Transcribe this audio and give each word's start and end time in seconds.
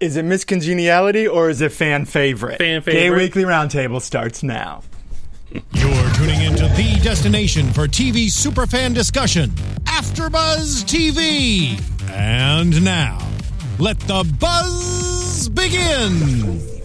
Is 0.00 0.16
it 0.16 0.24
Miss 0.24 0.44
Congeniality 0.46 1.28
or 1.28 1.50
is 1.50 1.60
it 1.60 1.72
fan 1.72 2.06
favorite? 2.06 2.56
Fan 2.56 2.80
favorite. 2.80 2.92
Gay 2.92 3.00
favorite. 3.00 3.18
Weekly 3.18 3.42
Roundtable 3.42 4.00
starts 4.00 4.42
now. 4.42 4.82
You're 5.52 6.10
tuning 6.14 6.40
into 6.40 6.68
the 6.68 6.98
destination 7.02 7.70
for 7.70 7.86
TV 7.86 8.26
superfan 8.28 8.94
discussion, 8.94 9.50
AfterBuzz 9.84 10.84
TV. 10.84 11.78
And 12.10 12.82
now, 12.82 13.18
let 13.78 14.00
the 14.00 14.24
buzz 14.38 15.50
begin. 15.50 16.79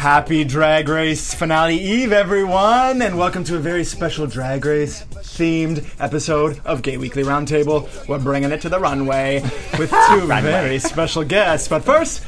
Happy 0.00 0.44
Drag 0.44 0.88
Race 0.88 1.34
finale 1.34 1.76
eve, 1.76 2.10
everyone, 2.10 3.02
and 3.02 3.18
welcome 3.18 3.44
to 3.44 3.56
a 3.56 3.58
very 3.58 3.84
special 3.84 4.26
Drag 4.26 4.64
Race 4.64 5.02
themed 5.02 5.86
episode 6.00 6.58
of 6.64 6.80
Gay 6.80 6.96
Weekly 6.96 7.22
Roundtable. 7.22 7.86
We're 8.08 8.18
bringing 8.18 8.50
it 8.50 8.62
to 8.62 8.70
the 8.70 8.80
runway 8.80 9.42
with 9.78 9.90
two 10.08 10.26
very 10.26 10.78
special 10.78 11.22
guests. 11.22 11.68
But 11.68 11.84
first, 11.84 12.24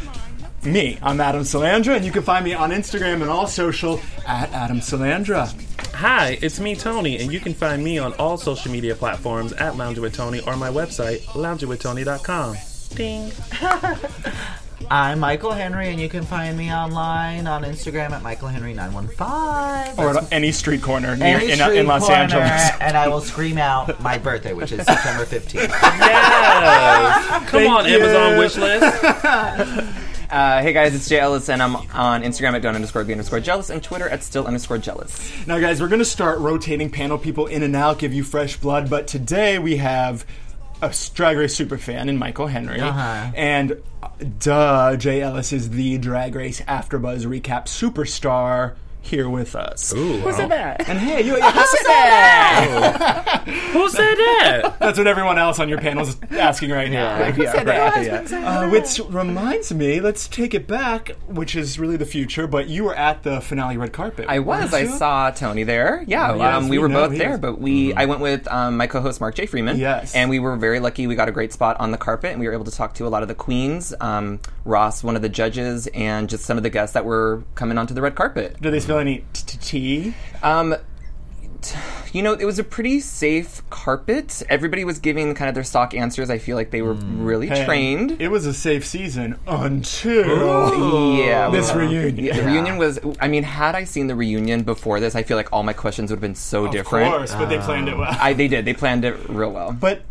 me. 0.62 0.98
I'm 1.00 1.18
Adam 1.18 1.44
Salandra, 1.44 1.96
and 1.96 2.04
you 2.04 2.12
can 2.12 2.22
find 2.22 2.44
me 2.44 2.52
on 2.52 2.72
Instagram 2.72 3.22
and 3.22 3.30
all 3.30 3.46
social 3.46 4.02
at 4.28 4.52
Adam 4.52 4.80
Salandra. 4.80 5.50
Hi, 5.94 6.36
it's 6.42 6.60
me, 6.60 6.76
Tony, 6.76 7.20
and 7.20 7.32
you 7.32 7.40
can 7.40 7.54
find 7.54 7.82
me 7.82 7.98
on 7.98 8.12
all 8.14 8.36
social 8.36 8.70
media 8.70 8.94
platforms 8.94 9.54
at 9.54 9.78
Lounge 9.78 9.98
with 9.98 10.12
Tony 10.12 10.40
or 10.40 10.58
my 10.58 10.68
website, 10.68 11.20
loungingwithtony.com. 11.28 12.54
Ding. 12.94 13.32
I'm 14.90 15.20
Michael 15.20 15.52
Henry, 15.52 15.88
and 15.88 16.00
you 16.00 16.08
can 16.08 16.22
find 16.24 16.56
me 16.56 16.72
online 16.72 17.46
on 17.46 17.62
Instagram 17.64 18.10
at 18.10 18.22
Michael 18.22 18.48
Henry 18.48 18.74
915 18.74 19.98
Or 20.04 20.18
at 20.18 20.32
any 20.32 20.52
street 20.52 20.82
corner 20.82 21.16
near, 21.16 21.38
Any 21.38 21.52
in, 21.52 21.58
street 21.58 21.78
in 21.78 21.86
Los 21.86 22.02
corner, 22.06 22.16
Angeles. 22.22 22.70
and 22.80 22.96
I 22.96 23.08
will 23.08 23.20
scream 23.20 23.58
out 23.58 24.00
my 24.02 24.18
birthday, 24.18 24.52
which 24.52 24.72
is 24.72 24.84
September 24.84 25.24
15th. 25.24 25.70
Yes! 26.02 27.48
Come 27.50 27.66
on, 27.66 27.86
you. 27.86 27.98
Amazon 27.98 28.38
wish 28.38 28.56
list. 28.56 29.98
Uh, 30.32 30.62
hey 30.62 30.72
guys, 30.72 30.94
it's 30.94 31.06
Jay 31.10 31.18
Ellis, 31.20 31.50
and 31.50 31.62
I'm 31.62 31.76
on 31.76 32.22
Instagram 32.22 32.54
at 32.54 32.62
don 32.62 32.74
underscore 32.74 33.04
b 33.04 33.12
underscore 33.12 33.38
jealous 33.40 33.68
and 33.68 33.82
Twitter 33.82 34.08
at 34.08 34.22
still 34.22 34.46
underscore 34.46 34.78
jealous. 34.78 35.30
Now, 35.46 35.58
guys, 35.58 35.78
we're 35.78 35.88
going 35.88 35.98
to 35.98 36.06
start 36.06 36.38
rotating 36.38 36.88
panel 36.90 37.18
people 37.18 37.48
in 37.48 37.62
and 37.62 37.76
out, 37.76 37.98
give 37.98 38.14
you 38.14 38.24
fresh 38.24 38.56
blood. 38.56 38.88
But 38.88 39.06
today 39.06 39.58
we 39.58 39.76
have 39.76 40.24
a 40.82 40.92
Drag 41.14 41.36
Race 41.38 41.56
superfan 41.58 42.08
in 42.08 42.18
Michael 42.18 42.48
Henry, 42.48 42.80
Uh-huh. 42.80 43.30
and 43.36 43.80
uh, 44.02 44.08
duh, 44.40 44.96
Jay 44.96 45.22
Ellis 45.22 45.52
is 45.52 45.70
the 45.70 45.96
Drag 45.98 46.34
Race 46.34 46.60
AfterBuzz 46.62 47.24
recap 47.24 47.66
superstar 47.66 48.74
here 49.02 49.28
with 49.28 49.54
us. 49.54 49.92
Ooh, 49.94 50.18
Who 50.20 50.32
said 50.32 50.50
that? 50.50 50.88
And 50.88 50.98
hey, 50.98 51.22
you, 51.22 51.34
Who 51.34 51.40
said 51.40 51.84
that? 51.86 53.44
Who 53.72 53.88
said 53.88 54.14
that? 54.14 54.76
that's 54.78 54.98
what 54.98 55.06
everyone 55.06 55.38
else 55.38 55.58
on 55.58 55.68
your 55.68 55.78
panel 55.78 56.06
is 56.06 56.16
asking 56.30 56.70
right 56.70 56.90
now. 56.90 57.20
Like, 57.20 57.34
who 57.34 57.44
said 57.46 57.66
that? 57.66 58.32
Uh, 58.32 58.68
which 58.70 59.00
reminds 59.08 59.72
me, 59.72 60.00
let's 60.00 60.28
take 60.28 60.54
it 60.54 60.66
back, 60.66 61.10
which 61.26 61.54
is 61.56 61.78
really 61.78 61.96
the 61.96 62.06
future. 62.06 62.46
But 62.46 62.68
you 62.68 62.84
were 62.84 62.94
at 62.94 63.22
the 63.22 63.40
finale 63.40 63.76
red 63.76 63.92
carpet. 63.92 64.26
I 64.28 64.38
was. 64.38 64.72
I 64.72 64.80
you? 64.82 64.88
saw 64.88 65.30
Tony 65.30 65.64
there. 65.64 66.04
Yeah, 66.06 66.34
yes, 66.36 66.54
um, 66.56 66.68
we, 66.68 66.78
we 66.78 66.78
were 66.78 66.88
both 66.88 67.12
he 67.12 67.18
there, 67.18 67.34
is. 67.34 67.40
but 67.40 67.60
we 67.60 67.92
I 67.94 68.06
went 68.06 68.20
with 68.20 68.46
um, 68.48 68.76
my 68.76 68.86
co-host 68.86 69.20
Mark 69.20 69.34
J. 69.34 69.46
Freeman. 69.46 69.78
Yes. 69.78 70.14
and 70.14 70.30
we 70.30 70.38
were 70.38 70.56
very 70.56 70.80
lucky. 70.80 71.06
We 71.06 71.14
got 71.14 71.28
a 71.28 71.32
great 71.32 71.52
spot 71.52 71.78
on 71.80 71.90
the 71.90 71.98
carpet, 71.98 72.30
and 72.30 72.40
we 72.40 72.46
were 72.46 72.52
able 72.52 72.64
to 72.64 72.70
talk 72.70 72.94
to 72.94 73.06
a 73.06 73.08
lot 73.08 73.22
of 73.22 73.28
the 73.28 73.34
queens, 73.34 73.94
um, 74.00 74.40
Ross, 74.64 75.02
one 75.02 75.16
of 75.16 75.22
the 75.22 75.28
judges, 75.28 75.86
and 75.88 76.28
just 76.28 76.44
some 76.44 76.56
of 76.56 76.62
the 76.62 76.70
guests 76.70 76.94
that 76.94 77.04
were 77.04 77.42
coming 77.54 77.78
onto 77.78 77.94
the 77.94 78.02
red 78.02 78.14
carpet. 78.14 78.60
Did 78.60 78.72
they 78.72 78.80
spill 78.92 78.98
any 78.98 79.24
t- 79.32 79.42
t- 79.46 79.58
tea? 79.60 80.14
Um, 80.42 80.74
you 82.12 82.22
know, 82.22 82.32
it 82.32 82.44
was 82.44 82.58
a 82.58 82.64
pretty 82.64 82.98
safe 82.98 83.62
carpet. 83.70 84.42
Everybody 84.48 84.84
was 84.84 84.98
giving 84.98 85.32
kind 85.34 85.48
of 85.48 85.54
their 85.54 85.62
stock 85.64 85.94
answers. 85.94 86.28
I 86.28 86.38
feel 86.38 86.56
like 86.56 86.72
they 86.72 86.82
were 86.82 86.94
really 86.94 87.46
Hey, 87.46 87.64
trained. 87.64 88.20
It 88.20 88.28
was 88.28 88.46
a 88.46 88.52
safe 88.52 88.84
season 88.84 89.38
until 89.46 91.14
yeah, 91.18 91.48
this 91.50 91.68
well, 91.70 91.78
reunion. 91.86 92.24
yeah, 92.24 92.36
the 92.36 92.42
reunion 92.42 92.78
was. 92.78 92.98
I 93.20 93.28
mean, 93.28 93.44
had 93.44 93.74
I 93.76 93.84
seen 93.84 94.08
the 94.08 94.16
reunion 94.16 94.62
before 94.64 94.98
this, 94.98 95.14
I 95.14 95.22
feel 95.22 95.36
like 95.36 95.52
all 95.52 95.62
my 95.62 95.72
questions 95.72 96.10
would 96.10 96.16
have 96.16 96.20
been 96.20 96.34
so 96.34 96.66
Of 96.66 96.72
different. 96.72 97.06
Of 97.06 97.12
course, 97.18 97.34
but 97.36 97.48
they 97.48 97.58
planned 97.58 97.88
it 97.88 97.96
well. 97.96 98.14
I 98.20 98.32
they 98.32 98.48
did. 98.48 98.64
They 98.64 98.74
planned 98.74 99.04
it 99.04 99.28
real 99.28 99.52
well. 99.52 99.72
but 99.72 100.02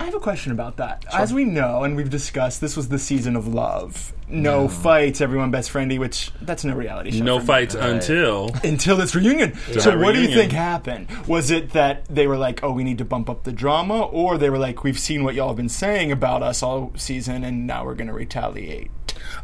I 0.00 0.04
have 0.04 0.14
a 0.14 0.20
question 0.20 0.52
about 0.52 0.76
that. 0.76 1.04
As 1.12 1.32
we 1.32 1.44
know, 1.44 1.82
and 1.82 1.96
we've 1.96 2.10
discussed, 2.10 2.60
this 2.60 2.76
was 2.76 2.88
the 2.88 2.98
season 2.98 3.34
of 3.36 3.48
love. 3.48 4.12
No 4.28 4.68
fights, 4.68 5.20
everyone 5.20 5.50
best 5.50 5.70
friendly, 5.70 5.98
which 5.98 6.30
that's 6.42 6.64
no 6.64 6.74
reality 6.74 7.10
show. 7.12 7.24
No 7.24 7.36
for 7.36 7.42
me. 7.42 7.46
fights 7.46 7.74
until. 7.74 8.50
until 8.62 8.96
this 8.96 9.14
reunion. 9.14 9.54
So, 9.72 9.90
that 9.90 9.98
what 9.98 10.14
do 10.14 10.20
you 10.20 10.28
think 10.28 10.52
happened? 10.52 11.10
Was 11.26 11.50
it 11.50 11.70
that 11.70 12.04
they 12.06 12.26
were 12.26 12.36
like, 12.36 12.62
"Oh, 12.62 12.70
we 12.72 12.84
need 12.84 12.98
to 12.98 13.04
bump 13.04 13.28
up 13.28 13.44
the 13.44 13.52
drama," 13.52 14.02
or 14.02 14.38
they 14.38 14.50
were 14.50 14.58
like, 14.58 14.84
"We've 14.84 14.98
seen 14.98 15.24
what 15.24 15.34
y'all 15.34 15.48
have 15.48 15.56
been 15.56 15.68
saying 15.68 16.12
about 16.12 16.42
us 16.42 16.62
all 16.62 16.92
season, 16.96 17.42
and 17.42 17.66
now 17.66 17.84
we're 17.84 17.94
going 17.94 18.08
to 18.08 18.12
retaliate"? 18.12 18.90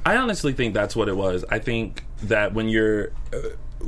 I 0.06 0.16
honestly 0.16 0.52
think 0.52 0.74
that's 0.74 0.94
what 0.94 1.08
it 1.08 1.16
was. 1.16 1.44
I 1.50 1.58
think 1.58 2.04
that 2.22 2.54
when 2.54 2.68
you're. 2.68 3.10
Uh, 3.32 3.38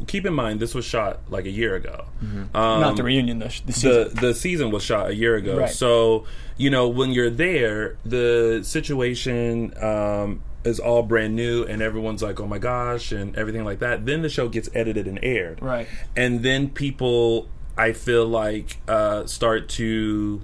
keep 0.07 0.27
in 0.27 0.35
mind, 0.35 0.61
this 0.61 0.75
was 0.75 0.85
shot 0.85 1.21
like 1.31 1.45
a 1.45 1.51
year 1.51 1.75
ago. 1.75 2.05
Um, 2.23 2.51
Not 2.55 2.97
the 2.97 3.03
reunion, 3.03 3.39
the, 3.39 3.47
the 3.65 3.73
season. 3.73 3.91
the 3.91 4.21
the 4.21 4.35
season 4.35 4.71
was 4.71 4.83
shot 4.83 5.11
a 5.11 5.15
year 5.15 5.37
ago. 5.37 5.59
Right. 5.59 5.71
So 5.71 6.25
you 6.57 6.71
know 6.71 6.89
when 6.89 7.11
you're 7.13 7.31
there, 7.31 7.97
the 8.05 8.61
situation 8.65 9.73
um, 9.83 10.43
is 10.65 10.79
all 10.81 11.03
brand 11.03 11.37
new, 11.37 11.65
and 11.65 11.81
everyone's 11.83 12.23
like, 12.23 12.41
"Oh 12.41 12.47
my 12.47 12.59
gosh," 12.59 13.13
and 13.13 13.37
everything 13.37 13.65
like 13.65 13.79
that. 13.81 14.07
Then 14.07 14.23
the 14.23 14.29
show 14.29 14.49
gets 14.49 14.69
edited 14.75 15.07
and 15.07 15.19
aired, 15.23 15.61
Right. 15.63 15.87
And 16.17 16.43
then 16.43 16.71
people, 16.71 17.49
I 17.77 17.93
feel 17.93 18.27
like, 18.27 18.79
uh, 18.89 19.27
start 19.27 19.69
to 19.71 20.43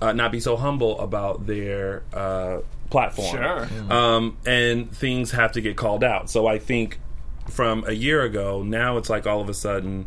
uh, 0.00 0.12
not 0.12 0.32
be 0.32 0.40
so 0.40 0.56
humble 0.56 0.98
about 1.00 1.46
their 1.46 2.02
uh, 2.12 2.60
platform. 2.90 3.36
Sure. 3.36 3.68
Um, 3.90 4.38
and 4.46 4.90
things 4.94 5.30
have 5.32 5.52
to 5.52 5.60
get 5.60 5.76
called 5.76 6.02
out. 6.02 6.30
So 6.30 6.46
I 6.46 6.58
think 6.58 6.98
from 7.50 7.84
a 7.86 7.92
year 7.92 8.22
ago, 8.22 8.62
now 8.62 8.96
it's 8.96 9.10
like 9.10 9.26
all 9.26 9.40
of 9.40 9.48
a 9.48 9.54
sudden. 9.54 10.06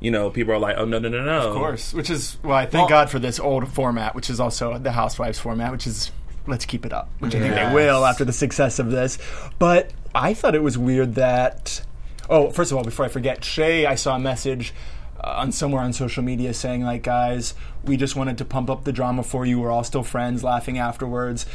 You 0.00 0.10
know, 0.10 0.30
people 0.30 0.52
are 0.52 0.58
like, 0.58 0.76
"Oh 0.78 0.84
no, 0.84 0.98
no, 0.98 1.08
no, 1.08 1.22
no!" 1.22 1.50
Of 1.50 1.54
course, 1.54 1.94
which 1.94 2.10
is 2.10 2.36
why 2.42 2.62
I 2.62 2.66
thank 2.66 2.88
God 2.88 3.08
for 3.08 3.20
this 3.20 3.38
old 3.38 3.68
format, 3.68 4.16
which 4.16 4.28
is 4.30 4.40
also 4.40 4.76
the 4.76 4.90
Housewives 4.90 5.38
format, 5.38 5.70
which 5.70 5.86
is 5.86 6.10
let's 6.46 6.64
keep 6.64 6.84
it 6.84 6.92
up, 6.92 7.08
which 7.20 7.34
I 7.34 7.38
think 7.38 7.54
they 7.54 7.72
will 7.72 8.04
after 8.04 8.24
the 8.24 8.32
success 8.32 8.78
of 8.78 8.90
this. 8.90 9.18
But 9.58 9.92
I 10.14 10.34
thought 10.34 10.54
it 10.54 10.62
was 10.62 10.76
weird 10.76 11.14
that. 11.14 11.82
Oh, 12.28 12.50
first 12.50 12.72
of 12.72 12.78
all, 12.78 12.84
before 12.84 13.04
I 13.04 13.08
forget, 13.08 13.44
Shea, 13.44 13.86
I 13.86 13.94
saw 13.94 14.16
a 14.16 14.18
message 14.18 14.72
uh, 15.22 15.34
on 15.38 15.52
somewhere 15.52 15.82
on 15.82 15.92
social 15.92 16.22
media 16.22 16.54
saying 16.54 16.82
like, 16.82 17.02
guys, 17.02 17.54
we 17.84 17.96
just 17.96 18.16
wanted 18.16 18.38
to 18.38 18.44
pump 18.44 18.70
up 18.70 18.84
the 18.84 18.92
drama 18.92 19.22
for 19.22 19.44
you. 19.44 19.60
We're 19.60 19.70
all 19.70 19.84
still 19.84 20.04
friends, 20.04 20.42
laughing 20.42 20.78
afterwards. 20.78 21.46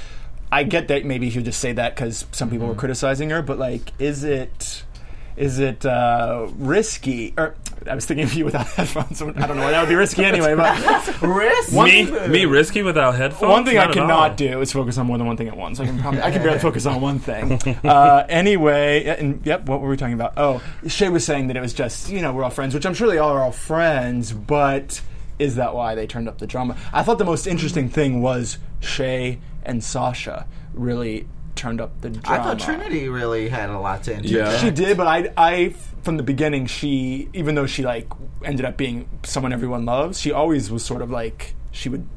I 0.52 0.64
get 0.64 0.88
that 0.88 1.04
maybe 1.04 1.30
he'll 1.30 1.44
just 1.44 1.60
say 1.60 1.74
that 1.74 1.96
because 1.96 2.26
some 2.32 2.50
people 2.50 2.68
were 2.68 2.76
criticizing 2.76 3.30
her, 3.32 3.42
but 3.42 3.60
like, 3.60 3.92
is 4.00 4.24
it? 4.24 4.84
Is 5.38 5.60
it 5.60 5.86
uh, 5.86 6.48
risky? 6.58 7.34
Or 7.38 7.56
I 7.90 7.94
was 7.94 8.06
thinking 8.08 8.26
of 8.26 8.34
you 8.34 8.44
without 8.44 8.66
headphones. 8.76 9.22
I 9.22 9.26
don't 9.46 9.56
know 9.56 9.64
why 9.64 9.70
that 9.72 9.82
would 9.82 9.88
be 9.90 9.94
risky 9.96 10.26
anyway. 10.26 10.56
But 10.56 11.22
Risk? 11.22 11.72
Me, 11.74 12.10
me 12.28 12.46
risky 12.46 12.82
without 12.82 13.14
headphones. 13.16 13.52
one 13.52 13.64
thing 13.64 13.78
I 13.78 13.82
Not 13.86 13.92
at 13.92 13.98
all. 14.00 14.08
cannot 14.08 14.38
do 14.38 14.62
is 14.62 14.72
focus 14.72 14.98
on 14.98 15.06
more 15.06 15.18
than 15.20 15.28
one 15.28 15.38
thing 15.38 15.48
at 15.48 15.56
once. 15.56 15.80
I 15.80 15.86
can 15.86 16.00
probably, 16.00 16.24
I 16.24 16.32
can 16.32 16.42
barely 16.42 16.58
focus 16.70 16.88
on 16.88 17.00
one 17.02 17.20
thing. 17.20 17.62
Uh, 17.86 18.26
anyway, 18.28 19.06
and 19.06 19.46
yep, 19.46 19.68
what 19.68 19.80
were 19.80 19.90
we 19.90 19.96
talking 19.96 20.16
about? 20.16 20.34
Oh, 20.38 20.62
Shea 20.88 21.10
was 21.10 21.24
saying 21.24 21.48
that 21.48 21.56
it 21.58 21.62
was 21.62 21.74
just 21.74 22.10
you 22.10 22.22
know 22.22 22.34
we're 22.34 22.44
all 22.44 22.50
friends, 22.50 22.74
which 22.74 22.86
I'm 22.88 22.96
sure 22.96 23.08
they 23.08 23.20
all 23.20 23.30
are 23.30 23.42
all 23.44 23.52
friends, 23.52 24.34
but 24.34 25.00
is 25.38 25.56
that 25.58 25.76
why 25.76 25.94
they 25.94 26.08
turned 26.08 26.28
up 26.28 26.40
the 26.40 26.48
drama? 26.48 26.76
I 26.92 27.04
thought 27.04 27.20
the 27.20 27.26
most 27.26 27.46
interesting 27.46 27.90
thing 27.90 28.24
was 28.24 28.58
Shea 28.80 29.38
and 29.64 29.84
Sasha 29.84 30.48
really 30.74 31.28
turned 31.58 31.82
up 31.82 32.00
the 32.02 32.10
drama. 32.10 32.42
I 32.42 32.44
thought 32.44 32.60
Trinity 32.60 33.10
really 33.10 33.50
had 33.50 33.70
a 33.70 33.80
lot 33.80 34.04
to 34.04 34.14
interject. 34.14 34.52
Yeah. 34.52 34.58
She 34.60 34.72
did, 34.72 34.96
but 34.96 35.08
I, 35.08 35.34
I, 35.36 35.70
from 36.04 36.18
the 36.18 36.24
beginning, 36.24 36.68
she, 36.68 37.28
even 37.34 37.56
though 37.56 37.66
she 37.66 37.84
like 37.84 38.08
ended 38.46 38.66
up 38.66 38.78
being 38.78 39.10
someone 39.24 39.52
everyone 39.52 39.86
loves, 39.86 40.20
she 40.20 40.32
always 40.32 40.72
was 40.72 40.86
sort 40.86 41.02
of 41.02 41.12
like 41.12 41.56
she 41.72 41.90
would, 41.90 42.08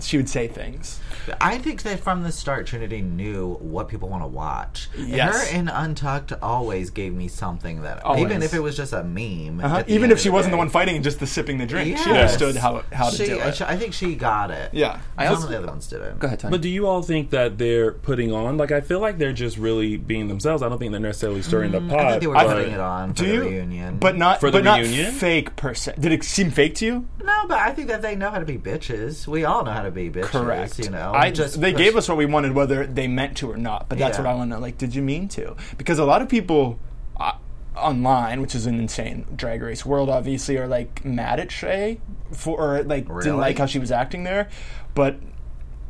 she 0.00 0.16
would 0.16 0.28
say 0.28 0.46
things. 0.48 1.00
I 1.40 1.58
think 1.58 1.82
that 1.82 2.00
from 2.00 2.22
the 2.22 2.30
start, 2.30 2.66
Trinity 2.66 3.00
knew 3.00 3.54
what 3.54 3.88
people 3.88 4.08
want 4.08 4.22
to 4.22 4.28
watch. 4.28 4.88
Yes. 4.96 5.50
Her 5.50 5.56
in 5.58 5.68
Untucked 5.68 6.32
always 6.42 6.90
gave 6.90 7.12
me 7.14 7.26
something 7.28 7.82
that, 7.82 8.04
Always. 8.04 8.22
even 8.22 8.42
if 8.42 8.54
it 8.54 8.60
was 8.60 8.76
just 8.76 8.92
a 8.92 9.02
meme. 9.02 9.60
Uh-huh. 9.64 9.82
Even 9.88 10.10
if 10.10 10.20
she 10.20 10.28
the 10.28 10.34
wasn't 10.34 10.52
the 10.52 10.56
one 10.58 10.68
fighting 10.68 10.94
and 10.96 11.02
just 11.04 11.18
the 11.18 11.26
sipping 11.26 11.58
the 11.58 11.66
drink, 11.66 11.98
she 11.98 12.10
understood 12.10 12.56
how 12.56 12.84
how 12.92 13.10
to 13.10 13.16
She- 13.16 13.26
do 13.26 13.40
it. 13.40 13.60
I 13.62 13.76
think 13.76 13.92
she 13.94 14.14
got 14.14 14.50
it. 14.50 14.70
yeah, 14.72 15.00
I 15.18 15.24
Some 15.26 15.34
also 15.34 15.44
of 15.46 15.50
the 15.50 15.58
other 15.58 15.66
ones 15.68 15.86
didn't. 15.88 16.18
go 16.20 16.26
ahead, 16.26 16.40
Tony. 16.40 16.50
But 16.52 16.60
do 16.60 16.68
you 16.68 16.86
all 16.86 17.02
think 17.02 17.30
that 17.30 17.58
they're 17.58 17.92
putting 17.92 18.32
on? 18.32 18.56
Like, 18.56 18.70
I 18.70 18.80
feel 18.80 19.00
like 19.00 19.18
they're 19.18 19.32
just 19.32 19.56
really 19.58 19.96
being 19.96 20.28
themselves. 20.28 20.62
I 20.62 20.68
don't 20.68 20.78
think 20.78 20.92
they're 20.92 21.00
necessarily 21.00 21.42
stirring 21.42 21.72
the 21.72 21.80
pot. 21.80 21.88
Mm, 21.88 22.04
I 22.04 22.10
think 22.10 22.20
they 22.20 22.26
were 22.28 22.34
putting 22.36 22.72
it 22.72 22.80
on 22.80 23.14
for 23.14 23.22
do 23.24 23.26
the 23.28 23.34
you? 23.34 23.40
reunion. 23.42 23.96
But 23.98 24.16
not 24.16 24.40
For 24.40 24.50
the 24.50 24.58
but 24.58 24.64
not 24.64 24.80
reunion? 24.80 25.12
fake 25.12 25.56
per 25.56 25.74
se. 25.74 25.94
Did 25.98 26.12
it 26.12 26.22
seem 26.22 26.50
fake 26.50 26.74
to 26.76 26.84
you? 26.86 27.06
No, 27.26 27.42
but 27.48 27.58
I 27.58 27.72
think 27.72 27.88
that 27.88 28.02
they 28.02 28.14
know 28.14 28.30
how 28.30 28.38
to 28.38 28.44
be 28.44 28.56
bitches. 28.56 29.26
We 29.26 29.44
all 29.44 29.64
know 29.64 29.72
how 29.72 29.82
to 29.82 29.90
be 29.90 30.08
bitches. 30.10 30.24
Correct. 30.26 30.78
You 30.78 30.90
know, 30.90 31.12
I 31.12 31.30
just 31.32 31.60
they 31.60 31.72
gave 31.72 31.96
us 31.96 32.08
what 32.08 32.16
we 32.16 32.24
wanted, 32.26 32.52
whether 32.52 32.86
they 32.86 33.08
meant 33.08 33.36
to 33.38 33.50
or 33.50 33.56
not. 33.56 33.88
But 33.88 33.98
that's 33.98 34.16
Yeah. 34.16 34.24
what 34.24 34.30
I 34.30 34.34
want 34.34 34.50
to 34.50 34.56
know. 34.56 34.60
Like, 34.62 34.78
did 34.78 34.94
you 34.94 35.02
mean 35.02 35.28
to? 35.30 35.56
Because 35.76 35.98
a 35.98 36.04
lot 36.04 36.22
of 36.22 36.28
people 36.28 36.78
uh, 37.18 37.32
online, 37.76 38.40
which 38.40 38.54
is 38.54 38.66
an 38.66 38.78
insane 38.78 39.26
drag 39.34 39.60
race 39.62 39.84
world, 39.84 40.08
obviously, 40.08 40.56
are 40.56 40.68
like 40.68 41.04
mad 41.04 41.40
at 41.40 41.50
Shea 41.50 41.98
for 42.32 42.58
or 42.58 42.82
like 42.84 43.08
Really? 43.08 43.24
didn't 43.24 43.38
like 43.38 43.58
how 43.58 43.66
she 43.66 43.78
was 43.78 43.90
acting 43.90 44.22
there. 44.24 44.48
But 44.94 45.16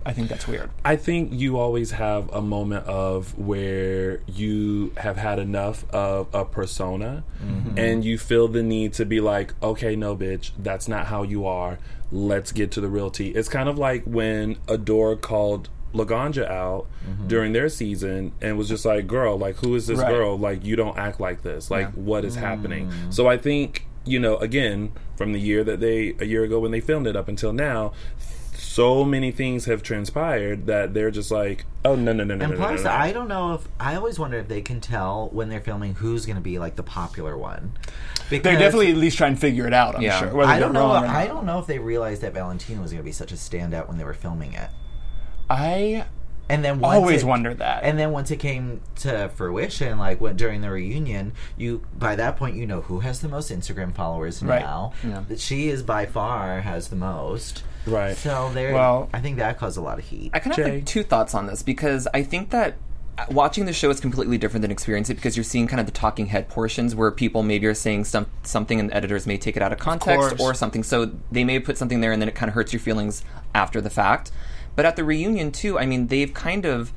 I 0.06 0.12
think 0.12 0.28
that's 0.28 0.46
weird. 0.46 0.70
I 0.84 0.94
think 0.94 1.32
you 1.32 1.58
always 1.58 1.90
have 1.90 2.32
a 2.32 2.40
moment 2.40 2.86
of 2.86 3.36
where 3.36 4.20
you 4.28 4.92
have 4.98 5.16
had 5.16 5.40
enough 5.40 5.84
of 5.92 6.32
a 6.32 6.44
persona 6.44 7.24
mm-hmm. 7.44 7.76
and 7.76 8.04
you 8.04 8.16
feel 8.16 8.46
the 8.46 8.62
need 8.62 8.92
to 8.94 9.04
be 9.04 9.20
like, 9.20 9.52
okay, 9.60 9.96
no, 9.96 10.16
bitch, 10.16 10.52
that's 10.58 10.86
not 10.86 11.06
how 11.06 11.24
you 11.24 11.44
are. 11.44 11.80
Let's 12.12 12.52
get 12.52 12.70
to 12.72 12.80
the 12.80 12.88
real 12.88 13.10
tea. 13.10 13.30
It's 13.30 13.48
kind 13.48 13.68
of 13.68 13.78
like 13.78 14.04
when 14.04 14.58
Adore 14.68 15.16
called 15.16 15.70
Laganja 15.92 16.48
out 16.48 16.86
mm-hmm. 17.04 17.26
during 17.26 17.52
their 17.52 17.68
season 17.68 18.30
and 18.40 18.56
was 18.56 18.68
just 18.68 18.84
like, 18.84 19.08
girl, 19.08 19.36
like, 19.36 19.56
who 19.56 19.74
is 19.74 19.88
this 19.88 19.98
Right. 19.98 20.08
girl? 20.08 20.38
Like, 20.38 20.64
you 20.64 20.76
don't 20.76 20.96
act 20.96 21.18
like 21.18 21.42
this. 21.42 21.68
Like, 21.68 21.90
what 21.94 22.24
is 22.24 22.36
happening? 22.36 22.90
Mm. 22.90 23.12
So 23.12 23.26
I 23.26 23.38
think, 23.38 23.86
you 24.04 24.20
know, 24.20 24.36
again, 24.36 24.92
from 25.16 25.32
the 25.32 25.40
year 25.40 25.64
that 25.64 25.80
they, 25.80 26.14
a 26.20 26.26
year 26.26 26.44
ago 26.44 26.60
when 26.60 26.70
they 26.70 26.80
filmed 26.80 27.08
it 27.08 27.16
up 27.16 27.26
until 27.26 27.52
now, 27.52 27.92
so 28.76 29.04
many 29.04 29.30
things 29.32 29.64
have 29.64 29.82
transpired 29.82 30.66
that 30.66 30.92
they're 30.92 31.10
just 31.10 31.30
like, 31.30 31.64
oh 31.84 31.94
no 31.96 32.12
no 32.12 32.24
no 32.24 32.34
no 32.34 32.44
And 32.44 32.52
no, 32.52 32.58
no, 32.58 32.66
plus, 32.66 32.84
no, 32.84 32.90
no. 32.90 32.96
I 32.96 33.10
don't 33.12 33.28
know 33.28 33.54
if 33.54 33.66
I 33.80 33.94
always 33.96 34.18
wonder 34.18 34.36
if 34.38 34.48
they 34.48 34.60
can 34.60 34.82
tell 34.82 35.28
when 35.32 35.48
they're 35.48 35.60
filming 35.62 35.94
who's 35.94 36.26
going 36.26 36.36
to 36.36 36.42
be 36.42 36.58
like 36.58 36.76
the 36.76 36.82
popular 36.82 37.38
one. 37.38 37.72
They 38.28 38.38
Because 38.38 38.58
definitely 38.58 38.90
at 38.90 38.96
least 38.98 39.16
try 39.16 39.28
and 39.28 39.38
figure 39.38 39.66
it 39.66 39.72
out. 39.72 39.96
I'm 39.96 40.02
Yeah. 40.02 40.18
sure. 40.18 40.42
I 40.44 40.58
don't 40.58 40.74
know. 40.74 40.88
wrong 40.88 41.04
I 41.06 41.26
don't 41.26 41.46
know 41.46 41.58
if 41.58 41.66
they 41.66 41.78
realized 41.78 42.20
that 42.22 42.34
Valentina 42.34 42.82
was 42.82 42.90
going 42.90 43.00
to 43.02 43.04
be 43.04 43.12
such 43.12 43.32
a 43.32 43.36
standout 43.36 43.88
when 43.88 43.96
they 43.96 44.04
were 44.04 44.12
filming 44.14 44.52
it. 44.52 44.68
I 45.48 46.04
And 46.48 46.64
then 46.64 46.80
once 46.80 46.96
always 46.96 47.22
it, 47.22 47.26
wonder 47.26 47.54
that. 47.54 47.82
And 47.84 47.98
then 47.98 48.12
once 48.12 48.30
it 48.30 48.36
came 48.38 48.80
to 48.96 49.30
fruition, 49.34 49.98
like 49.98 50.20
when 50.20 50.36
during 50.36 50.60
the 50.60 50.70
reunion, 50.70 51.32
you 51.56 51.82
by 51.98 52.14
that 52.16 52.36
point 52.36 52.56
you 52.56 52.66
know 52.66 52.82
who 52.82 53.00
has 53.00 53.20
the 53.20 53.28
most 53.28 53.50
Instagram 53.50 53.94
followers 53.94 54.42
Right. 54.42 54.60
now. 54.62 54.92
Yeah. 55.02 55.22
That 55.28 55.40
she 55.40 55.68
is 55.68 55.82
by 55.82 56.04
far 56.06 56.60
has 56.60 56.88
the 56.88 56.96
most. 56.96 57.62
Right. 57.86 58.16
So 58.16 58.50
there, 58.54 58.74
Well- 58.74 59.08
I 59.12 59.20
think 59.20 59.38
that 59.38 59.58
caused 59.58 59.76
a 59.76 59.80
lot 59.80 59.98
of 59.98 60.04
heat. 60.04 60.30
I 60.34 60.38
kind 60.38 60.52
of 60.52 60.56
have 60.58 60.66
Jay? 60.66 60.74
like 60.76 60.86
two 60.86 61.02
thoughts 61.02 61.34
on 61.34 61.46
this 61.46 61.62
because 61.62 62.08
I 62.12 62.22
think 62.22 62.50
that 62.50 62.76
watching 63.30 63.64
the 63.64 63.72
show 63.72 63.88
is 63.90 64.00
completely 64.00 64.36
different 64.38 64.62
than 64.62 64.70
experiencing 64.70 65.14
it 65.14 65.16
because 65.16 65.36
you're 65.36 65.44
seeing 65.44 65.66
kind 65.66 65.80
of 65.80 65.86
the 65.86 65.92
talking 65.92 66.26
head 66.26 66.48
portions 66.48 66.94
where 66.94 67.10
people 67.10 67.42
maybe 67.42 67.66
are 67.66 67.74
saying 67.74 68.04
some, 68.04 68.26
something 68.42 68.78
and 68.78 68.92
editors 68.92 69.26
may 69.26 69.38
take 69.38 69.56
it 69.56 69.62
out 69.62 69.72
of 69.72 69.78
context 69.78 70.36
course. 70.36 70.40
or 70.40 70.54
something. 70.54 70.82
So 70.82 71.12
they 71.32 71.44
may 71.44 71.58
put 71.58 71.78
something 71.78 72.00
there 72.00 72.12
and 72.12 72.20
then 72.20 72.28
it 72.28 72.34
kind 72.34 72.48
of 72.48 72.54
hurts 72.54 72.72
your 72.72 72.80
feelings 72.80 73.24
after 73.54 73.80
the 73.80 73.90
fact. 73.90 74.30
But 74.74 74.84
at 74.84 74.96
the 74.96 75.04
reunion 75.04 75.50
too, 75.52 75.78
I 75.78 75.86
mean, 75.86 76.08
they've 76.08 76.32
kind 76.32 76.66
of 76.66 76.92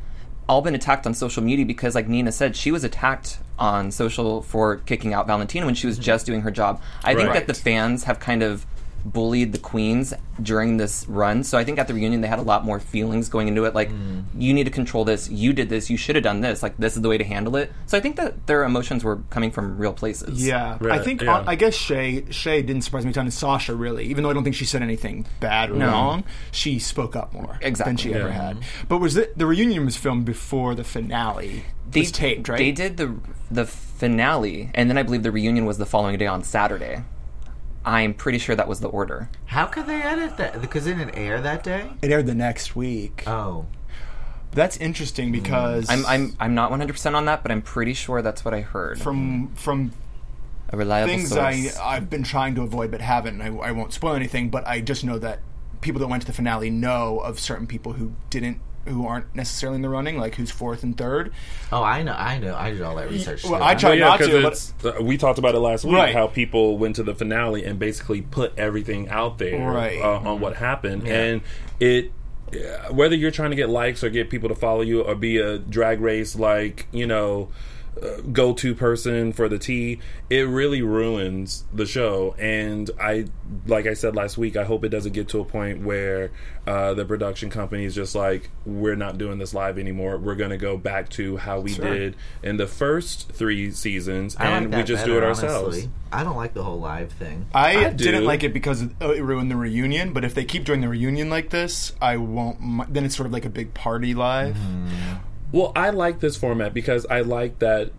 all 0.50 0.62
been 0.62 0.76
attacked 0.76 1.06
on 1.06 1.14
social 1.14 1.44
media 1.44 1.66
because, 1.66 1.96
like 1.96 2.08
Nina 2.08 2.32
said, 2.32 2.56
she 2.56 2.72
was 2.72 2.84
attacked 2.84 3.40
on 3.58 3.92
social 3.92 4.42
for 4.42 4.78
kicking 4.78 5.14
out 5.14 5.28
Valentina 5.28 5.66
when 5.66 5.76
she 5.76 5.88
was 5.88 5.96
mm-hmm. 5.96 6.04
just 6.04 6.26
doing 6.26 6.42
her 6.42 6.52
job. 6.52 6.82
I 7.04 7.14
think 7.14 7.34
that 7.34 7.48
the 7.48 7.54
fans 7.54 8.06
have 8.06 8.20
kind 8.20 8.42
of 8.42 8.66
bullied 9.06 9.52
the 9.52 9.60
queens 9.60 10.14
during 10.42 10.78
this 10.78 11.08
run. 11.08 11.44
So 11.44 11.58
I 11.58 11.64
think 11.64 11.80
at 11.80 11.88
the 11.88 11.94
reunion 11.94 12.22
they 12.22 12.28
had 12.28 12.40
a 12.40 12.44
lot 12.44 12.66
more 12.66 12.80
feelings 12.80 13.30
going 13.30 13.48
into 13.48 13.66
it. 13.66 13.76
Like, 13.76 13.90
you 14.38 14.54
need 14.54 14.66
to 14.66 14.72
control 14.72 15.06
this. 15.06 15.30
You 15.30 15.54
did 15.54 15.70
this. 15.70 15.90
You 15.90 15.98
should 15.98 16.16
have 16.16 16.24
done 16.24 16.42
this. 16.42 16.64
Like, 16.64 16.78
this 16.78 16.96
is 16.96 17.02
the 17.02 17.10
way 17.10 17.18
to 17.18 17.24
handle 17.24 17.56
it. 17.56 17.72
So 17.86 17.98
I 17.98 18.02
think 18.02 18.16
that 18.18 18.48
their 18.48 18.64
emotions 18.64 19.04
were 19.04 19.18
coming 19.30 19.52
from 19.52 19.78
real 19.78 19.94
places. 19.94 20.46
Yeah, 20.46 20.78
I 20.82 21.00
think 21.00 21.22
yeah. 21.22 21.38
uh, 21.38 21.44
I 21.48 21.56
guess 21.56 21.76
Shea 21.76 22.26
Shea 22.30 22.62
didn't 22.62 22.84
surprise 22.84 23.06
me 23.06 23.12
a 23.12 23.14
ton. 23.14 23.26
And 23.26 23.34
Sasha 23.34 23.76
really, 23.76 24.06
even 24.06 24.24
though 24.24 24.30
I 24.30 24.34
don't 24.34 24.44
think 24.44 24.56
she 24.56 24.66
said 24.66 24.82
anything 24.82 25.26
bad 25.40 25.70
or 25.72 25.76
wrong, 25.76 26.24
she 26.52 26.80
spoke 26.80 27.16
up 27.16 27.34
more 27.34 27.58
exactly. 27.62 27.62
than 27.62 27.70
Exactly. 27.70 28.12
she 28.12 28.14
ever 28.14 28.32
had. 28.32 28.58
But 28.88 29.00
was 29.00 29.18
it 29.18 29.38
the 29.38 29.46
reunion 29.46 29.86
was 29.86 29.98
filmed 29.98 30.26
before 30.26 30.76
the 30.76 30.84
finale 30.84 31.64
They 31.90 32.02
was 32.02 32.12
taped, 32.12 32.48
right? 32.50 32.58
They 32.58 32.72
did 32.72 32.98
the 32.98 33.16
the 33.52 33.66
finale, 33.66 34.72
and 34.74 34.90
then 34.90 34.98
I 34.98 35.04
believe 35.04 35.24
the 35.24 35.32
reunion 35.32 35.66
was 35.66 35.78
the 35.78 35.86
following 35.86 36.18
day 36.18 36.28
on 36.28 36.44
Saturday. 36.44 37.04
I'm 37.86 38.14
pretty 38.14 38.38
sure 38.38 38.56
that 38.56 38.68
was 38.68 38.80
the 38.82 38.90
order. 38.90 39.30
How 39.46 39.66
could 39.66 39.86
they 39.88 40.02
edit 40.02 40.38
that? 40.38 40.62
Because 40.62 40.86
it 40.86 40.96
didn't 40.96 41.16
air 41.16 41.42
that 41.42 41.64
day. 41.64 41.90
It 42.02 42.12
aired 42.12 42.26
the 42.28 42.36
next 42.36 42.76
week. 42.76 43.24
Oh, 43.28 43.66
That's 44.52 44.78
interesting 44.78 45.32
because 45.32 45.90
I'm 45.90 46.06
I'm 46.06 46.36
I'm 46.40 46.56
not 46.56 46.72
100 46.72 46.94
percent 46.94 47.16
on 47.16 47.26
that, 47.26 47.42
but 47.44 47.52
I'm 47.52 47.62
pretty 47.62 47.94
sure 47.94 48.22
that's 48.22 48.44
what 48.44 48.54
I 48.54 48.62
heard. 48.62 49.00
from 49.00 49.54
from 49.56 49.92
a 50.72 50.78
reliable 50.78 51.14
things 51.14 51.32
I 51.36 51.62
source. 51.62 51.78
I've 51.78 52.10
been 52.10 52.24
trying 52.24 52.56
to 52.56 52.62
avoid 52.64 52.92
but 52.92 53.02
haven't. 53.02 53.42
I, 53.42 53.48
I 53.48 53.72
won't 53.72 53.94
spoil 53.94 54.14
anything, 54.14 54.50
but 54.50 54.68
I 54.68 54.82
just 54.82 55.04
know 55.04 55.18
that 55.20 55.40
people 55.82 56.00
that 56.00 56.08
went 56.08 56.22
to 56.24 56.28
the 56.28 56.34
finale 56.34 56.70
know 56.70 57.20
of 57.20 57.40
certain 57.40 57.66
people 57.66 57.94
who 57.94 58.12
didn't, 58.30 58.60
who 58.90 59.06
aren't 59.08 59.34
necessarily 59.36 59.78
in 59.78 59.82
the 59.82 59.90
running, 59.90 60.18
like 60.18 60.36
who's 60.36 60.52
fourth 60.52 60.84
and 60.84 60.98
third. 60.98 61.32
oh, 61.72 61.82
I 61.84 62.04
know, 62.04 62.14
I 62.14 62.38
know, 62.40 62.56
I 62.56 62.72
did 62.72 62.82
all 62.82 62.96
that 62.98 63.10
research. 63.10 63.44
Well, 63.44 63.60
too. 63.60 63.64
I 63.64 63.76
tried- 63.76 63.90
Well, 63.92 63.98
yeah, 64.00 64.06
not 64.06 64.20
to, 64.20 64.42
because 64.42 64.74
uh, 64.86 65.04
we 65.04 65.18
talked 65.18 65.40
about 65.40 65.56
it 65.56 65.60
last 65.60 65.86
week. 65.86 65.94
Right. 65.96 66.14
How 66.14 66.28
people 66.28 66.78
went 66.78 66.96
to 66.98 67.04
the 67.04 67.16
finale 67.16 67.64
and 67.66 67.80
basically 67.80 68.22
put 68.22 68.58
everything 68.58 69.10
out 69.10 69.38
there 69.38 69.60
Right. 69.60 70.02
uh, 70.02 70.20
on 70.20 70.40
what 70.40 70.56
happened, 70.58 71.08
and 71.08 71.42
it. 71.80 72.12
uh, 72.54 72.92
Whether 72.94 73.16
you're 73.16 73.32
trying 73.32 73.52
to 73.52 73.56
get 73.56 73.70
likes 73.70 74.04
or 74.04 74.10
get 74.10 74.30
people 74.30 74.50
to 74.50 74.56
follow 74.56 74.82
you 74.82 75.02
or 75.02 75.14
be 75.16 75.38
a 75.38 75.58
drag 75.60 76.02
race 76.02 76.36
like 76.36 76.88
you 76.92 77.06
know 77.06 77.50
uh, 78.04 78.22
go-to 78.32 78.76
person 78.76 79.34
for 79.34 79.50
the 79.50 79.60
tea, 79.60 80.00
it 80.30 80.48
really 80.48 80.82
ruins 80.82 81.66
the 81.74 81.86
show. 81.86 82.36
And 82.38 82.90
I, 83.00 83.26
like 83.68 83.86
I 83.88 83.94
said 83.94 84.16
last 84.16 84.38
week, 84.38 84.56
I 84.56 84.64
hope 84.64 84.84
it 84.84 84.90
doesn't 84.90 85.14
get 85.14 85.28
to 85.30 85.40
a 85.40 85.46
point 85.46 85.84
where 85.84 86.32
uh, 86.68 86.94
the 86.94 87.06
production 87.06 87.50
company 87.50 87.86
is 87.86 87.96
just 87.96 88.16
like, 88.16 88.50
we're 88.66 88.96
not 88.96 89.18
doing 89.18 89.40
this 89.40 89.54
live 89.54 89.80
anymore. 89.80 90.18
We're 90.18 90.36
going 90.36 90.52
to 90.52 90.58
go 90.58 90.78
back 90.78 91.10
to 91.10 91.38
how 91.38 91.60
we 91.60 91.74
did 91.74 92.16
in 92.44 92.58
the 92.58 92.68
first 92.68 93.32
three 93.32 93.72
seasons, 93.72 94.36
I 94.38 94.50
like 94.50 94.64
and 94.64 94.76
we 94.76 94.84
just 94.84 95.04
better, 95.04 95.14
do 95.14 95.18
it 95.18 95.24
ourselves. 95.24 95.78
honestly. 95.78 95.92
I 96.12 96.24
don't 96.24 96.38
like 96.38 96.54
the 96.56 96.64
whole 96.64 96.80
live 96.80 97.12
thing. 97.12 97.46
I, 97.54 97.86
I 97.86 97.90
didn't 97.92 98.26
like 98.26 98.44
it 98.44 98.52
because 98.52 98.82
it 98.82 98.90
it 99.00 99.24
ruined 99.24 99.52
the 99.52 99.56
reunion. 99.56 100.12
But 100.12 100.26
if 100.26 100.34
they 100.34 100.44
keep 100.44 100.64
doing 100.64 100.82
the 100.82 100.90
reunion 100.90 101.30
like 101.30 101.52
this, 101.52 101.94
I 102.02 102.18
won't. 102.18 102.92
Then 102.92 103.06
it's 103.06 103.16
sort 103.16 103.28
of 103.28 103.34
like 103.34 103.46
a 103.46 103.50
big 103.50 103.76
party 103.76 104.16
live. 104.16 104.58
Well, 105.52 105.72
I 105.76 105.90
like 105.90 106.20
this 106.20 106.38
format 106.38 106.74
because 106.74 107.06
I 107.08 107.22
like 107.22 107.60
that 107.60 107.92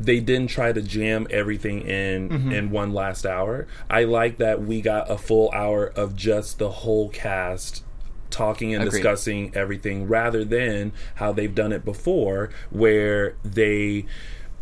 they 0.00 0.18
didn't 0.20 0.48
try 0.48 0.72
to 0.72 0.82
jam 0.82 1.26
everything 1.30 1.82
in 1.82 2.28
Mm-hmm. 2.28 2.52
in 2.52 2.70
one 2.70 2.92
last 2.92 3.24
hour. 3.26 3.66
I 3.88 4.04
like 4.04 4.38
that 4.38 4.62
we 4.62 4.80
got 4.80 5.10
a 5.10 5.16
full 5.18 5.50
hour 5.52 5.86
of 5.86 6.16
just 6.16 6.58
the 6.58 6.70
whole 6.70 7.08
cast 7.10 7.84
talking 8.30 8.74
and 8.74 8.82
Agreed. 8.82 8.98
discussing 8.98 9.52
everything 9.54 10.08
rather 10.08 10.44
than 10.44 10.90
how 11.16 11.30
they've 11.30 11.54
done 11.54 11.72
it 11.72 11.84
before 11.84 12.50
where 12.70 13.36
they 13.44 14.06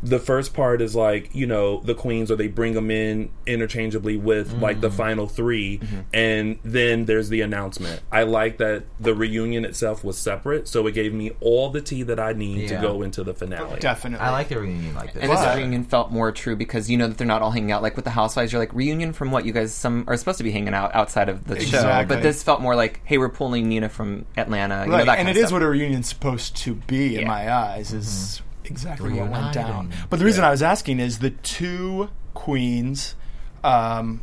the 0.03 0.19
first 0.19 0.55
part 0.55 0.81
is 0.81 0.95
like 0.95 1.35
you 1.35 1.47
know 1.47 1.81
the 1.81 1.95
queens 1.95 2.31
or 2.31 2.37
they 2.37 2.49
bring 2.49 2.75
them 2.75 2.91
in 2.91 3.31
interchangeably 3.47 4.17
with 4.17 4.53
like 4.55 4.81
the 4.81 4.91
mm. 4.91 4.95
final 4.95 5.27
3 5.27 5.79
mm-hmm. 5.79 6.01
and 6.13 6.59
then 6.65 7.05
there's 7.05 7.29
the 7.29 7.41
announcement 7.41 8.01
i 8.11 8.23
like 8.23 8.59
that 8.59 8.85
the 8.99 9.15
reunion 9.15 9.65
itself 9.65 10.03
was 10.03 10.19
separate 10.19 10.67
so 10.67 10.87
it 10.87 10.93
gave 10.93 11.13
me 11.13 11.31
all 11.41 11.71
the 11.71 11.81
tea 11.81 12.03
that 12.03 12.19
i 12.19 12.33
need 12.33 12.69
to 12.69 12.77
go 12.77 13.03
into 13.03 13.23
the 13.23 13.35
finale 13.35 13.79
Definitely. 13.81 14.25
I 14.25 14.31
like 14.31 14.49
the 14.49 14.61
reunion 14.61 14.95
like 14.95 15.13
this. 15.13 15.23
And 15.23 15.33
this 15.33 15.41
But- 15.41 15.57
reunion 15.57 15.85
felt 15.85 16.11
more 16.11 16.33
true 16.33 16.57
because 16.57 16.91
you 16.91 16.97
know 16.97 17.09
that 17.09 17.19
they're 17.19 17.27
not 17.27 17.43
all 17.43 17.51
hanging 17.51 17.73
out. 17.73 17.83
Like 17.83 17.97
with 17.97 18.05
the 18.05 18.11
Housewives, 18.11 18.53
you're 18.53 18.61
like 18.61 18.73
reunion 18.73 19.13
from 19.13 19.31
what? 19.31 19.45
You 19.45 19.53
guys 19.53 19.75
some 19.75 20.05
are 20.07 20.17
supposed 20.17 20.39
to 20.39 20.45
be 20.45 20.51
hanging 20.51 20.75
out 20.75 20.95
outside 20.95 21.29
of 21.29 21.47
the 21.47 21.61
show, 21.61 22.05
but 22.09 22.23
this 22.23 22.43
felt 22.43 22.61
more 22.61 22.77
like, 22.77 23.01
hey, 23.05 23.19
we're 23.19 23.29
pulling 23.29 23.69
Nina 23.69 23.89
from 23.89 24.25
Atlanta. 24.37 24.85
You 24.85 24.91
know, 24.91 24.97
Right, 24.99 25.07
that 25.07 25.19
and 25.19 25.27
kind 25.27 25.37
it 25.37 25.41
of 25.41 25.47
is 25.47 25.53
what 25.53 25.63
a 25.63 25.69
reunion's 25.69 26.09
supposed 26.09 26.57
to 26.59 26.75
be 26.75 27.17
in 27.17 27.23
Yeah. 27.23 27.29
my 27.29 27.53
eyes. 27.53 27.93
Is 27.93 28.07
mm-hmm. 28.07 28.52
Exactly 28.65 29.13
what 29.13 29.31
went 29.31 29.53
down. 29.53 29.93
But 30.11 30.19
the 30.19 30.25
reason 30.25 30.45
I 30.45 30.51
was 30.51 30.63
asking 30.63 31.01
is 31.01 31.19
the 31.19 31.31
two 31.31 32.11
queens, 32.35 33.15
um, 33.63 34.23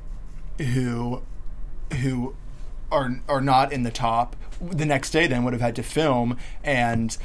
who, 0.58 1.22
who 2.02 2.36
are 2.92 3.22
are 3.28 3.42
not 3.42 3.72
in 3.72 3.84
the 3.84 3.92
top. 3.92 4.36
The 4.62 4.86
next 4.86 5.12
day, 5.12 5.28
then 5.28 5.44
would 5.44 5.54
have 5.54 5.62
had 5.62 5.76
to 5.78 5.84
film, 5.84 6.38
and 6.64 7.18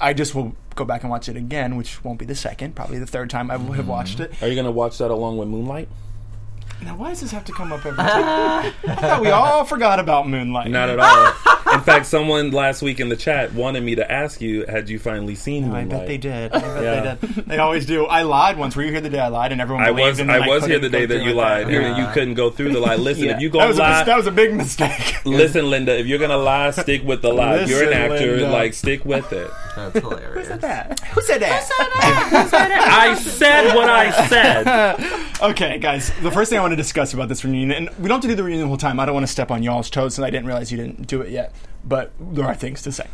I 0.00 0.12
just 0.12 0.34
will 0.34 0.54
go 0.76 0.84
back 0.84 1.02
and 1.02 1.10
watch 1.10 1.28
it 1.28 1.36
again, 1.36 1.76
which 1.76 2.04
won't 2.04 2.18
be 2.18 2.24
the 2.24 2.34
second, 2.34 2.76
probably 2.76 2.98
the 2.98 3.06
third 3.06 3.30
time 3.30 3.50
I 3.50 3.56
will 3.56 3.72
have 3.72 3.88
watched 3.88 4.20
it. 4.20 4.32
are 4.42 4.48
you 4.48 4.54
gonna 4.54 4.70
watch 4.70 4.98
that 4.98 5.10
along 5.10 5.38
with 5.38 5.48
moonlight 5.48 5.88
Now, 6.82 6.96
why 6.96 7.10
does 7.10 7.20
this 7.22 7.30
have 7.30 7.44
to 7.46 7.52
come 7.52 7.72
up 7.72 7.84
every 7.86 7.96
time? 7.96 8.72
I 8.86 8.94
thought 8.96 9.22
we 9.22 9.28
all 9.30 9.64
forgot 9.64 9.98
about 10.00 10.28
Moonlight. 10.28 10.70
not 10.70 10.90
at 10.90 10.98
all 10.98 11.32
in 11.74 11.80
fact 11.80 12.06
someone 12.06 12.50
last 12.52 12.82
week 12.82 13.00
in 13.00 13.08
the 13.08 13.16
chat 13.16 13.52
wanted 13.52 13.82
me 13.82 13.96
to 13.96 14.12
ask 14.12 14.40
you 14.40 14.64
had 14.66 14.88
you 14.88 14.98
finally 14.98 15.34
seen 15.34 15.64
Moonlight? 15.64 15.86
I 15.86 15.88
bet 15.98 16.06
they 16.06 16.18
did. 16.18 16.52
I 16.52 16.58
bet 16.60 16.82
Yeah. 16.84 17.14
they 17.14 17.26
did. 17.26 17.46
They 17.46 17.58
always 17.58 17.84
do. 17.86 18.04
I 18.06 18.22
lied 18.22 18.58
once. 18.58 18.76
Were 18.76 18.82
you 18.82 18.92
here 18.92 19.00
the 19.00 19.08
day 19.10 19.18
I 19.18 19.28
lied 19.28 19.50
and 19.50 19.60
everyone 19.60 19.82
I 19.84 19.90
was 19.90 20.20
I 20.20 20.24
then 20.24 20.46
was 20.46 20.64
here 20.66 20.78
the 20.78 20.88
day 20.90 21.06
that 21.06 21.22
you 21.24 21.32
lied 21.32 21.66
that? 21.66 21.74
and 21.74 21.96
you 21.96 22.06
couldn't 22.12 22.34
go 22.34 22.50
through 22.50 22.72
the 22.72 22.80
lie. 22.80 22.94
Listen, 23.04 23.24
Yeah. 23.24 23.36
if 23.36 23.40
you 23.40 23.48
That 23.50 23.54
gonna 23.58 23.68
was, 23.68 23.78
a, 23.78 23.80
lie, 23.82 23.98
mis- 24.00 24.06
that 24.06 24.16
was 24.16 24.26
a 24.26 24.32
big 24.32 24.54
mistake. 24.54 25.16
listen, 25.24 25.68
Linda, 25.70 25.98
if 25.98 26.06
you're 26.06 26.18
gonna 26.20 26.36
lie, 26.36 26.70
stick 26.70 27.02
with 27.02 27.22
the 27.22 27.32
lie. 27.32 27.56
if 27.56 27.68
you're 27.70 27.84
an 27.84 27.92
actor, 27.92 28.36
Linda. 28.36 28.50
like 28.50 28.74
stick 28.74 29.04
with 29.04 29.32
it. 29.32 29.50
That's 29.76 29.98
hilarious. 29.98 30.34
Who 30.34 30.44
said 30.44 30.60
that? 30.60 31.00
Who 31.00 31.22
said 31.22 31.42
that? 31.42 31.70
I 31.72 33.14
said 33.14 33.74
what 33.74 33.88
I 33.88 34.26
said. 34.28 35.40
okay, 35.50 35.78
guys. 35.78 36.12
The 36.22 36.30
first 36.30 36.50
thing 36.50 36.58
I 36.58 36.62
want 36.62 36.72
to 36.72 36.76
discuss 36.76 37.14
about 37.14 37.28
this 37.28 37.44
reunion, 37.44 37.72
and 37.72 37.88
we 37.98 38.08
don't 38.08 38.16
have 38.16 38.22
to 38.22 38.28
do 38.28 38.34
the 38.34 38.42
reunion 38.42 38.62
the 38.62 38.68
whole 38.68 38.76
time. 38.76 39.00
I 39.00 39.04
don't 39.04 39.14
want 39.14 39.26
to 39.26 39.32
step 39.32 39.50
on 39.50 39.62
y'all's 39.62 39.90
toes, 39.90 40.18
and 40.18 40.24
I 40.24 40.30
didn't 40.30 40.46
realize 40.46 40.70
you 40.70 40.78
didn't 40.78 41.06
do 41.06 41.20
it 41.20 41.30
yet. 41.30 41.54
But 41.84 42.12
there 42.18 42.44
are 42.44 42.54
things 42.54 42.82
to 42.82 42.92
say. 42.92 43.06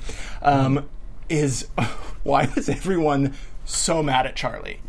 Um, 0.43 0.89
is 1.29 1.69
why 2.23 2.49
was 2.55 2.69
everyone 2.69 3.35
so 3.65 4.03
mad 4.03 4.27
at 4.27 4.37
Charlie? 4.37 4.81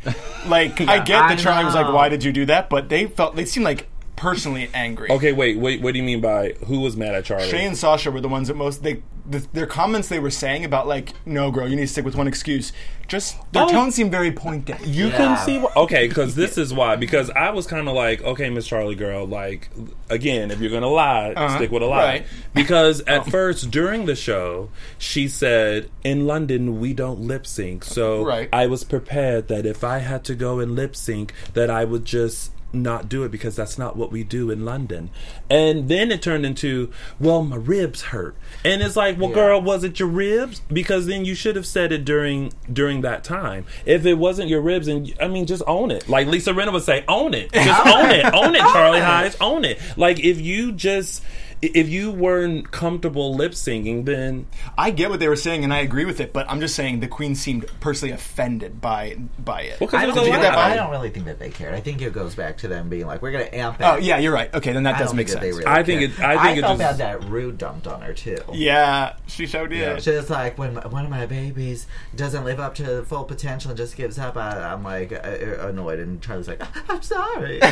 Like, 0.46 0.82
I 0.82 1.00
get 1.04 1.24
I 1.24 1.36
that 1.36 1.40
Charlie 1.40 1.66
was 1.66 1.76
like, 1.76 1.92
"Why 1.94 2.10
did 2.10 2.24
you 2.24 2.32
do 2.32 2.46
that?" 2.48 2.70
But 2.70 2.90
they 2.90 3.08
felt 3.08 3.36
they 3.36 3.46
seemed 3.46 3.66
like 3.66 3.88
personally 4.16 4.70
angry. 4.74 5.10
Okay, 5.10 5.32
wait, 5.32 5.58
wait. 5.58 5.82
What 5.82 5.94
do 5.94 6.00
you 6.00 6.04
mean 6.04 6.22
by 6.22 6.54
who 6.68 6.80
was 6.82 6.96
mad 6.98 7.16
at 7.16 7.26
Charlie? 7.26 7.50
Shea 7.50 7.66
and 7.66 7.78
Sasha 7.78 8.12
were 8.12 8.22
the 8.22 8.30
ones 8.30 8.48
that 8.50 8.56
most 8.56 8.84
they 8.84 9.02
the, 9.30 9.40
their 9.54 9.66
comments 9.68 10.08
they 10.10 10.20
were 10.20 10.32
saying 10.32 10.66
about 10.66 10.88
like, 10.88 11.14
no, 11.26 11.52
girl, 11.52 11.68
you 11.68 11.76
need 11.76 11.84
to 11.84 11.88
stick 11.88 12.06
with 12.06 12.16
one 12.16 12.28
excuse. 12.28 12.72
Just 13.08 13.36
their 13.52 13.64
Oh. 13.64 13.68
tone 13.70 13.92
seemed 13.92 14.10
very 14.12 14.32
pointed. 14.32 14.78
You 14.86 15.08
Yeah. 15.08 15.18
can 15.18 15.38
see 15.46 15.60
wh- 15.60 15.76
okay 15.76 16.08
because 16.08 16.34
this 16.36 16.58
is 16.58 16.74
why 16.74 16.96
because 16.96 17.30
I 17.32 17.50
was 17.50 17.68
kind 17.68 17.88
of 17.90 17.94
like 17.94 18.24
okay 18.24 18.50
Miss 18.50 18.66
Charlie 18.66 18.96
girl 18.96 19.26
like 19.28 19.70
again 20.10 20.50
if 20.50 20.62
you're 20.62 20.72
gonna 20.72 20.88
lie 20.88 21.34
Uh-huh. 21.36 21.58
stick 21.58 21.72
with 21.72 21.84
a 21.84 21.88
lie 21.88 21.98
Right. 22.06 22.26
because 22.54 23.02
at 23.02 23.30
first 23.30 23.70
during 23.70 24.06
the 24.06 24.16
show 24.16 24.70
she 24.98 25.28
said 25.28 25.90
in 26.06 26.26
London 26.26 26.80
we 26.80 26.94
don't 26.94 27.20
lip 27.20 27.46
sync 27.46 27.84
so 27.84 28.24
Right. 28.24 28.48
I 28.54 28.68
was 28.68 28.86
prepared 28.86 29.50
that 29.50 29.66
if 29.66 29.84
I 29.84 29.98
had 30.00 30.24
to 30.26 30.34
go 30.36 30.60
and 30.60 30.74
lip 30.76 30.96
sync 30.96 31.34
that 31.54 31.70
I 31.70 31.84
would 31.84 32.06
just 32.06 32.52
not 32.74 33.10
do 33.10 33.24
it 33.24 33.32
because 33.32 33.56
that's 33.56 33.78
not 33.78 33.96
what 33.98 34.12
we 34.12 34.24
do 34.24 34.50
in 34.50 34.64
London. 34.66 35.10
And 35.50 35.90
then 35.90 36.12
it 36.12 36.22
turned 36.22 36.46
into 36.46 36.92
well 37.20 37.44
my 37.44 37.56
ribs 37.58 38.02
hurt. 38.04 38.36
And 38.64 38.82
it's 38.82 38.96
like 38.96 39.20
well 39.20 39.30
Yeah. 39.30 39.36
girl 39.36 39.62
was 39.62 39.84
it 39.84 40.00
your 40.00 40.08
ribs? 40.08 40.62
Because 40.72 41.06
then 41.08 41.26
you 41.26 41.36
should 41.36 41.56
have 41.56 41.66
said 41.66 41.92
it 41.92 42.06
during 42.06 42.54
during 42.72 43.02
that 43.02 43.24
time. 43.24 43.66
If 43.86 44.06
it 44.06 44.16
wasn't 44.16 44.50
your 44.50 44.62
ribs 44.62 44.88
and 44.88 45.14
i 45.20 45.28
mean 45.28 45.46
just 45.46 45.64
own 45.68 45.92
it. 45.92 46.08
Like 46.08 46.28
lisa 46.28 46.52
Rinna 46.52 46.72
would 46.72 46.84
say 46.84 47.04
own 47.08 47.34
it. 47.34 47.52
Just 47.52 47.86
own 47.88 48.10
it. 48.10 48.26
Own 48.34 48.56
it 48.56 48.60
charlie 48.62 49.00
Hides, 49.00 49.38
own 49.42 49.66
it. 49.66 49.80
Like 49.98 50.20
if 50.20 50.40
you 50.40 50.72
just 50.72 51.24
if 51.62 51.88
you 51.90 52.12
weren't 52.12 52.72
comfortable 52.72 53.36
lip 53.36 53.52
syncing 53.52 54.06
then 54.06 54.48
I 54.78 54.92
get 54.92 55.10
what 55.10 55.20
they 55.20 55.28
were 55.28 55.36
saying, 55.36 55.64
and 55.64 55.74
I 55.74 55.80
agree 55.80 56.06
with 56.06 56.20
it. 56.20 56.34
But 56.34 56.50
I'm 56.50 56.60
just 56.60 56.76
saying 56.76 57.00
the 57.02 57.08
queen 57.08 57.36
seemed 57.36 57.66
personally 57.80 58.14
offended 58.14 58.82
by 58.82 59.18
by 59.40 59.62
it. 59.64 59.80
Well, 59.80 59.88
'cause 59.90 60.00
I 60.00 60.06
don't, 60.06 60.16
was 60.16 60.26
you 60.26 60.32
get 60.34 60.42
that. 60.42 60.58
I 60.58 60.76
don't 60.76 60.90
really 60.92 61.10
think 61.10 61.26
that 61.26 61.40
they 61.40 61.50
cared. 61.50 61.74
I 61.74 61.80
think 61.82 62.02
it 62.02 62.14
goes 62.14 62.36
back 62.36 62.58
to 62.60 62.68
them 62.68 62.90
being 62.90 63.06
like, 63.06 63.22
"We're 63.22 63.32
going 63.32 63.46
to 63.46 63.56
amp 63.56 63.80
it." 63.80 63.84
oh 63.84 63.98
yeah, 63.98 64.18
you're 64.18 64.34
right. 64.34 64.54
Okay, 64.54 64.74
then 64.74 64.84
that 64.84 64.96
I 64.96 65.00
does 65.00 65.08
don't 65.10 65.18
make 65.18 65.28
think 65.28 65.40
that 65.40 65.46
sense. 65.46 65.56
they 65.58 65.60
really 65.66 65.80
I 65.80 65.84
think 65.84 66.00
cared. 66.00 66.12
it- 66.12 66.38
I 66.38 66.44
think 66.44 66.58
it 66.58 66.62
felt 66.62 66.80
just- 66.80 67.00
bad 67.00 67.22
that 67.22 67.30
Rue 67.30 67.52
dumped 67.52 67.88
on 67.88 68.02
her 68.02 68.14
too. 68.14 68.38
yeah, 68.54 69.14
she 69.28 69.46
showed 69.48 69.70
did. 69.70 70.02
She 70.04 70.12
was 70.12 70.30
like, 70.30 70.58
when 70.58 70.74
my, 70.74 70.88
one 70.88 71.06
of 71.06 71.12
my 71.12 71.26
babies 71.26 71.86
doesn't 72.16 72.44
live 72.44 72.60
up 72.60 72.76
to 72.76 73.04
full 73.04 73.24
potential 73.24 73.72
and 73.72 73.78
just 73.78 73.96
gives 73.96 74.18
up, 74.20 74.36
I, 74.36 74.60
I'm 74.74 74.84
like 74.84 75.12
uh, 75.14 75.68
annoyed. 75.68 76.00
And 76.00 76.22
Charlie's 76.22 76.48
like, 76.48 76.62
I'm 76.90 77.02
sorry. 77.02 77.60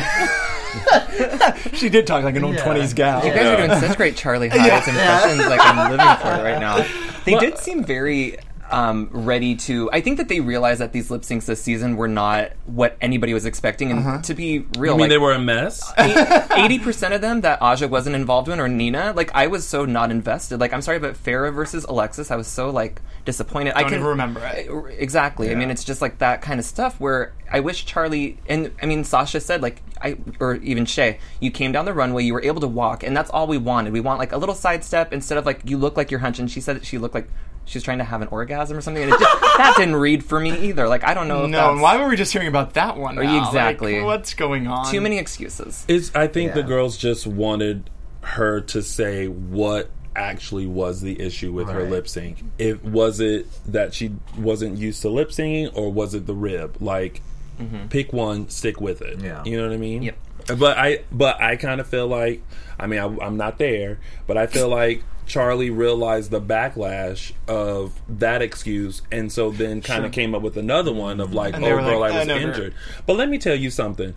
She 1.74 1.88
did 1.88 2.06
talk 2.06 2.24
like 2.24 2.36
an 2.36 2.44
old 2.44 2.54
Yeah. 2.56 2.64
twenties 2.64 2.94
gal. 2.94 3.24
You 3.24 3.32
guys 3.32 3.46
are 3.46 3.66
doing 3.66 3.79
such 3.80 3.96
great 3.96 4.16
Charlie 4.16 4.48
Hides 4.52 4.88
impressions. 4.88 5.46
Like 5.46 5.60
I'm 5.62 5.90
living 5.90 6.16
for 6.16 6.28
it 6.40 6.42
right 6.52 6.60
now. 6.60 6.86
They 7.26 7.32
Well- 7.32 7.40
did 7.42 7.58
seem 7.58 7.84
very 7.84 8.38
um, 8.70 9.08
ready 9.12 9.56
to. 9.56 9.90
I 9.92 10.00
think 10.00 10.16
that 10.18 10.28
they 10.28 10.40
realized 10.40 10.80
that 10.80 10.92
these 10.92 11.10
lip 11.10 11.22
syncs 11.22 11.44
this 11.44 11.60
season 11.60 11.96
were 11.96 12.08
not 12.08 12.52
what 12.66 12.96
anybody 13.00 13.34
was 13.34 13.44
expecting. 13.44 13.90
And 13.90 14.24
to 14.24 14.32
be 14.34 14.60
real, 14.78 14.92
i 14.92 14.96
mean 14.96 15.00
like, 15.02 15.10
they 15.10 15.18
were 15.18 15.32
a 15.32 15.38
mess 15.38 15.92
eighty 15.98 16.78
percent 16.78 17.12
of 17.12 17.20
them 17.20 17.40
that 17.42 17.60
Aja 17.60 17.88
wasn't 17.88 18.16
involved 18.16 18.48
in, 18.48 18.60
or 18.60 18.68
Nina. 18.68 19.12
Like 19.14 19.32
I 19.34 19.48
was 19.48 19.66
so 19.66 19.84
not 19.84 20.10
invested. 20.10 20.60
Like 20.60 20.72
I'm 20.72 20.82
sorry, 20.82 20.98
but 20.98 21.14
Farrah 21.14 21.52
versus 21.52 21.84
Alexis, 21.84 22.30
I 22.30 22.36
was 22.36 22.46
so 22.46 22.70
like 22.70 23.02
disappointed. 23.24 23.74
I 23.74 23.80
Don't 23.80 23.90
can 23.90 23.98
even 23.98 24.08
remember 24.08 24.40
it. 24.46 24.70
Exactly. 24.98 25.50
I 25.50 25.54
mean, 25.56 25.70
it's 25.70 25.84
just 25.84 26.00
like 26.00 26.18
that 26.18 26.40
kind 26.40 26.58
of 26.60 26.64
stuff 26.64 26.98
where 27.00 27.32
I 27.50 27.60
wish 27.60 27.84
Charlie 27.84 28.38
and 28.48 28.70
I 28.82 28.86
mean 28.86 29.04
Sasha 29.04 29.40
said 29.40 29.62
like 29.62 29.82
I 30.02 30.16
or 30.38 30.56
even 30.56 30.84
Shea, 30.86 31.18
you 31.40 31.50
came 31.50 31.72
down 31.72 31.84
the 31.84 31.94
runway, 31.94 32.24
you 32.24 32.34
were 32.34 32.42
able 32.42 32.60
to 32.60 32.68
walk, 32.68 33.02
and 33.02 33.16
that's 33.16 33.30
all 33.30 33.46
we 33.46 33.58
wanted. 33.58 33.92
We 33.92 34.00
want 34.00 34.18
like 34.18 34.32
a 34.32 34.36
little 34.36 34.54
sidestep 34.54 35.12
instead 35.12 35.38
of 35.38 35.46
like 35.46 35.62
you 35.64 35.76
look 35.76 35.96
like 35.96 36.10
you're 36.10 36.20
hunching. 36.20 36.46
She 36.46 36.60
said 36.60 36.76
that 36.76 36.84
she 36.84 36.98
looked 36.98 37.14
like 37.14 37.28
she 37.64 37.76
was 37.78 37.84
trying 37.84 37.98
to 37.98 38.04
have 38.04 38.22
an 38.22 38.28
orgasm 38.28 38.76
or 38.76 38.80
something, 38.80 39.02
and 39.02 39.12
it 39.12 39.18
just, 39.18 39.40
that 39.58 39.74
didn't 39.76 39.96
read 39.96 40.24
for 40.24 40.40
me 40.40 40.68
either. 40.68 40.88
Like 40.88 41.04
I 41.04 41.14
don't 41.14 41.28
know. 41.28 41.44
If 41.44 41.50
No, 41.50 41.58
that's 41.58 41.72
and 41.72 41.82
why 41.82 41.96
were 41.98 42.08
we 42.08 42.16
just 42.16 42.32
hearing 42.32 42.48
about 42.48 42.74
that 42.74 42.96
one? 42.96 43.16
Now? 43.16 43.46
exactly. 43.46 43.98
Like, 43.98 44.06
what's 44.06 44.34
going 44.34 44.66
on? 44.66 44.90
too 44.90 45.00
many 45.00 45.18
excuses. 45.18 45.84
It's. 45.88 46.14
I 46.14 46.26
think 46.26 46.54
the 46.54 46.62
girls 46.62 46.96
just 46.96 47.26
wanted 47.26 47.90
her 48.22 48.60
to 48.60 48.82
say 48.82 49.28
what 49.28 49.90
actually 50.16 50.66
was 50.66 51.00
the 51.00 51.20
issue 51.20 51.52
with 51.52 51.68
her 51.68 51.84
lip 51.84 52.08
sync. 52.08 52.42
It 52.58 52.84
was 52.84 53.20
it 53.20 53.46
that 53.66 53.94
she 53.94 54.16
wasn't 54.36 54.76
used 54.76 55.02
to 55.02 55.08
lip 55.08 55.30
syncing, 55.30 55.70
or 55.74 55.92
was 55.92 56.14
it 56.14 56.26
the 56.26 56.34
rib? 56.34 56.76
Like, 56.80 57.22
Mm-hmm. 57.60 57.88
pick 57.88 58.12
one, 58.12 58.48
stick 58.48 58.80
with 58.80 59.02
it. 59.02 59.20
Yeah. 59.20 59.42
you 59.44 59.56
know 59.56 59.66
what 59.68 59.74
I 59.74 59.78
mean. 59.78 60.02
Yep. 60.02 60.16
But 60.58 60.78
I, 60.78 61.04
but 61.12 61.40
I 61.40 61.56
kind 61.56 61.80
of 61.80 61.86
feel 61.86 62.06
like, 62.08 62.42
I 62.78 62.86
mean, 62.86 62.98
I, 62.98 63.04
I'm 63.24 63.36
not 63.36 63.58
there, 63.58 63.98
but 64.26 64.36
I 64.36 64.46
feel 64.46 64.68
like 64.68 65.02
Charlie 65.26 65.70
realized 65.70 66.30
the 66.32 66.40
backlash 66.40 67.32
of 67.46 68.00
that 68.08 68.42
excuse, 68.42 69.02
and 69.12 69.30
so 69.30 69.50
then 69.50 69.80
kind 69.80 70.04
of 70.04 70.10
came 70.12 70.34
up 70.34 70.42
with 70.42 70.56
another 70.56 70.92
one 70.92 71.20
of 71.20 71.32
like, 71.32 71.54
"Oh, 71.56 71.60
they 71.60 71.68
girl, 71.68 72.00
like, 72.00 72.12
I 72.12 72.16
"I 72.16 72.18
was 72.20 72.26
never- 72.28 72.40
injured." 72.48 72.74
But 73.06 73.14
let 73.16 73.28
me 73.28 73.38
tell 73.38 73.54
you 73.54 73.70
something. 73.70 74.14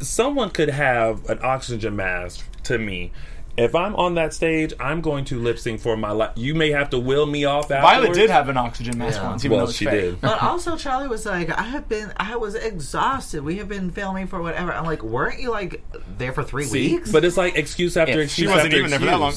Someone 0.00 0.50
could 0.50 0.70
have 0.70 1.28
an 1.30 1.38
oxygen 1.42 1.94
mask 1.94 2.44
to 2.64 2.78
me. 2.78 3.12
If 3.58 3.74
I'm 3.74 3.96
on 3.96 4.16
that 4.16 4.34
stage, 4.34 4.74
I'm 4.78 5.00
going 5.00 5.24
to 5.26 5.38
lip 5.38 5.58
sync 5.58 5.80
for 5.80 5.96
my 5.96 6.10
life. 6.10 6.32
You 6.36 6.54
may 6.54 6.70
have 6.72 6.90
to 6.90 6.98
will 6.98 7.24
me 7.24 7.44
off 7.46 7.68
Violet 7.68 8.12
did 8.12 8.28
have 8.28 8.48
an 8.50 8.56
oxygen 8.58 8.98
mask 8.98 9.18
Yeah. 9.20 9.28
once, 9.30 9.44
even 9.46 9.56
Well, 9.56 9.66
though 9.66 9.72
she 9.72 9.86
fake. 9.86 9.92
did. 10.00 10.20
But 10.20 10.42
also, 10.42 10.76
Charlie 10.76 11.08
was 11.08 11.24
like, 11.24 11.50
I 11.50 11.62
have 11.62 11.88
been, 11.88 12.12
I 12.18 12.36
was 12.36 12.54
exhausted. 12.54 13.42
We 13.42 13.56
have 13.56 13.68
been 13.68 13.90
filming 13.90 14.26
for 14.26 14.42
whatever. 14.42 14.72
I'm 14.72 14.84
like, 14.84 15.02
weren't 15.02 15.40
you 15.40 15.50
like 15.50 15.82
there 16.18 16.32
for 16.32 16.42
three 16.42 16.64
See? 16.64 16.96
weeks? 16.96 17.10
But 17.10 17.24
it's 17.24 17.36
like 17.38 17.56
excuse 17.56 17.96
after 17.96 18.12
Yeah. 18.18 18.24
excuse. 18.24 18.50
She 18.50 18.54
wasn't 18.54 18.66
after 18.74 18.76
even 18.78 18.90
there 18.90 19.00
for 19.00 19.06
that 19.06 19.20
long. 19.20 19.32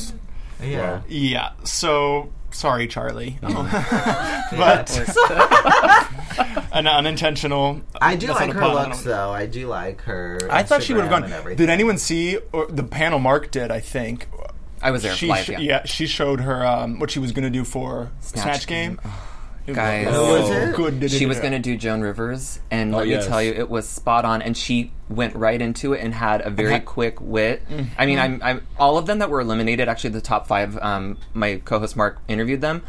Excuse. 0.60 0.72
yeah. 0.72 1.02
Yeah. 1.08 1.52
So 1.64 2.32
sorry, 2.52 2.88
Charlie. 2.88 3.38
Mm-hmm. 3.42 4.56
but 6.40 6.68
an 6.74 6.88
unintentional. 6.88 7.82
I 8.02 8.16
do 8.16 8.28
like 8.28 8.52
her 8.52 8.64
I 8.64 8.74
looks, 8.74 9.02
though. 9.04 9.32
I 9.32 9.46
do 9.46 9.68
like 9.68 10.02
her. 10.02 10.40
I 10.50 10.64
thought 10.64 10.84
she 10.84 10.94
would 10.94 11.04
have 11.06 11.12
and 11.12 11.24
gone. 11.26 11.34
everything. 11.34 11.58
Did 11.58 11.70
anyone 11.70 11.98
see 11.98 12.38
or 12.52 12.68
the 12.68 12.84
panel? 12.84 13.20
Mark 13.20 13.52
did, 13.52 13.72
I 13.72 13.80
think. 13.80 14.28
I 14.82 14.92
was 14.92 15.04
there 15.04 15.14
She 15.14 15.28
live. 15.28 15.50
yeah. 15.50 15.60
yeah, 15.60 15.86
she 15.86 16.08
showed 16.08 16.40
her 16.40 16.66
um, 16.66 17.00
what 17.00 17.12
she 17.12 17.20
was 17.20 17.34
going 17.34 17.44
to 17.44 17.50
do 17.50 17.66
for 17.66 18.12
Snatch, 18.22 18.44
Snatch 18.44 18.68
Game. 18.68 18.96
Game. 18.96 19.00
It 19.04 19.10
Guys. 19.76 20.08
Oh. 20.10 20.40
Was 20.70 20.76
good. 20.76 21.12
She 21.12 21.26
was 21.26 21.40
going 21.40 21.54
to 21.54 21.60
do 21.60 21.76
Joan 21.78 22.02
Rivers, 22.02 22.60
and 22.72 22.92
let 22.92 23.02
Oh, 23.02 23.04
yes. 23.04 23.24
me 23.26 23.30
tell 23.30 23.42
you, 23.44 23.54
it 23.54 23.70
was 23.70 23.88
spot 23.88 24.26
on. 24.26 24.42
And 24.42 24.56
she 24.56 24.92
went 25.10 25.36
right 25.36 25.62
into 25.62 25.94
it 25.94 26.02
and 26.04 26.14
had 26.14 26.42
a 26.42 26.50
very 26.50 26.76
Okay. 26.76 26.80
quick 26.86 27.20
wit. 27.22 27.68
Mm-hmm. 27.70 27.84
I 27.98 28.06
mean, 28.06 28.20
I'm, 28.20 28.40
I'm 28.44 28.68
all 28.78 28.98
of 28.98 29.06
them 29.06 29.20
that 29.20 29.30
were 29.30 29.42
eliminated. 29.42 29.88
Actually, 29.90 30.12
the 30.12 30.22
top 30.22 30.48
five. 30.48 30.78
Um, 30.78 31.18
my 31.34 31.62
co-host 31.66 31.96
Mark 31.96 32.20
interviewed 32.28 32.62
them. 32.62 32.84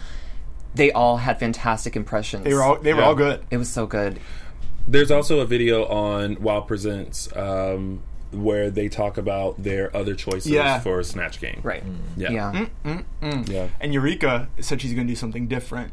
They 0.75 0.93
all 0.93 1.17
had 1.17 1.41
fantastic 1.41 1.97
impressions. 1.97 2.45
They 2.45 2.55
were 2.55 2.63
all. 2.63 2.77
They 2.79 2.95
were 2.95 3.01
Yeah. 3.01 3.07
all 3.07 3.15
good. 3.15 3.43
It 3.51 3.57
was 3.57 3.69
so 3.69 3.87
good. 3.87 4.21
There's 4.87 5.11
also 5.11 5.41
a 5.41 5.45
video 5.47 5.85
on 5.87 6.37
WOW 6.41 6.61
Presents 6.63 7.29
um, 7.37 8.03
where 8.33 8.71
they 8.71 8.89
talk 8.89 9.19
about 9.19 9.61
their 9.63 9.95
other 9.97 10.15
choices 10.15 10.51
Yeah. 10.53 10.79
for 10.81 11.03
Snatch 11.03 11.41
Game. 11.41 11.61
Right. 11.63 11.83
Yeah. 12.17 12.31
Yeah. 12.85 13.01
Yeah. 13.47 13.69
And 13.81 13.93
Eureka 13.93 14.49
said 14.61 14.81
she's 14.81 14.95
going 14.95 15.07
to 15.07 15.13
do 15.13 15.17
something 15.17 15.49
different 15.49 15.93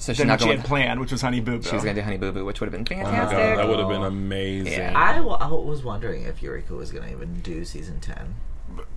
So 0.00 0.12
she's 0.12 0.18
than 0.18 0.28
not 0.28 0.32
what 0.34 0.40
she 0.40 0.46
going. 0.46 0.58
had 0.58 0.66
planned, 0.66 1.00
which 1.00 1.12
was 1.12 1.20
Honey 1.20 1.40
Boo 1.40 1.58
Boo. 1.58 1.62
She 1.62 1.74
was 1.74 1.84
going 1.84 1.94
to 1.94 2.00
do 2.00 2.04
Honey 2.04 2.16
Boo 2.16 2.32
Boo, 2.32 2.44
which 2.46 2.58
would 2.60 2.72
have 2.72 2.84
been 2.86 2.98
Oh 2.98 3.02
my 3.02 3.10
fantastic. 3.10 3.38
god, 3.38 3.58
that 3.58 3.68
would 3.68 3.78
have 3.78 3.88
been 3.88 4.02
amazing. 4.02 4.72
Yeah. 4.72 4.92
I, 4.96 5.16
w- 5.16 5.36
I 5.36 5.46
was 5.48 5.84
wondering 5.84 6.22
if 6.22 6.42
Eureka 6.42 6.72
was 6.74 6.90
going 6.90 7.04
to 7.04 7.12
even 7.12 7.40
do 7.40 7.64
season 7.66 8.00
10. 8.00 8.34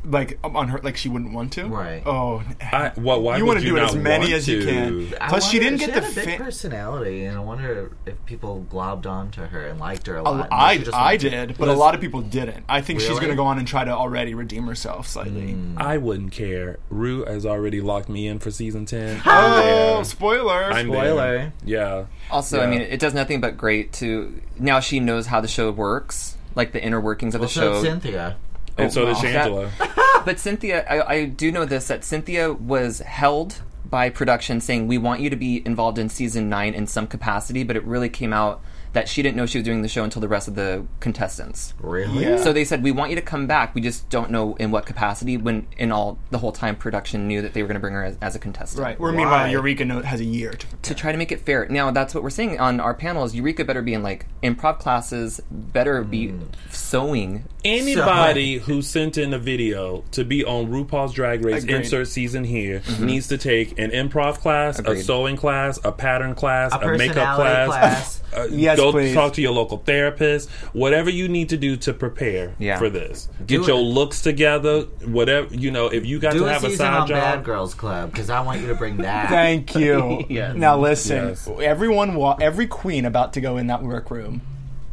Like 0.06 0.38
on 0.44 0.68
her, 0.68 0.80
like 0.84 0.98
she 0.98 1.08
wouldn't 1.10 1.34
want 1.34 1.54
to. 1.54 1.66
Right. 1.66 2.04
Oh, 2.06 2.44
I, 2.62 2.88
eh. 2.88 2.92
well, 2.98 3.22
why 3.22 3.38
you 3.38 3.46
want 3.46 3.60
to 3.60 3.66
do 3.66 3.78
it 3.78 3.82
as 3.84 3.96
many 3.96 4.26
want 4.26 4.34
as 4.34 4.48
you 4.48 4.66
can. 4.66 5.14
I 5.22 5.30
Plus, 5.30 5.50
she 5.50 5.60
didn't 5.60 5.80
get 5.80 5.86
she 5.94 6.00
the 6.00 6.02
had 6.02 6.12
a 6.12 6.16
big 6.16 6.38
fa- 6.38 6.44
personality, 6.44 7.24
and 7.26 7.38
I 7.38 7.40
wonder 7.40 7.92
if 8.06 8.24
people 8.26 8.66
globbed 8.70 9.06
onto 9.06 9.42
her 9.46 9.68
and 9.68 9.80
liked 9.80 10.08
her 10.08 10.18
a 10.18 10.22
lot. 10.24 10.50
A- 10.50 10.54
I, 10.54 10.78
She 10.78 10.84
just 10.84 10.94
I 10.98 11.02
wanted 11.04 11.20
to- 11.22 11.30
did, 11.30 11.58
but 11.58 11.70
a 11.70 11.74
lot 11.74 11.96
of 11.96 12.02
people 12.02 12.22
didn't. 12.22 12.66
I 12.68 12.82
think 12.82 13.00
she's 13.00 13.10
going 13.18 13.30
to 13.30 13.36
go 13.36 13.46
on 13.46 13.58
and 13.60 13.68
try 13.68 13.84
to 13.86 13.92
already 13.92 14.34
redeem 14.34 14.68
herself 14.68 15.08
slightly. 15.08 15.54
Mm. 15.54 15.80
I 15.80 15.98
wouldn't 15.98 16.32
care. 16.34 16.80
Rue 16.90 17.24
has 17.26 17.46
already 17.46 17.80
locked 17.82 18.10
me 18.10 18.28
in 18.28 18.40
for 18.40 18.52
season 18.52 18.86
10. 18.86 19.22
Oh, 19.76 20.04
spoiler! 20.04 20.66
I'm 20.72 20.88
Spoiler. 20.88 21.16
there. 21.16 21.54
Yeah. 21.66 22.06
Also, 22.32 22.60
I 22.62 22.68
mean, 22.68 22.82
it 22.82 23.00
does 23.00 23.14
nothing 23.14 23.40
but 23.42 23.56
great 23.58 23.94
to 23.94 24.42
now 24.58 24.80
she 24.80 25.00
knows 25.00 25.28
how 25.28 25.40
the 25.42 25.48
show 25.48 25.72
works, 25.72 26.36
like 26.56 26.72
the 26.74 26.84
inner 26.84 27.00
workings 27.00 27.36
of 27.36 27.42
Well, 27.42 27.48
the 27.48 27.54
so 27.54 27.74
show. 27.74 27.84
Cynthia. 27.84 28.38
And 28.78 28.92
so 28.92 29.06
did 29.06 29.16
wow. 29.16 29.22
Shangela. 29.22 30.00
But 30.26 30.40
Cynthia, 30.40 30.86
I, 30.90 31.16
I 31.16 31.26
do 31.26 31.52
know 31.52 31.66
this 31.66 31.88
that 31.88 32.06
Cynthia 32.06 32.54
was 32.54 33.00
held 33.00 33.62
by 33.86 34.10
production 34.10 34.62
saying, 34.62 34.88
We 34.88 34.98
want 34.98 35.20
you 35.20 35.30
to 35.30 35.36
be 35.36 35.62
involved 35.66 36.00
in 36.00 36.08
season 36.08 36.50
nine 36.50 36.74
in 36.74 36.88
some 36.88 37.08
capacity, 37.08 37.64
but 37.64 37.76
it 37.76 37.84
really 37.84 38.10
came 38.10 38.32
out 38.32 38.62
that 38.94 39.10
she 39.10 39.22
didn't 39.22 39.36
know 39.36 39.46
she 39.46 39.58
was 39.58 39.66
doing 39.66 39.82
the 39.82 39.88
show 39.88 40.04
until 40.04 40.22
the 40.22 40.28
rest 40.28 40.48
of 40.48 40.56
the 40.56 40.86
contestants. 41.00 41.74
Really? 41.80 42.24
Yeah. 42.26 42.38
So 42.38 42.54
they 42.54 42.64
said, 42.64 42.84
We 42.84 42.92
want 42.92 43.10
you 43.10 43.16
to 43.16 43.22
come 43.22 43.48
back. 43.48 43.74
We 43.76 43.82
just 43.82 44.08
don't 44.10 44.30
know 44.32 44.56
in 44.56 44.72
what 44.72 44.86
capacity 44.86 45.36
when 45.38 45.68
in 45.78 45.92
all 45.92 46.18
the 46.32 46.38
whole 46.38 46.52
time 46.52 46.76
production 46.76 47.28
knew 47.28 47.42
that 47.42 47.54
they 47.54 47.62
were 47.64 47.68
going 47.68 47.76
to 47.76 47.82
bring 47.82 47.94
her 47.96 48.04
as, 48.04 48.18
as 48.22 48.36
a 48.36 48.40
contestant. 48.40 48.84
Right. 48.84 49.00
Where 49.00 49.12
meanwhile, 49.12 49.50
Eureka 49.50 49.86
no- 49.86 50.02
has 50.02 50.20
a 50.20 50.26
year 50.26 50.52
to. 50.52 50.68
To 50.84 50.94
try 50.96 51.12
to 51.12 51.18
make 51.18 51.32
it 51.32 51.42
fair. 51.42 51.68
Now, 51.70 51.92
that's 51.92 52.14
what 52.14 52.24
we're 52.24 52.30
saying 52.30 52.60
on 52.60 52.80
our 52.80 52.94
panel 52.94 53.24
is 53.24 53.36
Eureka 53.36 53.66
better 53.66 53.82
be 53.82 53.94
in 53.94 54.04
like 54.04 54.28
improv 54.44 54.80
classes, 54.80 55.42
better 55.52 56.04
be 56.04 56.28
Mm. 56.28 56.48
sewing. 56.70 57.46
Anybody 57.66 58.58
who 58.60 58.82
sent 58.82 59.18
in 59.18 59.34
a 59.34 59.40
video 59.40 60.04
to 60.12 60.24
be 60.24 60.44
on 60.46 60.68
RuPaul's 60.68 61.14
Drag 61.14 61.44
Race 61.44 61.64
Agreed. 61.64 61.78
insert 61.78 62.08
season 62.08 62.44
here 62.44 62.82
needs 63.00 63.28
to 63.30 63.38
take 63.38 63.78
an 63.80 63.92
improv 63.92 64.40
class, 64.40 64.80
a 64.80 65.02
sewing 65.02 65.36
class, 65.36 65.80
a 65.84 65.92
pattern 65.92 66.36
class, 66.36 66.72
A 66.74 66.78
a, 66.80 66.98
makeup 66.98 67.36
class, 67.36 67.68
class. 67.68 68.20
a, 68.36 68.42
uh, 68.42 68.48
Yes, 68.52 68.78
go 68.78 68.92
please. 68.92 69.14
talk 69.14 69.34
to 69.34 69.42
your 69.42 69.52
local 69.52 69.78
therapist. 69.80 70.50
Whatever 70.74 71.10
you 71.10 71.28
need 71.28 71.50
to 71.50 71.58
do 71.58 71.76
to 71.78 71.94
prepare 71.94 72.54
Yeah. 72.60 72.78
for 72.78 72.90
this. 72.90 73.30
Do 73.46 73.60
Get 73.60 73.68
your 73.68 73.80
it. 73.80 73.84
looks 73.84 74.22
together. 74.22 74.82
Whatever 75.06 75.54
you 75.54 75.72
know. 75.72 75.88
If 75.88 76.06
you 76.06 76.20
got 76.20 76.34
Do 76.34 76.40
to 76.40 76.46
a 76.46 76.50
have 76.54 76.64
a 76.64 76.70
season 76.70 76.86
side 76.86 77.02
on 77.02 77.08
Bad 77.08 77.44
Girls 77.44 77.74
Club 77.74 78.12
because 78.12 78.30
I 78.30 78.40
want 78.42 78.62
you 78.62 78.68
to 78.68 78.76
bring 78.76 78.98
that. 78.98 79.30
Thank 79.30 79.76
you. 79.76 80.26
Yes. 80.30 80.56
Now 80.56 80.78
listen, 80.80 81.30
Yes. 81.30 81.50
everyone, 81.62 82.16
wa- 82.16 82.38
every 82.42 82.68
queen 82.68 83.06
about 83.06 83.34
to 83.34 83.42
go 83.42 83.58
in 83.58 83.68
that 83.68 83.84
workroom 83.84 84.42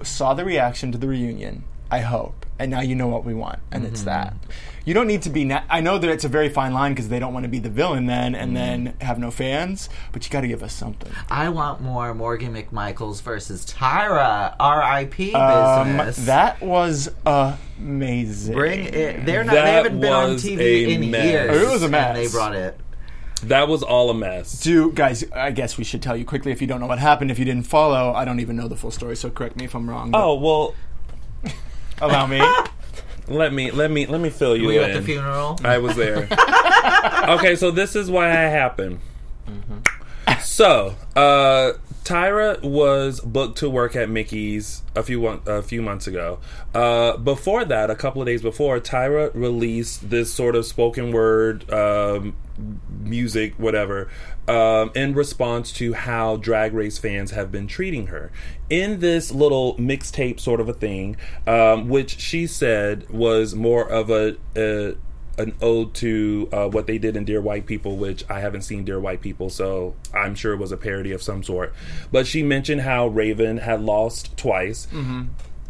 saw 0.02 0.34
the 0.34 0.44
reaction 0.44 0.92
to 0.92 0.98
the 0.98 1.06
reunion. 1.08 1.64
I 1.90 2.00
hope, 2.00 2.39
and 2.60 2.70
now 2.70 2.80
you 2.80 2.94
know 2.94 3.08
what 3.08 3.24
we 3.24 3.34
want, 3.34 3.58
and 3.72 3.84
it's 3.84 4.02
that. 4.02 4.34
You 4.84 4.94
don't 4.94 5.06
need 5.06 5.22
to 5.22 5.30
be. 5.30 5.44
Na- 5.44 5.62
I 5.68 5.80
know 5.80 5.98
that 5.98 6.08
it's 6.10 6.24
a 6.24 6.28
very 6.28 6.48
fine 6.48 6.72
line 6.72 6.92
because 6.92 7.08
they 7.08 7.18
don't 7.18 7.32
want 7.34 7.44
to 7.44 7.48
be 7.48 7.58
the 7.58 7.68
villain 7.70 8.06
then, 8.06 8.34
and 8.34 8.56
then 8.56 8.94
have 9.00 9.18
no 9.18 9.30
fans. 9.30 9.88
But 10.12 10.24
you 10.24 10.30
got 10.30 10.40
to 10.42 10.48
give 10.48 10.62
us 10.62 10.72
something. 10.72 11.12
I 11.28 11.48
want 11.48 11.80
more 11.80 12.14
Morgan 12.14 12.54
McMichaels 12.54 13.22
versus 13.22 13.64
Tyra. 13.66 14.54
R.I.P. 14.58 15.34
Um, 15.34 15.96
business. 15.96 16.26
that 16.26 16.60
was 16.62 17.08
amazing. 17.78 18.54
Bring 18.54 18.84
it. 18.86 19.26
They're 19.26 19.44
not. 19.44 19.54
That 19.54 19.64
they 19.64 19.72
haven't 19.72 20.00
been 20.00 20.12
on 20.12 20.30
TV 20.36 20.88
in 20.88 21.10
mess. 21.10 21.24
years. 21.24 21.62
It 21.62 21.70
was 21.70 21.82
a 21.82 21.86
and 21.86 21.92
mess. 21.92 22.16
they 22.16 22.28
brought 22.36 22.54
it. 22.54 22.78
that 23.44 23.68
was 23.68 23.82
all 23.82 24.10
a 24.10 24.14
mess. 24.14 24.60
Do 24.60 24.92
guys? 24.92 25.24
I 25.32 25.50
guess 25.50 25.76
we 25.78 25.84
should 25.84 26.02
tell 26.02 26.16
you 26.16 26.24
quickly 26.24 26.52
if 26.52 26.60
you 26.60 26.66
don't 26.66 26.80
know 26.80 26.86
what 26.86 26.98
happened. 26.98 27.30
If 27.30 27.38
you 27.38 27.44
didn't 27.44 27.66
follow, 27.66 28.12
I 28.12 28.24
don't 28.24 28.40
even 28.40 28.56
know 28.56 28.68
the 28.68 28.76
full 28.76 28.90
story, 28.90 29.16
so 29.16 29.30
correct 29.30 29.56
me 29.56 29.64
if 29.66 29.74
I'm 29.74 29.88
wrong. 29.88 30.10
Oh 30.14 30.34
well, 30.34 30.74
allow 32.00 32.26
me. 32.26 32.40
let 33.28 33.52
me 33.52 33.70
let 33.70 33.90
me 33.90 34.06
let 34.06 34.20
me 34.20 34.30
fill 34.30 34.56
you 34.56 34.66
Were 34.66 34.72
you 34.72 34.82
in. 34.82 34.90
at 34.90 34.94
the 34.94 35.02
funeral? 35.02 35.58
I 35.64 35.78
was 35.78 35.96
there. 35.96 36.28
okay, 37.28 37.56
so 37.56 37.70
this 37.70 37.96
is 37.96 38.10
why 38.10 38.30
it 38.30 38.50
happened. 38.50 39.00
Mm-hmm. 39.46 40.40
So, 40.42 40.94
uh, 41.16 41.72
Tyra 42.04 42.60
was 42.62 43.20
booked 43.20 43.58
to 43.58 43.70
work 43.70 43.94
at 43.94 44.08
Mickey's 44.08 44.82
a 44.96 45.02
few 45.02 45.26
a 45.26 45.62
few 45.62 45.82
months 45.82 46.06
ago. 46.06 46.40
Uh, 46.74 47.16
before 47.16 47.64
that, 47.64 47.90
a 47.90 47.94
couple 47.94 48.22
of 48.22 48.26
days 48.26 48.42
before, 48.42 48.80
Tyra 48.80 49.30
released 49.34 50.10
this 50.10 50.32
sort 50.32 50.56
of 50.56 50.66
spoken 50.66 51.12
word 51.12 51.70
um, 51.72 52.34
music, 53.10 53.54
whatever, 53.58 54.08
um, 54.48 54.90
in 54.94 55.14
response 55.14 55.72
to 55.72 55.92
how 55.92 56.36
Drag 56.36 56.72
Race 56.72 56.96
fans 56.98 57.32
have 57.32 57.52
been 57.52 57.66
treating 57.66 58.06
her. 58.06 58.30
In 58.70 59.00
this 59.00 59.32
little 59.32 59.74
mixtape 59.76 60.40
sort 60.40 60.60
of 60.60 60.68
a 60.68 60.72
thing, 60.72 61.16
um, 61.46 61.88
which 61.88 62.20
she 62.20 62.46
said 62.46 63.08
was 63.10 63.54
more 63.54 63.86
of 63.86 64.08
a, 64.10 64.36
a 64.56 64.94
an 65.38 65.54
ode 65.62 65.94
to 65.94 66.48
uh, 66.52 66.68
what 66.68 66.86
they 66.86 66.98
did 66.98 67.16
in 67.16 67.24
Dear 67.24 67.40
White 67.40 67.64
People, 67.66 67.96
which 67.96 68.24
I 68.28 68.40
haven't 68.40 68.62
seen 68.62 68.84
Dear 68.84 69.00
White 69.00 69.22
People, 69.22 69.48
so 69.48 69.94
I'm 70.12 70.34
sure 70.34 70.52
it 70.52 70.58
was 70.58 70.70
a 70.70 70.76
parody 70.76 71.12
of 71.12 71.22
some 71.22 71.42
sort. 71.42 71.72
But 72.12 72.26
she 72.26 72.42
mentioned 72.42 72.82
how 72.82 73.06
Raven 73.06 73.58
had 73.58 73.80
lost 73.80 74.36
twice. 74.36 74.86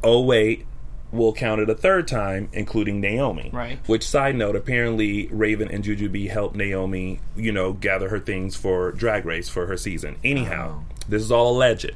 Oh 0.03 0.23
wait, 0.23 0.67
will 1.13 1.33
count 1.33 1.61
it 1.61 1.69
a 1.69 1.75
third 1.75 2.07
time, 2.07 2.49
including 2.53 3.01
Naomi. 3.01 3.51
Right. 3.53 3.79
Which 3.89 4.07
side 4.07 4.37
note, 4.37 4.55
apparently 4.57 5.27
Raven 5.29 5.69
and 5.69 5.85
Jujubee 5.85 6.31
helped 6.31 6.55
Naomi, 6.57 7.21
you 7.37 7.53
know, 7.53 7.73
gather 7.73 8.09
her 8.09 8.21
things 8.21 8.55
for 8.57 8.93
Drag 8.93 9.25
Race 9.25 9.49
for 9.49 9.67
her 9.67 9.77
season. 9.77 10.17
Anyhow, 10.23 10.85
this 11.09 11.23
is 11.23 11.33
all 11.33 11.57
alleged. 11.57 11.93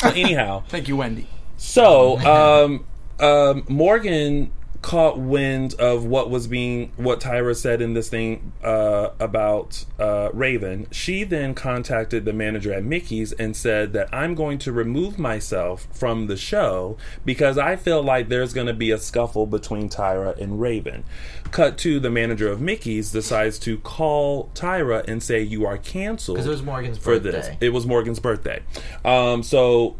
So 0.00 0.08
anyhow, 0.08 0.62
Thank 0.68 0.88
you, 0.88 0.96
Wendy. 0.96 1.26
so, 1.56 2.18
um, 2.20 2.84
um, 3.18 3.64
Morgan 3.68 4.50
caught 4.82 5.18
wind 5.18 5.74
of 5.74 6.06
what 6.06 6.30
was 6.30 6.46
being 6.46 6.90
what 6.96 7.20
Tyra 7.20 7.54
said 7.54 7.82
in 7.82 7.92
this 7.92 8.08
thing 8.08 8.52
uh, 8.64 9.10
about 9.18 9.84
uh, 9.98 10.30
Raven. 10.32 10.86
She 10.90 11.22
then 11.22 11.54
contacted 11.54 12.24
the 12.24 12.32
manager 12.32 12.72
at 12.72 12.82
Mickey's 12.82 13.32
and 13.32 13.54
said 13.54 13.92
that 13.92 14.08
I'm 14.12 14.34
going 14.34 14.58
to 14.60 14.72
remove 14.72 15.18
myself 15.18 15.86
from 15.92 16.28
the 16.28 16.36
show 16.36 16.96
because 17.26 17.58
I 17.58 17.76
feel 17.76 18.02
like 18.02 18.28
there's 18.30 18.54
going 18.54 18.68
to 18.68 18.74
be 18.74 18.90
a 18.90 18.96
scuffle 18.98 19.46
between 19.46 19.90
Tyra 19.90 20.36
and 20.40 20.60
Raven. 20.60 21.04
Cut 21.50 21.76
to 21.78 22.00
the 22.00 22.10
manager 22.10 22.48
of 22.48 22.60
Mickey's 22.60 23.12
decides 23.12 23.58
to 23.60 23.76
call 23.78 24.48
Tyra 24.54 25.06
and 25.06 25.22
say 25.22 25.42
you 25.42 25.66
are 25.66 25.76
canceled 25.76 26.38
'Cause 26.38 26.46
it 26.46 26.50
was 26.50 26.62
Morgan's 26.62 26.96
for 26.96 27.18
this. 27.18 27.34
birthday. 27.48 27.66
It 27.66 27.70
was 27.74 27.86
Morgan's 27.86 28.18
birthday. 28.20 28.60
Um, 29.04 29.42
so 29.42 29.96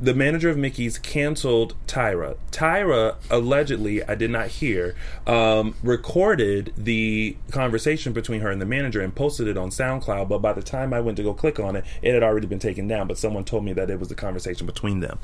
the 0.00 0.14
manager 0.14 0.48
of 0.48 0.56
Mickey's 0.56 0.98
canceled 0.98 1.74
Tyra. 1.86 2.36
Tyra 2.50 3.16
allegedly, 3.30 4.02
I 4.04 4.14
did 4.14 4.30
not 4.30 4.48
hear, 4.48 4.94
um, 5.26 5.74
recorded 5.82 6.72
the 6.76 7.36
conversation 7.50 8.12
between 8.12 8.40
her 8.40 8.50
and 8.50 8.60
the 8.60 8.66
manager 8.66 9.00
and 9.00 9.14
posted 9.14 9.46
it 9.48 9.56
on 9.58 9.70
SoundCloud. 9.70 10.28
But 10.28 10.38
by 10.38 10.52
the 10.52 10.62
time 10.62 10.94
I 10.94 11.00
went 11.00 11.16
to 11.18 11.22
go 11.22 11.34
click 11.34 11.60
on 11.60 11.76
it, 11.76 11.84
it 12.02 12.14
had 12.14 12.22
already 12.22 12.46
been 12.46 12.58
taken 12.58 12.88
down. 12.88 13.06
But 13.06 13.18
someone 13.18 13.44
told 13.44 13.64
me 13.64 13.72
that 13.74 13.90
it 13.90 13.98
was 13.98 14.08
the 14.08 14.14
conversation 14.14 14.66
between 14.66 15.00
them. 15.00 15.18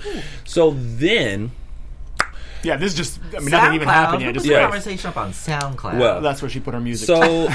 So 0.45 0.73
then, 0.79 1.53
Yeah, 2.63 2.77
this 2.77 2.93
is 2.93 2.99
just. 2.99 3.21
I 3.37 3.39
mean, 3.39 3.51
nothing 3.51 3.75
even 3.75 3.87
happened 3.87 4.23
yet. 4.23 4.35
Just 4.35 4.47
Yeah. 4.47 4.63
conversation 4.63 5.09
up 5.11 5.17
on 5.17 5.31
SoundCloud. 5.33 5.99
Well, 5.99 6.21
that's 6.21 6.43
where 6.43 6.49
she 6.49 6.59
put 6.59 6.75
her 6.75 6.81
music. 6.81 7.07
So, 7.07 7.47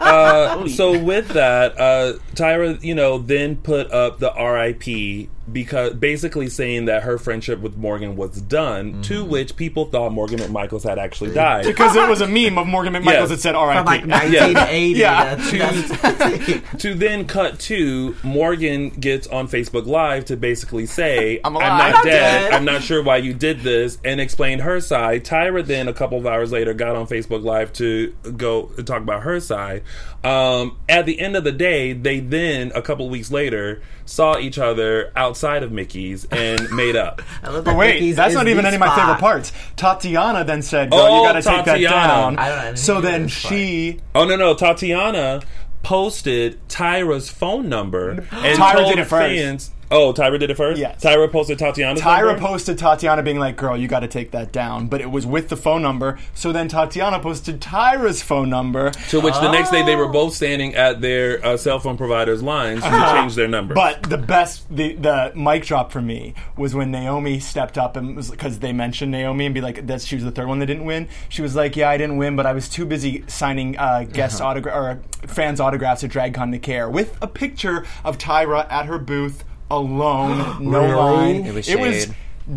uh, 0.00 0.68
so 0.68 0.98
with 0.98 1.28
that, 1.28 1.80
uh, 1.80 2.14
Tyra, 2.34 2.82
you 2.82 2.94
know, 2.94 3.16
then 3.18 3.56
put 3.56 3.90
up 3.92 4.18
the 4.18 4.30
RIP 4.32 5.30
because 5.50 5.94
basically 5.94 6.48
saying 6.48 6.84
that 6.84 7.02
her 7.02 7.18
friendship 7.18 7.60
with 7.60 7.76
Morgan 7.76 8.16
was 8.16 8.40
done. 8.42 9.02
To 9.02 9.24
which 9.24 9.56
people 9.56 9.86
thought 9.86 10.10
Morgan 10.12 10.38
McMichaels 10.38 10.84
had 10.84 10.98
actually 10.98 11.32
died. 11.34 11.64
because 11.66 11.96
it 11.96 12.08
was 12.08 12.20
a 12.20 12.28
meme 12.28 12.58
of 12.58 12.66
Morgan 12.66 12.92
McMichaels 12.94 13.04
Yes. 13.06 13.28
that 13.30 13.40
said 13.40 13.54
RIP. 13.54 13.76
From 13.76 13.88
R.I.P. 13.88 14.06
like 14.06 14.06
1980. 14.56 14.98
Yeah. 15.00 15.34
That's, 15.34 16.02
that's, 16.02 16.62
to 16.82 16.94
then 16.94 17.26
cut 17.26 17.58
to 17.60 18.14
Morgan 18.22 18.90
gets 18.90 19.26
on 19.26 19.48
Facebook 19.48 19.86
Live 19.86 20.26
to 20.26 20.36
basically 20.36 20.86
say, 20.86 21.40
I'm 21.44 21.56
I'm, 21.56 21.62
not 21.78 21.94
I'm 21.96 22.04
dead. 22.04 22.10
dead." 22.50 22.52
I'm 22.52 22.64
not 22.64 22.82
sure 22.82 23.02
why 23.02 23.16
you 23.18 23.32
did 23.34 23.60
this, 23.60 23.98
and 24.04 24.20
explain 24.20 24.60
her 24.60 24.80
side. 24.80 25.24
Tyra 25.24 25.64
then, 25.64 25.88
a 25.88 25.92
couple 25.92 26.18
of 26.18 26.26
hours 26.26 26.52
later, 26.52 26.72
got 26.74 26.94
on 26.96 27.06
Facebook 27.06 27.42
Live 27.42 27.72
to 27.74 28.12
go 28.36 28.66
talk 28.84 29.02
about 29.02 29.22
her 29.22 29.40
side. 29.40 29.82
Um, 30.24 30.78
at 30.88 31.04
the 31.06 31.18
end 31.18 31.36
of 31.36 31.42
the 31.44 31.52
day, 31.52 31.92
they 31.92 32.20
then, 32.20 32.70
a 32.74 32.82
couple 32.82 33.06
of 33.06 33.10
weeks 33.12 33.30
later, 33.32 33.82
saw 34.04 34.38
each 34.38 34.58
other 34.58 35.10
outside 35.32 35.62
of 35.62 35.72
Mickey's 35.72 36.26
and 36.26 36.70
made 36.76 36.94
up. 36.94 37.22
I 37.42 37.48
love 37.48 37.64
But 37.64 37.74
wait, 37.76 37.94
Mickey's 37.94 38.16
that's 38.16 38.30
is 38.32 38.34
not 38.36 38.48
even 38.48 38.62
the 38.64 38.68
any 38.68 38.76
of 38.76 38.80
my 38.80 38.86
spot. 38.86 38.98
favorite 38.98 39.18
parts. 39.20 39.52
Tatiana 39.76 40.44
then 40.44 40.60
said, 40.60 40.90
"Girl, 40.90 41.00
Oh, 41.00 41.16
you 41.22 41.26
got 41.26 41.32
to 41.32 41.42
take 41.42 41.64
that 41.64 41.72
Tatiana. 41.72 41.90
down." 42.08 42.38
I 42.38 42.48
don't- 42.50 42.58
I 42.58 42.64
didn't 42.66 42.78
so 42.78 42.94
hear 43.00 43.02
then 43.10 43.22
this 43.24 43.42
part. 43.42 43.52
she, 43.54 44.00
Oh 44.14 44.24
no, 44.26 44.36
no, 44.36 44.54
Tatiana 44.54 45.40
posted 45.82 46.58
Tyra's 46.68 47.28
phone 47.30 47.68
number 47.70 48.10
and 48.30 48.58
Tyra 48.58 48.72
told 48.74 48.90
did 48.94 48.98
it 49.00 49.04
first. 49.06 49.26
fans. 49.26 49.70
Oh, 49.92 50.12
Tyra 50.12 50.38
did 50.40 50.50
it 50.50 50.56
first. 50.56 50.80
Yes. 50.80 51.02
Tyra 51.02 51.30
posted 51.30 51.58
Tatiana. 51.58 52.00
Tyra 52.00 52.28
number. 52.32 52.40
posted 52.40 52.78
Tatiana 52.78 53.22
being 53.22 53.38
like, 53.38 53.56
"Girl, 53.56 53.76
you 53.76 53.86
got 53.88 54.00
to 54.00 54.08
take 54.08 54.30
that 54.32 54.50
down," 54.52 54.86
but 54.88 55.00
it 55.00 55.10
was 55.10 55.26
with 55.26 55.48
the 55.48 55.56
phone 55.56 55.82
number. 55.82 56.18
So 56.34 56.50
then 56.50 56.68
Tatiana 56.68 57.20
posted 57.20 57.60
Tyra's 57.60 58.22
phone 58.22 58.48
number, 58.50 58.90
To 59.10 59.20
which 59.20 59.34
the 59.34 59.52
next 59.52 59.70
day 59.70 59.82
they 59.84 59.94
were 59.96 60.08
both 60.08 60.34
standing 60.34 60.74
at 60.74 61.00
their 61.00 61.44
uh, 61.44 61.56
cell 61.56 61.78
phone 61.78 61.96
providers' 61.96 62.42
lines 62.42 62.82
to 62.82 62.88
change 63.14 63.34
their 63.34 63.48
number. 63.48 63.74
But 63.74 64.04
the 64.04 64.18
best, 64.18 64.64
the 64.74 64.94
the 64.94 65.32
mic 65.36 65.64
drop 65.64 65.92
for 65.92 66.00
me 66.00 66.34
was 66.56 66.74
when 66.74 66.90
Naomi 66.90 67.38
stepped 67.38 67.76
up 67.78 67.96
and 67.96 68.16
was 68.16 68.30
because 68.30 68.58
they 68.60 68.72
mentioned 68.72 69.12
Naomi 69.12 69.44
and 69.46 69.54
be 69.54 69.60
like 69.60 69.86
that 69.86 70.00
she 70.00 70.14
was 70.16 70.24
the 70.24 70.30
third 70.30 70.48
one 70.48 70.58
that 70.60 70.66
didn't 70.66 70.84
win. 70.86 71.08
She 71.28 71.42
was 71.42 71.54
like, 71.54 71.76
"Yeah, 71.76 71.90
I 71.90 71.98
didn't 71.98 72.16
win, 72.16 72.34
but 72.34 72.46
I 72.46 72.52
was 72.52 72.68
too 72.68 72.86
busy 72.86 73.24
signing 73.26 73.76
uh, 73.78 74.04
guest 74.10 74.40
Uh-huh. 74.40 74.50
autograph 74.50 74.74
or 74.76 75.26
fans 75.28 75.60
autographs 75.60 76.02
at 76.02 76.10
DragCon 76.10 76.52
to 76.52 76.58
care." 76.58 76.88
With 76.88 77.16
a 77.20 77.26
picture 77.26 77.84
of 78.04 78.16
Tyra 78.18 78.66
at 78.72 78.86
her 78.86 78.98
booth 78.98 79.44
alone, 79.72 80.70
no 80.70 80.80
Really? 80.84 80.94
line. 80.94 81.46
It 81.46 81.54
was 81.54 81.68
It 81.68 81.78
was 81.78 82.06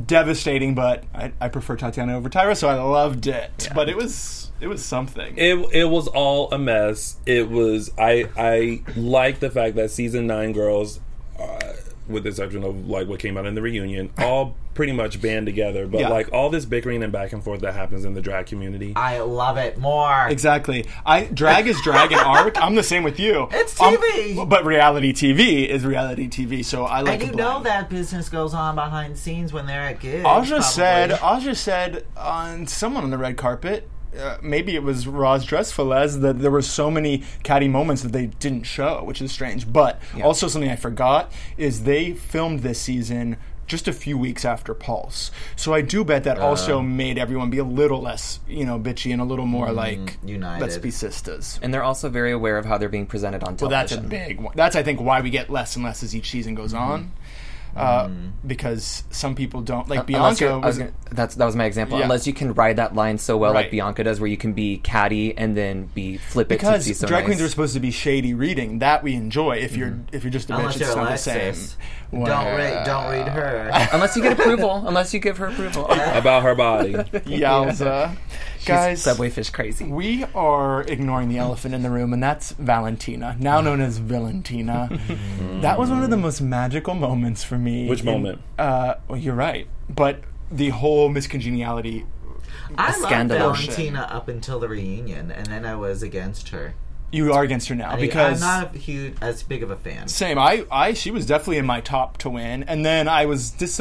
devastating, 0.06 0.76
but 0.76 1.04
I, 1.14 1.32
I 1.40 1.48
prefer 1.50 1.76
Tatiana 1.76 2.18
over 2.18 2.30
Tyra, 2.30 2.56
so 2.58 2.68
I 2.68 2.76
loved 2.76 3.28
it. 3.28 3.70
But 3.74 3.90
it 3.90 3.96
was 3.96 4.52
it 4.62 4.68
was 4.68 4.84
something. 4.84 5.34
it 5.38 5.56
it 5.74 5.86
was 5.86 6.08
all 6.08 6.52
a 6.52 6.58
mess. 6.58 7.18
It 7.26 7.50
was 7.50 7.92
I 7.98 8.30
I 8.38 8.82
like 8.96 9.40
the 9.40 9.50
fact 9.50 9.76
that 9.76 9.92
season 9.92 10.28
nine 10.28 10.52
girls, 10.54 11.00
uh, 11.40 11.74
with 12.08 12.24
the 12.24 12.30
exception 12.30 12.64
of 12.64 12.88
like 12.88 13.08
what 13.08 13.20
came 13.20 13.38
out 13.38 13.46
in 13.46 13.56
the 13.56 13.62
reunion, 13.62 14.12
all 14.18 14.56
pretty 14.74 14.92
much 14.92 15.22
band 15.22 15.46
together. 15.46 15.88
But 15.88 16.02
Yeah. 16.02 16.10
like 16.10 16.32
all 16.34 16.50
this 16.50 16.66
bickering 16.66 17.02
and 17.02 17.12
back 17.12 17.32
and 17.34 17.44
forth 17.44 17.62
that 17.62 17.74
happens 17.74 18.04
in 18.06 18.14
the 18.14 18.22
drag 18.22 18.46
community. 18.48 18.94
I 18.96 19.20
love 19.20 19.58
it 19.58 19.78
more. 19.78 20.28
Exactly. 20.28 20.86
I 21.06 21.24
drag 21.26 21.68
is 21.68 21.80
drag 21.82 22.12
and 22.12 22.22
art. 22.22 22.58
I'm 22.62 22.76
the 22.76 22.84
same 22.84 23.04
with 23.04 23.20
you. 23.20 23.48
It's 23.52 23.80
Um, 23.80 23.96
TV. 23.98 24.48
but 24.50 24.66
reality 24.66 25.14
TV 25.14 25.68
is 25.68 25.86
reality 25.86 26.28
TV. 26.28 26.64
So 26.64 26.84
I 26.86 27.02
like. 27.02 27.22
and 27.22 27.24
a 27.24 27.26
you 27.28 27.36
know 27.38 27.64
that 27.64 27.90
business 27.90 28.28
goes 28.30 28.54
on 28.54 28.76
behind 28.76 29.14
the 29.16 29.18
scenes 29.18 29.54
when 29.54 29.66
they're 29.66 29.82
at 29.82 30.00
gigs. 30.00 30.26
Aja 30.26 30.48
probably. 30.48 30.62
said. 30.64 31.12
Aja 31.22 31.56
said 31.56 32.06
on 32.18 32.68
someone 32.68 33.04
on 33.04 33.10
the 33.12 33.18
red 33.18 33.38
carpet. 33.38 33.88
Uh, 34.18 34.38
maybe 34.42 34.76
it 34.76 34.84
was 34.84 35.08
Roz 35.08 35.46
Dressfilez 35.46 36.22
that 36.22 36.40
there 36.40 36.52
were 36.52 36.62
so 36.62 36.90
many 36.90 37.24
catty 37.44 37.68
moments 37.68 38.02
that 38.04 38.12
they 38.12 38.28
didn't 38.28 38.64
show, 38.64 39.04
which 39.04 39.22
is 39.22 39.32
strange. 39.32 39.72
But 39.72 40.02
also 40.24 40.48
something 40.48 40.72
I 40.72 40.76
forgot 40.76 41.32
is 41.58 41.84
they 41.84 42.14
filmed 42.14 42.62
this 42.62 42.80
season 42.80 43.38
just 43.68 43.88
a 43.88 43.94
few 43.94 44.18
weeks 44.18 44.46
after 44.46 44.74
Pulse. 44.74 45.32
So 45.56 45.74
I 45.74 45.82
do 45.82 46.04
bet 46.04 46.24
that 46.26 46.38
also 46.38 46.80
uh. 46.80 46.84
made 46.84 47.18
everyone 47.18 47.50
be 47.50 47.58
a 47.58 47.64
little 47.64 48.02
less, 48.02 48.40
you 48.48 48.66
know, 48.66 48.80
bitchy 48.80 49.12
and 49.12 49.22
a 49.22 49.26
little 49.26 49.46
more 49.46 49.68
mm, 49.70 49.76
like 49.76 50.18
united. 50.24 50.62
Let's 50.62 50.78
be 50.78 50.92
sisters. 50.92 51.60
And 51.62 51.74
they're 51.74 51.84
also 51.84 52.10
very 52.10 52.32
aware 52.32 52.58
of 52.58 52.66
how 52.66 52.78
they're 52.78 52.90
being 52.90 53.08
presented 53.08 53.44
on 53.44 53.58
television. 53.58 53.70
Well, 53.70 53.80
that's 53.80 53.92
a 53.96 54.28
big 54.28 54.40
one. 54.40 54.54
That's 54.56 54.76
I 54.76 54.84
think 54.84 55.02
why 55.02 55.22
we 55.22 55.30
get 55.30 55.50
less 55.50 55.76
and 55.76 55.84
less 55.84 56.04
as 56.04 56.16
each 56.16 56.30
season 56.30 56.56
goes 56.56 56.74
mm-hmm. 56.74 56.92
on. 56.92 57.12
Uh, 57.76 58.08
mm. 58.08 58.32
because 58.46 59.04
some 59.10 59.36
people 59.36 59.62
don't 59.62 59.90
like 59.90 60.00
uh, 60.00 60.04
Unless 60.08 60.40
Bianca. 60.40 60.60
was 60.60 60.66
Was, 60.66 60.78
gonna, 60.78 60.92
that's 61.12 61.36
that 61.36 61.46
was 61.46 61.56
my 61.56 61.66
example. 61.66 61.98
Yeah. 61.98 62.06
Unless 62.06 62.26
you 62.28 62.34
can 62.34 62.54
ride 62.54 62.78
that 62.78 62.96
line 62.96 63.18
so 63.18 63.38
well, 63.38 63.54
Right. 63.54 63.64
like 63.64 63.72
Bianca 63.72 64.04
does, 64.04 64.20
where 64.20 64.30
you 64.30 64.38
can 64.38 64.54
be 64.54 64.78
catty 64.78 65.38
and 65.38 65.56
then 65.56 65.86
be 65.94 66.18
flip 66.18 66.48
it 66.48 66.60
because 66.60 66.84
to 66.86 66.90
be 66.90 66.94
so 66.94 67.08
drag 67.08 67.24
nice. 67.24 67.28
queens 67.28 67.42
are 67.42 67.50
supposed 67.50 67.74
to 67.74 67.80
be 67.80 67.92
shady 67.92 68.34
reading 68.34 68.80
that 68.80 69.04
we 69.04 69.14
enjoy. 69.14 69.58
If 69.58 69.76
you're 69.76 69.90
mm-hmm. 69.90 70.16
if 70.16 70.24
you're 70.24 70.32
just 70.32 70.50
a 70.50 70.54
bitch, 70.54 70.60
Unless 70.60 70.76
it's 70.78 70.88
you're 70.88 70.96
not 70.96 71.10
the 71.10 71.18
same. 71.18 71.42
Alexis. 71.42 71.78
Don't 72.12 72.56
read, 72.56 72.86
don't 72.86 73.12
read 73.12 73.28
her. 73.28 73.70
unless 73.92 74.16
you 74.16 74.22
get 74.22 74.34
approval, 74.40 74.88
unless 74.88 75.14
you 75.14 75.20
give 75.20 75.38
her 75.38 75.48
approval. 75.48 75.86
about 75.92 76.44
her 76.44 76.56
body. 76.56 76.94
Yowza, 76.94 78.16
guys. 78.66 79.02
Subway 79.02 79.30
fish 79.30 79.50
crazy. 79.50 79.86
We 79.86 80.24
are 80.36 80.82
ignoring 80.84 81.30
the 81.30 81.38
elephant 81.38 81.74
in 81.76 81.84
the 81.84 81.90
room, 81.90 82.14
and 82.14 82.22
that's 82.22 82.52
Valentina, 82.52 83.36
now 83.40 83.62
known 83.62 83.82
as 83.82 83.98
Valentina. 83.98 84.90
that 85.62 85.78
was 85.80 85.90
one 85.90 86.04
of 86.04 86.10
the 86.10 86.18
most 86.18 86.42
magical 86.42 86.94
moments 86.96 87.44
for 87.44 87.58
me. 87.58 87.88
Which 87.88 88.02
in- 88.02 88.06
moment? 88.06 88.42
Uh, 88.58 88.96
well, 89.08 89.20
you're 89.20 89.36
right, 89.36 89.68
but 89.90 90.22
the 90.52 90.70
whole 90.70 91.10
Miss 91.10 91.28
Congeniality. 91.28 92.06
I 92.78 92.92
loved 92.92 93.06
scandalous. 93.06 93.60
Valentina 93.66 94.08
up 94.12 94.28
until 94.28 94.60
the 94.60 94.68
reunion, 94.68 95.32
and 95.32 95.46
then 95.48 95.66
I 95.66 95.76
was 95.76 96.02
against 96.04 96.50
her. 96.50 96.74
You 97.12 97.32
are 97.32 97.44
against 97.44 97.70
her 97.70 97.76
now 97.76 97.92
I- 97.92 98.00
because 98.00 98.42
I'm 98.42 98.64
not 98.64 98.76
a 98.76 98.78
huge, 98.78 99.16
as 99.22 99.44
big 99.44 99.64
of 99.64 99.70
a 99.72 99.78
fan. 99.78 100.08
Same. 100.08 100.38
I, 100.38 100.66
I, 100.72 100.94
she 100.94 101.12
was 101.12 101.26
definitely 101.26 101.58
in 101.60 101.66
my 101.66 101.80
top 101.80 102.18
to 102.20 102.30
win, 102.30 102.64
and 102.64 102.86
then 102.86 103.08
I 103.08 103.26
was 103.26 103.52
dis. 103.52 103.80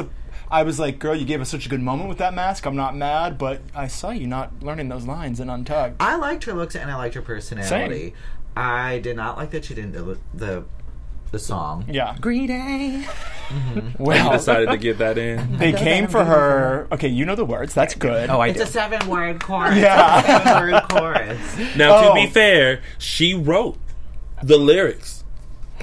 I 0.50 0.62
was 0.62 0.78
like, 0.78 0.98
"Girl, 0.98 1.14
you 1.14 1.24
gave 1.24 1.40
us 1.40 1.48
such 1.48 1.66
a 1.66 1.68
good 1.68 1.80
moment 1.83 2.09
with 2.09 2.18
that 2.18 2.35
mask. 2.35 2.66
I'm 2.66 2.76
not 2.76 2.96
mad, 2.96 3.38
but 3.38 3.61
I 3.74 3.87
saw 3.88 4.11
you 4.11 4.26
not 4.26 4.62
learning 4.62 4.88
those 4.88 5.07
lines 5.07 5.40
in 5.40 5.48
Untucked." 5.50 5.96
I 6.00 6.16
liked 6.16 6.44
her 6.44 6.52
looks 6.54 6.74
and 6.76 6.90
I 6.90 6.96
liked 6.96 7.14
her 7.14 7.22
personality. 7.22 7.68
Same. 8.11 8.12
I 8.57 8.98
did 9.00 9.16
not 9.16 9.37
like 9.37 9.50
that 9.50 9.64
she 9.64 9.74
didn't 9.74 9.92
do 9.92 10.18
the 10.33 10.64
the 11.33 11.38
song. 11.40 11.85
yeah. 11.88 12.14
Greedy. 12.20 13.04
Mm-hmm. 13.48 14.02
Well, 14.02 14.30
Decided 14.33 14.70
to 14.70 14.76
get 14.76 14.98
that 14.98 15.18
in. 15.18 15.57
they 15.59 15.72
came 15.72 16.07
for 16.07 16.24
her. 16.24 16.87
Okay, 16.92 17.09
you 17.09 17.24
know 17.26 17.35
the 17.35 17.44
words. 17.44 17.74
That's 17.74 17.94
good. 17.96 18.30
Oh, 18.30 18.38
I 18.38 18.48
It's 18.48 18.59
do. 18.59 18.62
a 18.62 18.66
seven 18.66 19.09
word 19.09 19.40
chorus. 19.42 19.76
Yeah. 19.76 20.22
Seven 20.22 20.70
word 20.70 20.83
chorus. 20.90 21.57
Now, 21.76 22.02
to 22.02 22.11
Oh. 22.11 22.14
be 22.14 22.28
fair, 22.28 22.83
she 22.98 23.35
wrote 23.35 23.78
the 24.44 24.57
lyrics 24.59 25.23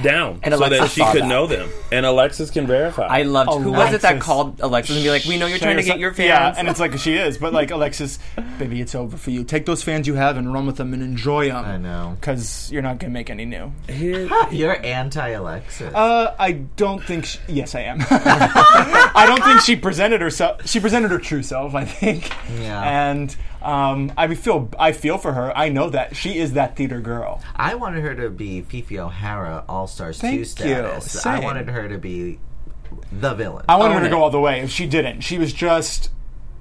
down 0.03 0.39
And 0.43 0.53
so 0.53 0.69
that 0.69 0.89
she 0.89 1.03
could 1.05 1.23
that. 1.23 1.27
know 1.27 1.47
them, 1.47 1.69
and 1.91 2.05
Alexis 2.05 2.49
can 2.51 2.67
verify. 2.67 3.07
I 3.07 3.23
loved. 3.23 3.61
Who 3.63 3.71
was 3.71 3.93
it 3.93 4.01
that 4.01 4.19
called 4.19 4.59
Alexis 4.61 4.95
and 4.95 5.03
be 5.03 5.09
like, 5.09 5.25
"We 5.25 5.37
know 5.37 5.45
you're 5.45 5.57
trying 5.59 5.77
to 5.77 5.83
get 5.83 5.99
your 5.99 6.13
fans." 6.13 6.27
Yeah, 6.27 6.53
and 6.57 6.67
it's 6.67 6.79
like 6.79 6.97
she 6.97 7.15
is, 7.15 7.37
but 7.37 7.53
like 7.53 7.71
Alexis, 7.71 8.19
baby, 8.59 8.81
it's 8.81 8.95
over 8.95 9.17
for 9.17 9.31
you. 9.31 9.43
Take 9.43 9.65
those 9.65 9.83
fans 9.83 10.07
you 10.07 10.15
have 10.15 10.37
and 10.37 10.53
run 10.53 10.65
with 10.65 10.77
them 10.77 10.93
and 10.93 11.01
enjoy 11.01 11.47
them. 11.49 11.65
I 11.65 11.77
know. 11.77 12.17
Because 12.19 12.71
you're 12.71 12.81
not 12.81 12.99
gonna 12.99 13.13
make 13.13 13.29
any 13.29 13.45
new. 13.45 13.71
You're 13.89 14.85
anti 14.85 15.29
Alexis. 15.29 15.93
Uh, 15.93 16.35
I 16.39 16.51
don't 16.53 17.03
think. 17.03 17.25
She, 17.25 17.39
yes, 17.47 17.75
I 17.75 17.81
am. 17.81 17.99
I 18.09 19.25
don't 19.27 19.43
think 19.43 19.61
she 19.61 19.75
presented 19.75 20.21
herself. 20.21 20.67
She 20.67 20.79
presented 20.79 21.11
her 21.11 21.19
true 21.19 21.43
self. 21.43 21.75
I 21.75 21.85
think. 21.85 22.31
Yeah. 22.59 22.81
And 23.11 23.35
um, 23.61 24.11
I 24.17 24.33
feel. 24.35 24.69
I 24.79 24.91
feel 24.91 25.17
for 25.17 25.33
her. 25.33 25.55
I 25.57 25.69
know 25.69 25.89
that 25.89 26.15
she 26.15 26.37
is 26.37 26.53
that 26.53 26.75
theater 26.75 26.99
girl. 26.99 27.41
I 27.55 27.75
wanted 27.75 28.01
her 28.03 28.15
to 28.15 28.29
be 28.29 28.61
Phi 28.61 28.81
Phi 28.81 28.97
O'Hara 28.97 29.63
All 29.69 29.87
Stars 29.87 30.17
2 30.19 30.21
Thank 30.21 30.39
you. 30.39 30.45
status. 30.45 31.25
I 31.25 31.39
wanted 31.39 31.69
her 31.69 31.87
to 31.89 31.97
be 31.97 32.39
the 33.11 33.33
villain. 33.33 33.65
I 33.69 33.77
wanted 33.77 33.93
her 33.93 33.97
Own 33.97 34.01
to 34.03 34.07
it. 34.07 34.11
go 34.11 34.23
all 34.23 34.29
the 34.29 34.39
way. 34.39 34.59
And 34.59 34.69
she 34.69 34.85
didn't. 34.87 35.21
She 35.21 35.37
was 35.37 35.53
just 35.53 36.09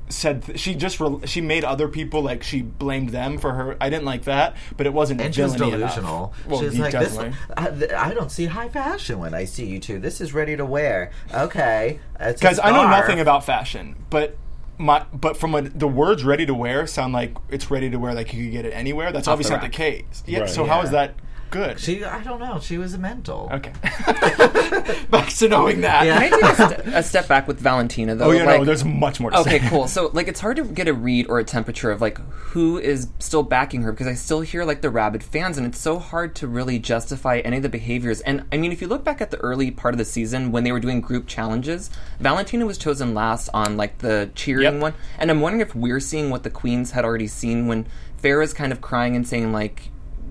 said 0.09 0.43
th- 0.45 0.59
she 0.59 0.75
just 0.75 0.99
re- 0.99 1.21
she 1.27 1.41
made 1.41 1.63
other 1.63 1.87
people 1.87 2.21
like 2.21 2.43
she 2.43 2.63
blamed 2.63 3.11
them 3.11 3.39
for 3.39 3.53
her. 3.53 3.77
I 3.81 3.91
didn't 3.91 4.05
like 4.07 4.25
that, 4.25 4.57
but 4.77 4.85
it 4.87 4.93
wasn't 4.93 5.21
and 5.21 5.33
she 5.33 5.41
was 5.43 5.55
villainy 5.55 5.77
enough. 5.77 5.95
delusional. 5.95 6.35
Well, 6.49 6.59
she 6.59 6.65
was 6.67 6.77
you 6.77 6.83
like, 6.83 6.93
this. 6.93 7.17
I, 7.57 7.71
th- 7.71 7.93
I 7.93 8.13
don't 8.13 8.31
see 8.31 8.47
high 8.47 8.69
fashion 8.69 9.21
when 9.21 9.35
I 9.35 9.45
see 9.45 9.67
you 9.67 9.79
two. 9.79 10.01
This 10.01 10.21
is 10.21 10.35
ready 10.35 10.57
to 10.57 10.65
wear. 10.65 11.13
Okay. 11.33 12.01
because 12.19 12.59
I 12.59 12.73
know 12.73 12.89
nothing 12.91 13.21
about 13.21 13.45
fashion, 13.45 13.95
but 14.11 14.37
my 14.81 15.05
but 15.13 15.37
from 15.37 15.53
what 15.53 15.79
the 15.79 15.87
words 15.89 16.25
"ready 16.25 16.47
to 16.47 16.55
wear" 16.55 16.87
sound 16.87 17.13
like 17.13 17.37
it's 17.51 17.71
ready 17.71 17.91
to 17.91 17.97
wear, 17.99 18.15
like 18.15 18.33
you 18.33 18.45
could 18.45 18.53
get 18.53 18.65
it 18.65 18.71
anywhere. 18.73 19.13
That's 19.13 19.29
Off 19.29 19.33
obviously 19.35 19.57
the 19.57 19.63
not 19.63 19.71
the 19.71 19.77
case. 19.77 20.25
Yeah. 20.27 20.41
Right. 20.41 20.49
So 20.51 20.65
how 20.65 20.79
Yeah. 20.79 20.85
is 20.85 20.91
that 20.91 21.15
good? 21.51 21.79
She, 21.81 22.05
I 22.05 22.23
don't 22.23 22.39
know. 22.41 22.61
She 22.61 22.79
was 22.79 22.95
a 22.95 22.99
mental. 22.99 23.49
okay. 23.53 23.73
Back 25.11 25.29
to 25.31 25.49
knowing 25.49 25.81
that. 25.83 26.07
Yeah. 26.07 26.19
Can 26.19 26.23
I 26.23 26.29
take 26.37 26.43
a, 26.43 26.55
ste- 26.83 26.95
a 26.97 27.03
step 27.03 27.29
back 27.29 27.49
with 27.49 27.59
Valentina 27.61 28.15
though? 28.15 28.27
Oh 28.27 28.31
yeah, 28.31 28.45
like, 28.45 28.61
no. 28.61 28.65
There's 28.65 28.85
much 28.85 29.21
more. 29.21 29.31
To 29.31 29.39
Okay, 29.41 29.59
say. 29.59 29.69
cool. 29.69 29.89
So, 29.89 30.11
like, 30.13 30.29
it's 30.29 30.41
hard 30.41 30.57
to 30.57 30.65
get 30.65 30.89
a 30.89 30.93
read 30.95 31.29
or 31.29 31.39
a 31.39 31.45
temperature 31.45 31.91
of 31.91 32.01
like 32.01 32.19
who 32.19 32.79
is 32.79 33.09
still 33.19 33.43
backing 33.43 33.83
her 33.83 33.93
because 33.93 34.07
I 34.07 34.15
still 34.15 34.41
hear 34.41 34.65
like 34.65 34.81
the 34.83 34.91
rabid 34.91 35.23
fans, 35.23 35.59
and 35.59 35.67
it's 35.67 35.79
so 35.79 35.99
hard 35.99 36.35
to 36.37 36.47
really 36.49 36.79
justify 36.79 37.39
any 37.39 37.57
of 37.59 37.63
the 37.63 37.69
behaviors. 37.69 38.21
And 38.23 38.45
I 38.53 38.57
mean, 38.57 38.73
if 38.73 38.81
you 38.81 38.89
look 38.89 39.05
back 39.05 39.21
at 39.21 39.31
the 39.31 39.39
early 39.39 39.71
part 39.71 39.95
of 39.95 39.99
the 39.99 40.05
season 40.05 40.53
when 40.53 40.65
they 40.65 40.73
were 40.73 40.81
doing 40.81 41.01
group 41.01 41.27
challenges, 41.27 41.91
Valentina 42.21 42.67
was 42.67 42.79
chosen 42.79 43.15
last 43.15 43.49
on 43.55 43.77
like 43.77 43.99
the 43.99 44.31
cheering 44.35 44.61
Yep. 44.65 44.81
one, 44.83 44.95
and 45.19 45.31
I'm 45.31 45.41
wondering 45.41 45.61
if 45.63 45.75
we're 45.75 46.01
seeing 46.01 46.31
what 46.31 46.43
the 46.43 46.51
queens 46.51 46.93
had 46.93 47.05
already 47.05 47.27
seen 47.27 47.67
when 47.67 47.87
Farrah's 48.23 48.53
kind 48.55 48.73
of 48.73 48.81
crying 48.81 49.17
and 49.17 49.27
saying 49.27 49.53
like. 49.53 49.91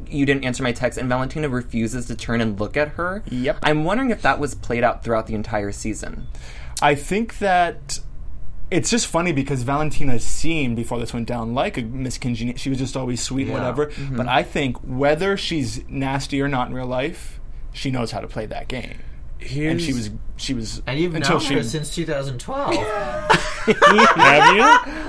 You 0.09 0.25
didn't 0.25 0.43
answer 0.45 0.63
my 0.63 0.71
text, 0.71 0.97
and 0.97 1.07
Valentina 1.09 1.49
refuses 1.49 2.07
to 2.07 2.15
turn 2.15 2.41
and 2.41 2.59
look 2.59 2.75
at 2.77 2.89
her. 2.89 3.23
Yep. 3.29 3.59
I'm 3.63 3.83
wondering 3.83 4.09
if 4.09 4.21
that 4.23 4.39
was 4.39 4.55
played 4.55 4.83
out 4.83 5.03
throughout 5.03 5.27
the 5.27 5.35
entire 5.35 5.71
season. 5.71 6.27
I 6.81 6.95
think 6.95 7.39
that 7.39 7.99
it's 8.71 8.89
just 8.89 9.07
funny 9.07 9.31
because 9.31 9.63
Valentina 9.63 10.19
seemed 10.19 10.75
before 10.75 10.99
this 10.99 11.13
went 11.13 11.27
down 11.27 11.53
like 11.53 11.77
a 11.77 11.81
Miss 11.81 12.17
Congenial. 12.17 12.57
She 12.57 12.69
was 12.69 12.77
just 12.79 12.95
always 12.95 13.21
sweet 13.21 13.43
and 13.43 13.51
Yeah. 13.51 13.57
whatever. 13.57 13.87
Mm-hmm. 13.87 14.15
But 14.17 14.27
I 14.27 14.43
think 14.43 14.77
whether 14.77 15.35
she's 15.37 15.87
nasty 15.89 16.41
or 16.41 16.47
not 16.47 16.69
in 16.69 16.73
real 16.75 16.85
life, 16.85 17.39
she 17.73 17.89
knows 17.91 18.11
how 18.11 18.19
to 18.19 18.27
play 18.27 18.45
that 18.45 18.67
game. 18.67 18.99
And 19.41 19.81
she 19.81 19.93
was 19.93 20.09
she 20.37 20.53
was 20.53 20.81
And 20.85 20.99
you've 20.99 21.15
until 21.15 21.37
known 21.37 21.45
she 21.45 21.53
her 21.55 21.63
since 21.63 21.93
2012. 21.95 22.75
have 22.75 24.55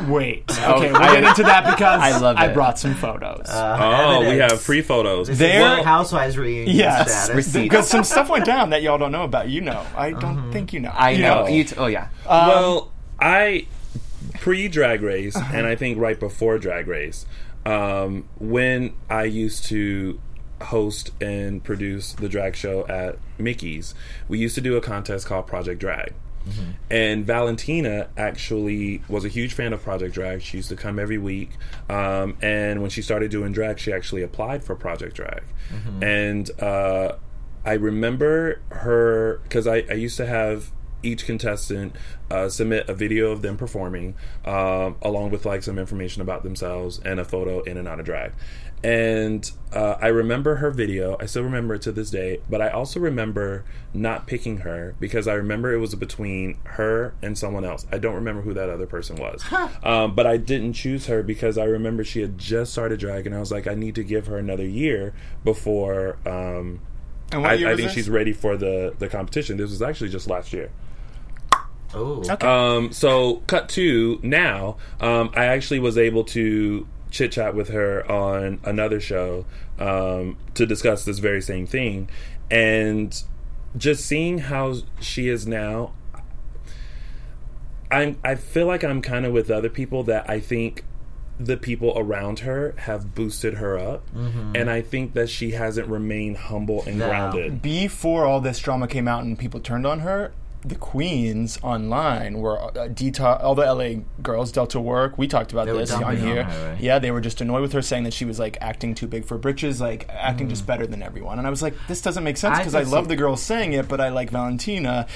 you? 0.07 0.13
wait. 0.13 0.45
Oh, 0.61 0.75
okay, 0.75 0.93
we'll 0.93 1.01
get 1.01 1.25
into 1.25 1.43
that 1.43 1.65
because 1.65 2.01
I 2.01 2.19
love 2.19 2.37
I 2.37 2.49
brought 2.49 2.79
some 2.79 2.95
photos. 2.95 3.49
Uh, 3.49 3.77
oh, 3.81 4.21
we 4.29 4.39
have 4.39 4.61
free 4.61 4.83
photos. 4.83 5.29
This 5.29 5.35
is 5.35 5.39
There- 5.39 5.77
Real 5.77 5.85
Housewives 5.85 6.37
reunion 6.39 6.77
yes, 6.77 7.25
status. 7.25 7.53
Because 7.53 7.89
some 7.89 8.05
stuff 8.05 8.29
went 8.29 8.45
down 8.45 8.71
that 8.71 8.83
y'all 8.83 8.99
don't 8.99 9.13
know 9.13 9.25
about. 9.25 9.49
You 9.49 9.63
know, 9.63 9.85
I 9.97 10.11
don't 10.11 10.37
mm-hmm. 10.37 10.53
think 10.53 10.73
you 10.73 10.81
know. 10.81 10.93
I 10.95 11.11
You 11.11 11.23
know. 11.23 11.47
You 11.49 11.65
t- 11.65 11.77
oh 11.77 11.87
yeah. 11.87 12.09
Um, 12.27 12.49
well, 12.49 12.93
I 13.19 13.67
pre 14.35 14.69
Drag 14.69 15.03
Race, 15.03 15.37
uh-huh. 15.37 15.57
and 15.57 15.67
I 15.67 15.75
think 15.75 15.99
right 15.99 16.19
before 16.19 16.59
Drag 16.59 16.87
Race, 16.87 17.27
um, 17.65 18.29
when 18.39 18.95
I 19.09 19.25
used 19.25 19.65
to 19.67 20.21
host 20.63 21.11
and 21.21 21.63
produce 21.65 22.13
the 22.13 22.29
drag 22.29 22.55
show 22.55 22.87
at 22.87 23.19
Mickey's, 23.41 23.95
we 24.29 24.39
used 24.39 24.55
to 24.55 24.61
do 24.61 24.77
a 24.77 24.81
contest 24.81 25.27
called 25.27 25.47
Project 25.47 25.81
Drag. 25.81 26.15
And 26.91 27.27
Valentina 27.27 28.09
actually 28.17 29.03
was 29.09 29.25
a 29.25 29.29
huge 29.29 29.53
fan 29.53 29.73
of 29.75 29.83
Project 29.83 30.15
Drag. 30.15 30.41
She 30.41 30.57
used 30.57 30.71
to 30.71 30.77
come 30.77 30.99
every 30.99 31.19
week. 31.19 31.51
Um, 31.89 32.37
and 32.41 32.81
when 32.81 32.91
she 32.91 33.03
started 33.03 33.31
doing 33.31 33.53
drag, 33.53 33.79
she 33.79 33.93
actually 33.93 34.23
applied 34.23 34.65
for 34.65 34.75
Project 34.75 35.17
Drag. 35.17 35.43
And 36.03 36.51
uh, 36.61 37.17
I 37.65 37.75
remember 37.75 38.63
her 38.71 39.41
because 39.43 39.67
I, 39.67 39.85
I 39.91 39.95
used 39.95 40.17
to 40.17 40.27
have 40.27 40.73
each 41.03 41.25
contestant 41.25 41.97
uh, 42.31 42.49
submit 42.49 42.89
a 42.89 42.95
video 42.95 43.31
of 43.31 43.43
them 43.43 43.57
performing, 43.57 44.15
um, 44.45 44.97
along 45.03 45.31
with 45.31 45.47
like 45.47 45.63
some 45.63 45.79
information 45.79 46.23
about 46.23 46.43
themselves 46.43 47.01
and 47.05 47.19
a 47.19 47.25
photo 47.25 47.63
in 47.63 47.77
and 47.77 47.89
out 47.89 47.99
of 48.01 48.07
drag. 48.07 48.33
And 48.83 49.51
uh, 49.75 49.97
I 50.01 50.07
remember 50.09 50.57
her 50.57 50.71
video. 50.71 51.17
I 51.21 51.27
still 51.27 51.43
remember 51.43 51.75
it 51.75 51.83
to 51.83 51.93
this 51.93 52.11
day. 52.11 52.41
But 52.49 52.63
I 52.63 52.71
also 52.71 52.99
remember 52.99 53.65
not 53.93 54.27
picking 54.27 54.59
her 54.59 54.95
because 54.99 55.29
I 55.29 55.35
remember 55.35 55.73
it 55.75 55.79
was 55.79 55.95
between 55.95 56.59
her 56.65 57.13
and 57.23 57.37
someone 57.37 57.65
else. 57.65 57.87
I 57.93 57.99
don't 57.99 58.15
remember 58.15 58.41
who 58.41 58.55
that 58.55 58.71
other 58.71 58.87
person 58.87 59.17
was. 59.17 59.45
um, 59.85 60.15
but 60.15 60.27
I 60.27 60.39
didn't 60.39 60.73
choose 60.73 61.07
her 61.07 61.23
because 61.23 61.59
I 61.59 61.65
remember 61.65 62.05
she 62.05 62.23
had 62.23 62.39
just 62.39 62.73
started 62.73 63.01
drag, 63.01 63.27
and 63.27 63.35
I 63.35 63.41
was 63.41 63.53
like, 63.53 63.67
I 63.67 63.75
need 63.75 63.97
to 63.97 64.03
give 64.05 64.27
her 64.29 64.39
another 64.39 64.67
year 64.67 65.13
before. 65.45 66.17
Um, 66.27 66.81
And 67.33 67.43
what 67.43 67.51
I, 67.51 67.55
year 67.55 67.69
I 67.69 67.77
think 67.77 67.89
this? 67.89 67.95
she's 67.95 68.09
ready 68.09 68.33
for 68.33 68.57
the 68.57 68.95
the 68.99 69.09
competition. 69.09 69.59
This 69.59 69.71
was 69.71 69.83
actually 69.83 70.09
just 70.11 70.27
last 70.27 70.53
year. 70.55 70.71
Oh, 71.93 72.23
Um, 72.47 72.93
so 72.93 73.43
cut 73.47 73.69
to 73.71 74.21
now. 74.23 74.77
Um, 75.01 75.31
I 75.35 75.47
actually 75.47 75.81
was 75.81 75.99
able 75.99 76.23
to 76.25 76.87
chit 77.11 77.33
chat 77.33 77.55
with 77.55 77.69
her 77.69 78.11
on 78.11 78.61
another 78.65 79.01
show 79.01 79.45
um, 79.79 80.37
to 80.55 80.67
discuss 80.67 81.05
this 81.05 81.19
very 81.19 81.43
same 81.43 81.67
thing, 81.67 82.09
and 82.51 83.23
just 83.77 84.05
seeing 84.05 84.39
how 84.39 84.75
she 85.01 85.29
is 85.29 85.47
now. 85.47 85.93
I'm. 87.91 88.19
I 88.25 88.35
feel 88.37 88.67
like 88.67 88.85
I'm 88.85 89.03
kind 89.03 89.27
of 89.27 89.33
with 89.33 89.51
other 89.51 89.69
people 89.69 90.03
that 90.05 90.29
I 90.31 90.39
think 90.41 90.85
the 91.39 91.57
people 91.57 91.93
around 91.97 92.41
her 92.41 92.75
have 92.79 93.15
boosted 93.15 93.55
her 93.55 93.79
up, 93.79 94.07
and 94.15 94.71
I 94.71 94.83
think 94.83 95.15
that 95.15 95.29
she 95.31 95.53
hasn't 95.53 95.89
remained 95.89 96.37
humble 96.37 96.85
and 96.87 96.99
No. 96.99 97.09
grounded. 97.09 97.63
before 97.63 98.27
all 98.27 98.41
this 98.41 98.59
drama 98.59 98.87
came 98.87 99.09
out 99.09 99.25
and 99.25 99.39
people 99.39 99.59
turned 99.59 99.87
on 99.87 100.01
her, 100.01 100.33
the 100.63 100.75
queens 100.75 101.59
online 101.63 102.39
were 102.39 102.61
uh, 102.61 102.89
all 103.41 103.55
the 103.55 103.63
LA 103.73 104.03
girls, 104.23 104.53
Delta 104.53 104.79
Work. 104.79 105.17
We 105.17 105.27
talked 105.27 105.53
about 105.53 105.67
They 105.67 105.73
this 105.73 105.91
on 105.91 106.03
dumping 106.03 106.21
on 106.21 106.27
here. 106.27 106.77
Yeah, 106.79 106.99
they 106.99 107.11
were 107.11 107.21
just 107.23 107.41
annoyed 107.41 107.63
with 107.63 107.73
her, 107.73 107.81
saying 107.83 108.05
that 108.05 108.13
she 108.13 108.25
was 108.27 108.39
like 108.39 108.59
acting 108.61 108.95
too 108.95 109.07
big 109.07 109.25
for 109.25 109.39
britches, 109.39 109.81
like 109.81 110.07
acting 110.11 110.47
Mm. 110.49 110.51
just 110.51 110.67
better 110.67 110.87
than 110.87 111.03
everyone. 111.03 111.39
And 111.39 111.47
I 111.47 111.51
was 111.51 111.63
like, 111.63 111.75
this 111.89 112.03
doesn't 112.03 112.25
make 112.25 112.37
sense 112.37 112.59
because 112.59 112.75
I, 112.75 112.83
could 112.83 112.93
love 112.93 113.09
the 113.09 113.17
girls 113.17 113.43
saying 113.43 113.73
it, 113.73 113.89
but 113.89 114.01
I 114.01 114.11
like 114.11 114.31
Valentina. 114.31 115.07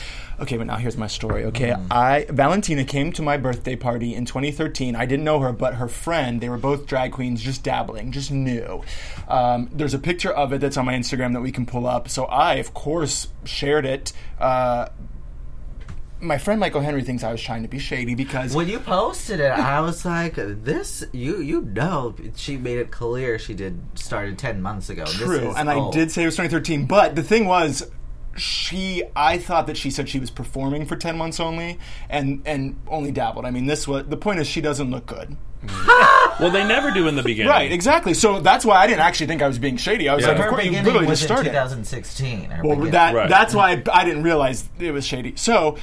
Okay, 0.41 0.57
but 0.57 0.67
now 0.67 0.77
here's 0.77 0.97
my 0.97 1.07
story. 1.07 1.45
Okay, 1.45 1.71
Mm. 1.71 1.87
I 1.91 2.27
Valentina 2.31 2.85
came 2.85 3.13
to 3.13 3.23
my 3.23 3.37
birthday 3.37 3.77
party 3.77 4.15
in 4.15 4.25
2013. 4.25 4.97
I 4.97 5.05
didn't 5.07 5.25
know 5.25 5.41
her, 5.41 5.53
but 5.53 5.75
her 5.75 5.89
friend. 5.89 6.41
They 6.41 6.49
were 6.49 6.57
both 6.59 6.87
drag 6.87 7.13
queens, 7.13 7.43
just 7.43 7.63
dabbling, 7.63 8.13
just 8.13 8.31
new. 8.31 8.83
Um, 9.29 9.69
there's 9.73 9.95
a 9.95 9.99
picture 9.99 10.33
of 10.33 10.53
it 10.53 10.61
that's 10.61 10.77
on 10.77 10.87
my 10.87 10.95
Instagram 10.95 11.33
that 11.35 11.41
we 11.43 11.53
can 11.53 11.67
pull 11.67 11.87
up. 11.87 12.09
So 12.09 12.25
I, 12.25 12.55
of 12.55 12.73
course, 12.75 13.29
shared 13.45 13.85
it. 13.87 14.13
Uh, 14.39 14.89
my 16.21 16.39
friend 16.39 16.59
Michael 16.61 16.81
Henry 16.81 17.03
thinks 17.03 17.23
I 17.23 17.31
was 17.33 17.43
trying 17.43 17.63
to 17.63 17.69
be 17.69 17.79
shady 17.79 18.15
because 18.15 18.55
When 18.55 18.69
you 18.69 18.79
posted 18.79 19.41
it, 19.41 19.51
I 19.51 19.81
was 19.81 20.05
like, 20.05 20.35
"This, 20.37 21.05
you, 21.13 21.41
you 21.41 21.63
know." 21.63 22.15
She 22.37 22.57
made 22.57 22.79
it 22.79 22.91
clear 22.91 23.39
she 23.39 23.55
did 23.55 23.81
started 23.95 24.39
ten 24.39 24.63
months 24.63 24.89
ago. 24.91 25.05
This 25.05 25.15
True, 25.17 25.51
is 25.51 25.57
and 25.57 25.69
I 25.71 25.91
did 25.91 26.11
say 26.11 26.23
it 26.23 26.27
was 26.27 26.37
2013, 26.37 26.87
but 26.87 27.15
the 27.17 27.23
thing 27.23 27.47
was, 27.47 27.91
she 28.37 29.03
I 29.15 29.39
thought 29.39 29.67
that 29.67 29.77
she 29.77 29.91
said 29.91 30.09
she 30.09 30.19
was 30.19 30.31
performing 30.31 30.87
for 30.87 30.97
10 30.97 31.17
months 31.17 31.39
only, 31.41 31.79
and 32.09 32.43
and 32.47 32.79
only 32.89 33.13
dabbled. 33.13 33.45
I 33.45 33.51
mean, 33.51 33.67
this 33.67 33.87
was 33.87 34.07
the 34.07 34.17
point 34.17 34.41
is 34.41 34.47
she 34.47 34.61
doesn't 34.61 34.91
look 34.91 35.07
good. 35.07 35.37
Well, 36.41 36.51
they 36.51 36.67
never 36.67 36.91
do 36.91 37.07
in 37.07 37.15
the 37.15 37.23
beginning. 37.23 37.49
Right, 37.51 37.71
exactly. 37.71 38.13
So 38.13 38.41
that's 38.41 38.65
why 38.65 38.79
I 38.79 38.89
didn't 38.89 39.03
actually 39.03 39.29
think 39.29 39.41
I 39.41 39.47
was 39.47 39.61
being 39.61 39.77
shady. 39.77 40.09
I 40.09 40.17
was 40.17 40.23
Yeah. 40.25 40.31
like, 40.31 40.39
Her 40.39 40.45
of 40.47 40.51
course, 40.51 40.65
you 40.65 40.71
beginning 40.73 40.85
literally 40.87 41.07
was 41.07 41.21
just 41.21 41.31
in 41.31 41.37
started. 41.37 41.51
2016. 41.51 42.49
Well, 42.51 42.61
beginning. 42.75 42.91
that 42.91 43.15
Right. 43.15 43.29
that's 43.31 43.55
why 43.55 43.71
I, 43.71 43.83
I 43.93 44.05
didn't 44.05 44.25
realize 44.25 44.69
it 44.81 44.91
was 44.91 45.07
shady. 45.07 45.35
So 45.37 45.77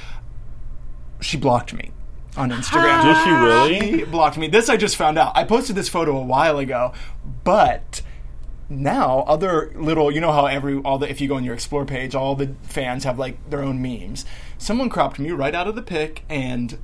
she 1.22 1.38
blocked 1.38 1.74
me 1.74 1.92
on 2.38 2.50
Instagram. 2.52 3.04
Did 3.04 3.24
she 3.24 3.30
really? 3.32 4.00
She 4.00 4.04
blocked 4.06 4.38
me. 4.38 4.48
This 4.48 4.70
I 4.70 4.78
just 4.78 4.96
found 4.96 5.18
out. 5.18 5.32
I 5.36 5.44
posted 5.44 5.76
this 5.76 5.90
photo 5.90 6.18
a 6.18 6.24
while 6.24 6.58
ago, 6.60 6.94
but 7.44 8.02
now 8.70 9.20
other 9.28 9.72
little 9.76 10.10
you 10.10 10.22
know 10.22 10.32
how 10.32 10.46
every 10.46 10.78
all 10.78 10.98
the 10.98 11.10
if 11.10 11.20
you 11.20 11.28
go 11.28 11.36
on 11.36 11.44
your 11.44 11.54
explore 11.54 11.84
page 11.84 12.16
all 12.16 12.36
the 12.36 12.56
fans 12.64 13.04
have 13.04 13.20
like 13.20 13.38
their 13.50 13.62
own 13.62 13.82
memes 13.82 14.24
someone 14.58 14.88
cropped 14.90 15.20
me 15.20 15.30
right 15.30 15.54
out 15.54 15.68
of 15.68 15.76
the 15.76 15.82
pic 15.82 16.24
and 16.30 16.78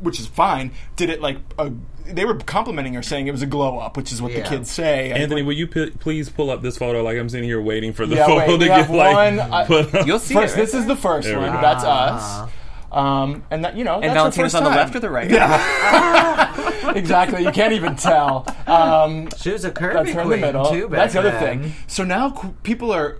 which 0.00 0.18
is 0.18 0.26
fine 0.26 0.70
did 0.96 1.10
it 1.10 1.20
like 1.20 1.36
a, 1.58 1.70
they 2.06 2.24
were 2.24 2.36
complimenting 2.36 2.94
her 2.94 3.02
saying 3.02 3.26
it 3.26 3.32
was 3.32 3.42
a 3.42 3.46
glow 3.46 3.78
up 3.78 3.98
which 3.98 4.10
is 4.10 4.22
what 4.22 4.32
the 4.32 4.40
kids 4.40 4.70
say 4.70 5.12
Anthony, 5.12 5.42
will 5.42 5.52
you 5.52 5.66
p- 5.66 5.90
please 5.90 6.30
pull 6.30 6.48
up 6.48 6.62
this 6.62 6.78
photo? 6.78 7.02
Like 7.02 7.18
I'm 7.18 7.28
sitting 7.28 7.46
here 7.46 7.60
waiting 7.60 7.92
for 7.92 8.06
the 8.06 8.16
Yeah, 8.16 8.24
photo 8.26 8.38
wait, 8.52 8.60
to 8.60 8.72
have 8.72 8.88
get 8.88 8.96
like 8.96 9.14
one, 9.14 9.40
I- 9.40 9.66
put 9.66 9.94
up. 9.94 10.06
You'll 10.06 10.18
see 10.18 10.32
first 10.32 10.54
it. 10.54 10.60
this 10.60 10.72
is 10.72 10.86
the 10.86 10.96
first 10.96 11.28
There 11.28 11.36
one 11.38 11.52
that's 11.52 11.84
us 11.84 12.22
ah. 12.24 12.50
Um, 12.92 13.44
and 13.50 13.64
that 13.64 13.76
you 13.76 13.84
know 13.84 13.96
and 13.96 14.04
that's 14.04 14.36
her 14.36 14.48
Valentina's 14.48 14.52
first 14.52 14.54
on 14.56 14.64
the 14.64 14.70
left 14.70 14.94
or 14.96 15.00
the 15.00 15.10
right? 15.10 15.30
Yeah, 15.30 16.90
exactly 16.94 17.42
you 17.44 17.50
can't 17.50 17.72
even 17.72 17.96
tell 17.96 18.46
um, 18.66 19.28
she 19.36 19.50
was 19.50 19.64
a 19.64 19.70
curvy 19.70 19.92
That's 19.94 20.12
her 20.12 20.20
in 20.22 20.28
the 20.30 20.36
middle. 20.36 20.64
too. 20.70 20.88
That's 20.90 21.12
the 21.12 21.20
other 21.20 21.30
then. 21.32 21.62
thing. 21.62 21.72
So 21.86 22.04
now 22.04 22.34
c- 22.34 22.48
people 22.62 22.92
are 22.92 23.18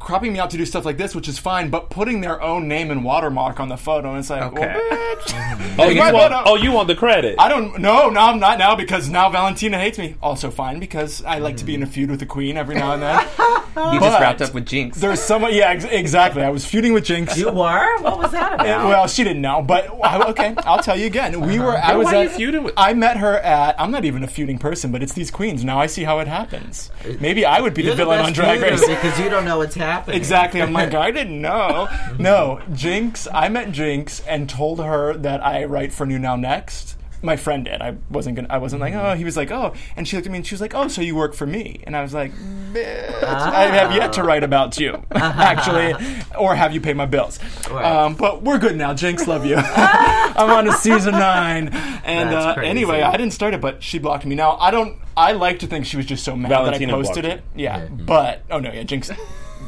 cropping 0.00 0.32
me 0.32 0.38
out 0.40 0.50
to 0.50 0.56
do 0.56 0.66
stuff 0.66 0.84
like 0.84 0.96
this, 0.96 1.14
which 1.14 1.28
is 1.28 1.38
fine, 1.38 1.70
but 1.70 1.90
putting 1.90 2.20
their 2.20 2.40
own 2.42 2.66
name 2.66 2.90
and 2.90 3.04
watermark 3.04 3.60
on 3.60 3.68
the 3.68 3.76
photo, 3.76 4.10
and 4.10 4.18
it's 4.18 4.30
like, 4.30 4.42
Okay. 4.42 4.60
well, 4.60 5.16
bitch. 5.16 5.74
oh, 5.78 5.88
you 5.88 6.00
want, 6.12 6.34
oh, 6.46 6.56
you 6.56 6.72
want 6.72 6.88
the 6.88 6.94
credit? 6.96 7.36
I 7.38 7.48
don't. 7.48 7.78
No, 7.80 8.08
no, 8.10 8.20
I'm 8.20 8.40
not 8.40 8.58
now 8.58 8.74
because 8.74 9.08
now 9.08 9.30
Valentina 9.30 9.78
hates 9.78 9.98
me. 9.98 10.16
Also 10.22 10.50
fine 10.50 10.80
because 10.80 11.22
I 11.24 11.38
like 11.38 11.56
to 11.58 11.64
be 11.64 11.74
in 11.74 11.82
a 11.82 11.86
feud 11.86 12.10
with 12.10 12.18
the 12.20 12.26
queen 12.26 12.56
every 12.56 12.74
now 12.74 12.92
and 12.94 13.02
then. 13.02 13.28
You 13.76 14.00
just 14.00 14.00
But 14.00 14.20
wrapped 14.20 14.42
up 14.42 14.52
with 14.52 14.66
Jinkx. 14.66 14.96
There's 14.96 15.20
someone. 15.22 15.54
Yeah, 15.54 15.68
ex- 15.70 15.84
exactly. 15.84 16.42
I 16.42 16.50
was 16.50 16.64
feuding 16.66 16.92
with 16.92 17.04
Jinkx. 17.04 17.36
You 17.36 17.46
were? 17.52 17.98
What 18.02 18.18
was 18.18 18.32
that 18.32 18.52
Uh, 18.54 18.64
about? 18.64 18.88
Well, 18.88 19.06
she 19.06 19.22
didn't 19.22 19.42
know, 19.42 19.62
but 19.62 19.88
I- 20.02 20.28
okay, 20.30 20.54
I'll 20.66 20.82
tell 20.82 20.98
you 20.98 21.06
again. 21.06 21.40
We 21.40 21.60
were. 21.60 21.76
I 21.78 21.94
was 21.96 22.06
why 22.06 22.16
are 22.16 22.22
you 22.24 22.28
at, 22.30 22.34
feuding 22.36 22.64
with- 22.64 22.74
I 22.76 22.94
met 22.94 23.16
her 23.18 23.38
at. 23.38 23.80
I'm 23.80 23.92
not 23.92 24.04
even 24.04 24.24
a 24.24 24.26
feuding 24.26 24.58
person, 24.58 24.90
but 24.90 25.04
it's 25.04 25.12
these 25.12 25.30
queens. 25.30 25.64
Now 25.64 25.78
I 25.78 25.86
see 25.86 26.02
how 26.02 26.18
it 26.18 26.26
happens. 26.26 26.90
Maybe 27.20 27.44
I 27.46 27.60
would 27.60 27.72
be 27.74 27.82
You're 27.84 27.92
the 27.92 27.98
villain 27.98 28.18
best 28.18 28.26
on 28.26 28.32
Drag 28.32 28.60
Race. 28.60 28.84
because 28.86 29.18
you 29.20 29.28
don't 29.30 29.44
know 29.44 29.58
what's 29.58 29.76
happening. 29.76 29.89
Exactly. 30.08 30.62
I'm 30.62 30.72
like, 30.72 30.94
I 30.94 31.10
didn't 31.10 31.40
know. 31.40 31.88
No, 32.18 32.60
Jinkx. 32.70 33.28
I 33.32 33.48
met 33.48 33.68
Jinkx 33.68 34.22
and 34.26 34.48
told 34.48 34.80
her 34.80 35.14
that 35.14 35.44
I 35.44 35.64
write 35.64 35.92
for 35.92 36.06
New 36.06 36.18
Now 36.18 36.36
Next. 36.36 36.96
My 37.22 37.36
friend 37.36 37.66
did. 37.66 37.82
I 37.82 37.96
wasn't 38.08 38.36
gonna. 38.36 38.48
I 38.48 38.56
wasn't 38.56 38.80
like, 38.80 38.94
oh. 38.94 39.14
He 39.14 39.24
was 39.24 39.36
like, 39.36 39.50
oh. 39.50 39.74
And 39.94 40.08
she 40.08 40.16
looked 40.16 40.26
at 40.26 40.32
me 40.32 40.38
and 40.38 40.46
she 40.46 40.54
was 40.54 40.62
like, 40.62 40.74
oh, 40.74 40.88
so 40.88 41.02
you 41.02 41.14
work 41.14 41.34
for 41.34 41.46
me? 41.46 41.80
And 41.84 41.94
I 41.94 42.00
was 42.00 42.14
like, 42.14 42.32
bitch, 42.72 43.22
I 43.22 43.66
have 43.66 43.94
yet 43.94 44.14
to 44.14 44.22
write 44.22 44.42
about 44.42 44.78
you, 44.78 45.04
actually, 45.12 45.94
or 46.38 46.54
have 46.54 46.72
you 46.72 46.80
pay 46.80 46.94
my 46.94 47.04
bills. 47.04 47.38
Right. 47.70 47.84
Um, 47.84 48.14
but 48.14 48.42
we're 48.42 48.58
good 48.58 48.76
now. 48.76 48.94
Jinkx, 48.94 49.26
love 49.26 49.44
you. 49.44 49.56
I'm 49.58 50.48
on 50.48 50.64
to 50.64 50.72
season 50.72 51.12
nine. 51.12 51.68
And 52.04 52.30
uh, 52.30 52.54
anyway, 52.62 53.02
I 53.02 53.18
didn't 53.18 53.34
start 53.34 53.52
it, 53.52 53.60
but 53.60 53.82
she 53.82 53.98
blocked 53.98 54.24
me. 54.24 54.34
Now 54.34 54.56
I 54.56 54.70
don't. 54.70 54.96
I 55.14 55.32
like 55.32 55.58
to 55.58 55.66
think 55.66 55.84
she 55.84 55.98
was 55.98 56.06
just 56.06 56.24
so 56.24 56.34
mad 56.34 56.48
Valentina 56.48 56.92
that 56.92 56.98
I 56.98 57.02
posted 57.02 57.24
it. 57.26 57.42
Yeah, 57.54 57.86
but 57.86 58.44
oh 58.50 58.60
no, 58.60 58.72
yeah, 58.72 58.84
Jinkx 58.84 59.14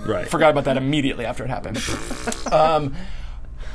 right. 0.07 0.29
forgot 0.29 0.51
about 0.51 0.65
that 0.65 0.77
immediately 0.77 1.25
after 1.25 1.45
it 1.45 1.49
happened. 1.51 1.79
um, 2.53 2.95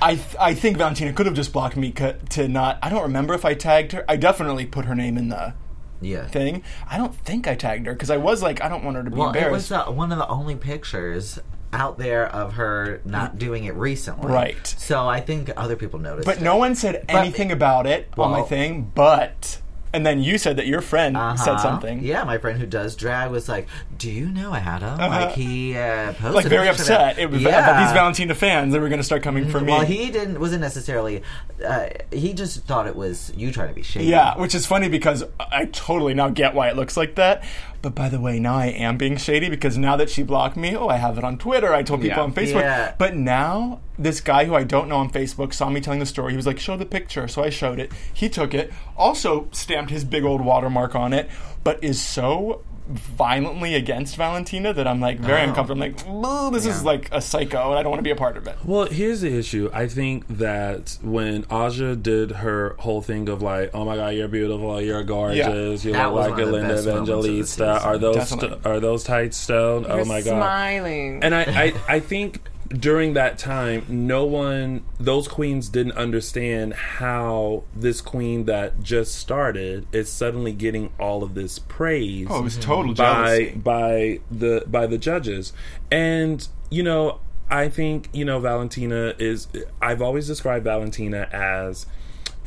I 0.01 0.15
th- 0.15 0.35
I 0.39 0.53
think 0.53 0.77
Valentina 0.77 1.11
could 1.13 1.25
have 1.25 1.35
just 1.35 1.51
blocked 1.51 1.75
me 1.75 1.91
co- 1.91 2.15
to 2.31 2.47
not. 2.47 2.77
I 2.83 2.89
don't 2.89 3.03
remember 3.03 3.33
if 3.33 3.45
I 3.45 3.53
tagged 3.55 3.93
her. 3.93 4.05
I 4.07 4.15
definitely 4.15 4.65
put 4.65 4.85
her 4.85 4.93
name 4.95 5.17
in 5.17 5.29
the 5.29 5.53
Yeah. 6.01 6.27
thing. 6.27 6.61
I 6.89 6.97
don't 6.97 7.15
think 7.15 7.47
I 7.47 7.55
tagged 7.55 7.87
her 7.87 7.93
because 7.93 8.11
I 8.11 8.17
was 8.17 8.43
like, 8.43 8.61
I 8.61 8.69
don't 8.69 8.83
want 8.83 8.95
her 8.97 9.03
to 9.03 9.09
be 9.09 9.17
Well, 9.17 9.29
it 9.31 9.49
was 9.51 9.71
embarrassed. 9.71 9.71
uh, 9.71 9.91
one 9.91 10.11
of 10.11 10.19
the 10.19 10.27
only 10.27 10.55
pictures 10.55 11.39
out 11.73 11.97
there 11.97 12.27
of 12.27 12.53
her 12.53 13.01
not 13.05 13.37
doing 13.39 13.65
it 13.65 13.73
recently. 13.73 14.31
Right. 14.31 14.65
So 14.67 15.07
I 15.07 15.19
think 15.19 15.49
other 15.57 15.75
people 15.75 15.99
noticed. 15.99 16.25
but 16.27 16.37
it. 16.37 16.43
no 16.43 16.55
one 16.57 16.75
said 16.75 17.03
anything 17.09 17.51
about 17.51 17.87
it 17.87 18.07
on 18.17 18.29
my 18.31 18.37
Well- 18.37 18.45
thing. 18.45 18.91
But 18.93 19.59
and 19.93 20.05
then 20.05 20.21
you 20.21 20.37
said 20.37 20.57
that 20.57 20.67
your 20.67 20.81
friend 20.81 21.15
said 21.15 21.21
Uh-huh. 21.53 21.57
something. 21.57 22.03
Yeah, 22.03 22.23
my 22.23 22.37
friend 22.37 22.59
who 22.59 22.65
does 22.65 22.95
drag 22.95 23.31
was 23.31 23.47
like, 23.49 23.67
"Do 23.97 24.09
you 24.11 24.27
know 24.27 24.53
Adam? 24.53 24.97
Like 24.99 25.33
he 25.35 25.77
uh, 25.77 26.13
posted 26.13 26.33
Like 26.35 26.45
very 26.47 26.67
upset. 26.69 27.17
It 27.19 27.29
was 27.29 27.41
yeah. 27.41 27.49
about 27.63 27.83
these 27.83 27.93
Valentina 27.93 28.35
fans 28.35 28.73
that 28.73 28.79
were 28.81 28.89
going 28.89 28.99
to 28.99 29.03
start 29.05 29.23
coming 29.23 29.47
for 29.49 29.59
me. 29.59 29.71
Well, 29.71 29.81
he 29.85 30.09
didn't 30.11 30.39
wasn't 30.39 30.61
necessarily. 30.61 31.23
Uh, 31.65 31.87
he 32.11 32.33
just 32.33 32.63
thought 32.65 32.87
it 32.87 32.95
was 32.95 33.31
you 33.35 33.51
trying 33.51 33.69
to 33.69 33.73
be 33.73 33.83
shady. 33.83 34.05
Yeah, 34.07 34.37
which 34.37 34.53
is 34.55 34.65
funny 34.65 34.89
because 34.89 35.23
I 35.39 35.65
totally 35.65 36.13
now 36.13 36.29
get 36.29 36.53
why 36.53 36.69
it 36.69 36.75
looks 36.75 36.97
like 36.97 37.15
that. 37.15 37.43
But 37.81 37.93
by 37.95 38.09
the 38.09 38.19
way, 38.19 38.39
now 38.39 38.55
I 38.55 38.67
am 38.67 38.97
being 38.97 39.17
shady 39.17 39.49
because 39.49 39.77
now 39.77 39.95
that 39.97 40.09
she 40.09 40.23
blocked 40.23 40.57
me, 40.57 40.75
oh, 40.75 40.87
I 40.87 40.97
have 40.97 41.17
it 41.17 41.23
on 41.23 41.37
Twitter. 41.37 41.73
I 41.73 41.83
told 41.83 42.01
people 42.01 42.17
Yeah. 42.17 42.23
on 42.23 42.33
Facebook. 42.33 42.61
Yeah. 42.61 42.93
But 42.97 43.15
now 43.15 43.79
this 43.99 44.19
guy 44.19 44.45
who 44.45 44.55
I 44.55 44.63
don't 44.63 44.87
know 44.89 44.97
on 44.97 45.09
Facebook 45.11 45.53
saw 45.53 45.69
me 45.69 45.79
telling 45.81 45.99
the 45.99 46.05
story. 46.05 46.33
He 46.33 46.37
was 46.37 46.47
like, 46.47 46.59
"Show 46.59 46.75
the 46.77 46.85
picture." 46.85 47.27
So 47.27 47.43
I 47.43 47.49
showed 47.49 47.79
it. 47.79 47.91
He 48.13 48.29
took 48.29 48.53
it, 48.53 48.71
also 48.97 49.47
stamped 49.51 49.91
his 49.91 50.03
big 50.03 50.23
old 50.23 50.41
watermark 50.41 50.95
on 50.95 51.13
it, 51.13 51.29
but 51.63 51.83
is 51.83 52.01
so 52.01 52.61
violently 52.89 53.75
against 53.75 54.15
Valentina 54.15 54.73
that 54.73 54.87
I'm 54.87 54.99
like 55.01 55.19
very 55.19 55.41
Oh. 55.41 55.49
uncomfortable. 55.49 55.83
I'm 55.83 55.91
like, 55.93 56.03
"Ugh, 56.07 56.53
this 56.53 56.65
is 56.65 56.83
like 56.83 57.09
a 57.11 57.21
psycho, 57.21 57.69
and 57.69 57.79
I 57.79 57.83
don't 57.83 57.89
want 57.91 57.99
to 57.99 58.03
be 58.03 58.11
a 58.11 58.15
part 58.15 58.37
of 58.37 58.47
it. 58.47 58.55
Well, 58.63 58.85
here's 58.85 59.21
the 59.21 59.37
issue. 59.37 59.69
I 59.73 59.87
think 59.87 60.25
that 60.37 60.97
when 61.01 61.45
Aja 61.49 61.95
did 61.95 62.31
her 62.31 62.75
whole 62.79 63.01
thing 63.01 63.27
of 63.29 63.41
like, 63.41 63.71
"Oh 63.73 63.83
my 63.85 63.95
God, 63.95 64.09
you're 64.15 64.27
beautiful, 64.27 64.81
you're 64.81 65.03
gorgeous, 65.03 65.83
you 65.85 65.91
look 65.93 66.13
like 66.13 66.31
one 66.37 66.51
Linda 66.51 66.73
best 66.75 66.85
moments 66.87 67.09
of 67.09 67.23
the 67.23 67.29
Evangelista," 67.29 67.81
are 67.83 67.97
those 67.97 68.15
Definitely. 68.15 68.49
st- 68.49 68.65
are 68.65 68.79
those 68.79 69.03
tights 69.03 69.37
still? 69.37 69.85
oh 69.87 70.05
my 70.05 70.21
God! 70.21 70.39
smiling. 70.41 71.19
And 71.23 71.35
I, 71.35 71.41
I, 71.43 71.73
I 71.95 71.99
think 71.99 72.41
during 72.69 73.13
that 73.13 73.37
time, 73.37 73.85
no 73.87 74.25
one, 74.25 74.83
those 74.99 75.27
queens 75.27 75.69
didn't 75.69 75.93
understand 75.93 76.73
how 76.73 77.63
this 77.75 78.01
queen 78.01 78.45
that 78.45 78.81
just 78.81 79.15
started 79.15 79.87
is 79.91 80.09
suddenly 80.09 80.51
getting 80.53 80.91
all 80.99 81.23
of 81.23 81.33
this 81.33 81.59
praise 81.59 82.27
Oh, 82.29 82.39
it 82.39 82.43
was 82.43 82.57
total 82.57 82.93
by 82.93 83.37
jealousy. 83.37 83.51
by 83.57 84.19
the 84.31 84.63
by 84.67 84.87
the 84.87 84.97
judges, 84.97 85.53
and 85.91 86.47
you 86.69 86.83
know, 86.83 87.19
I 87.49 87.69
think 87.69 88.09
you 88.13 88.25
know 88.25 88.39
Valentina 88.39 89.13
is. 89.19 89.47
I've 89.81 90.01
always 90.01 90.27
described 90.27 90.63
Valentina 90.65 91.29
as 91.31 91.85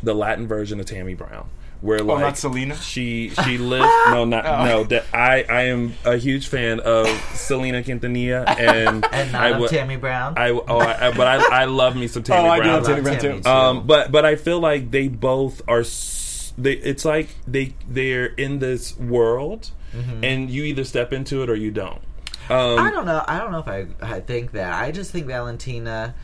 the 0.02 0.14
Latin 0.14 0.46
version 0.46 0.80
of 0.80 0.86
Tammy 0.86 1.14
Brown. 1.14 1.48
Where 1.80 1.98
like 2.00 2.16
Oh, 2.18 2.20
not 2.20 2.36
Selena? 2.38 2.76
she 2.76 3.30
she 3.30 3.56
lived 3.72 3.84
no 4.08 4.24
not 4.24 4.44
no 4.66 4.84
that 4.84 5.04
I 5.14 5.44
I 5.48 5.62
am 5.62 5.94
a 6.04 6.16
huge 6.16 6.48
fan 6.48 6.80
of 6.80 7.06
Selena 7.34 7.82
Quintanilla 7.82 8.46
and 8.48 9.04
and 9.12 9.32
not 9.32 9.42
I 9.42 9.48
of 9.58 9.70
Tammy 9.70 9.96
Brown. 9.96 10.34
I 10.36 10.50
oh 10.50 10.62
I, 10.78 11.08
I- 11.08 11.12
but 11.12 11.26
I 11.26 11.62
I 11.62 11.64
love 11.64 11.96
me 11.96 12.06
some 12.06 12.22
Tammy 12.24 12.42
Brown. 12.42 12.48
Oh, 12.48 12.52
I 12.52 12.64
do 12.64 12.70
love 12.72 12.86
Tammy 12.86 13.00
Brown 13.02 13.18
too. 13.18 13.40
too. 13.40 13.48
Um, 13.48 13.86
but 13.86 14.12
but 14.12 14.24
I 14.26 14.36
feel 14.36 14.60
like 14.60 14.90
they 14.90 15.08
both 15.08 15.62
are. 15.68 15.80
s- 15.80 16.52
They 16.58 16.74
it's 16.74 17.04
like 17.04 17.28
they 17.46 17.74
they're 17.88 18.26
in 18.26 18.58
this 18.58 18.96
world, 18.98 19.70
Mm-hmm. 19.94 20.22
and 20.24 20.50
you 20.50 20.62
either 20.64 20.84
step 20.84 21.12
into 21.12 21.42
it 21.42 21.48
or 21.50 21.56
you 21.56 21.70
don't. 21.72 22.02
Um, 22.50 22.78
I 22.78 22.90
don't 22.90 23.06
know. 23.06 23.24
I 23.26 23.38
don't 23.38 23.50
know 23.52 23.58
if 23.60 23.68
I, 23.68 23.86
I 24.02 24.20
think 24.20 24.52
that. 24.52 24.72
I 24.74 24.90
just 24.92 25.10
think 25.12 25.26
Valentina 25.26 26.14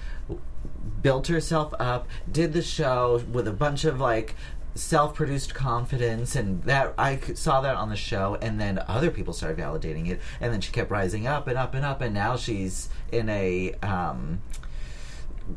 built 1.02 1.28
herself 1.28 1.72
up, 1.78 2.06
did 2.30 2.52
the 2.52 2.62
show 2.62 3.22
with 3.32 3.46
a 3.48 3.52
bunch 3.52 3.84
of 3.84 4.00
like 4.00 4.34
self-produced 4.76 5.54
confidence 5.54 6.36
and 6.36 6.62
that 6.64 6.92
i 6.98 7.18
saw 7.34 7.60
that 7.60 7.76
on 7.76 7.88
the 7.88 7.96
show 7.96 8.36
and 8.40 8.60
then 8.60 8.78
other 8.88 9.10
people 9.10 9.32
started 9.32 9.58
validating 9.58 10.08
it 10.08 10.20
and 10.40 10.52
then 10.52 10.60
she 10.60 10.72
kept 10.72 10.90
rising 10.90 11.26
up 11.26 11.46
and 11.46 11.56
up 11.58 11.74
and 11.74 11.84
up 11.84 12.00
and 12.00 12.14
now 12.14 12.36
she's 12.36 12.88
in 13.12 13.28
a 13.28 13.72
um 13.82 14.40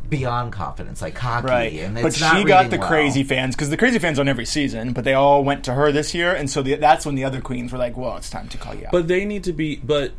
beyond 0.08 0.54
confidence, 0.54 1.02
like 1.02 1.16
cocky, 1.16 1.48
Right, 1.48 1.74
and 1.74 1.96
but 1.96 2.06
it's 2.06 2.22
not 2.22 2.38
she 2.38 2.44
got 2.44 2.70
the 2.70 2.78
well. 2.78 2.88
crazy 2.88 3.24
fans 3.24 3.56
because 3.56 3.70
the 3.70 3.78
crazy 3.78 4.00
fans 4.00 4.20
on 4.20 4.28
every 4.28 4.46
season, 4.46 4.94
but 4.94 5.04
they 5.04 5.14
all 5.14 5.44
went 5.44 5.64
to 5.66 5.74
her 5.74 5.92
this 5.92 6.14
year, 6.14 6.34
and 6.34 6.50
so 6.50 6.62
the, 6.62 6.76
that's 6.76 7.06
when 7.06 7.16
the 7.16 7.24
other 7.24 7.42
queens 7.42 7.72
were 7.72 7.78
like, 7.78 7.98
"Well, 7.98 8.18
it's 8.18 8.30
time 8.30 8.48
to 8.50 8.58
call 8.58 8.76
you 8.76 8.86
out." 8.86 8.92
But 8.92 9.08
they 9.08 9.26
need 9.26 9.44
to 9.46 9.54
be, 9.54 9.78
but 9.78 10.12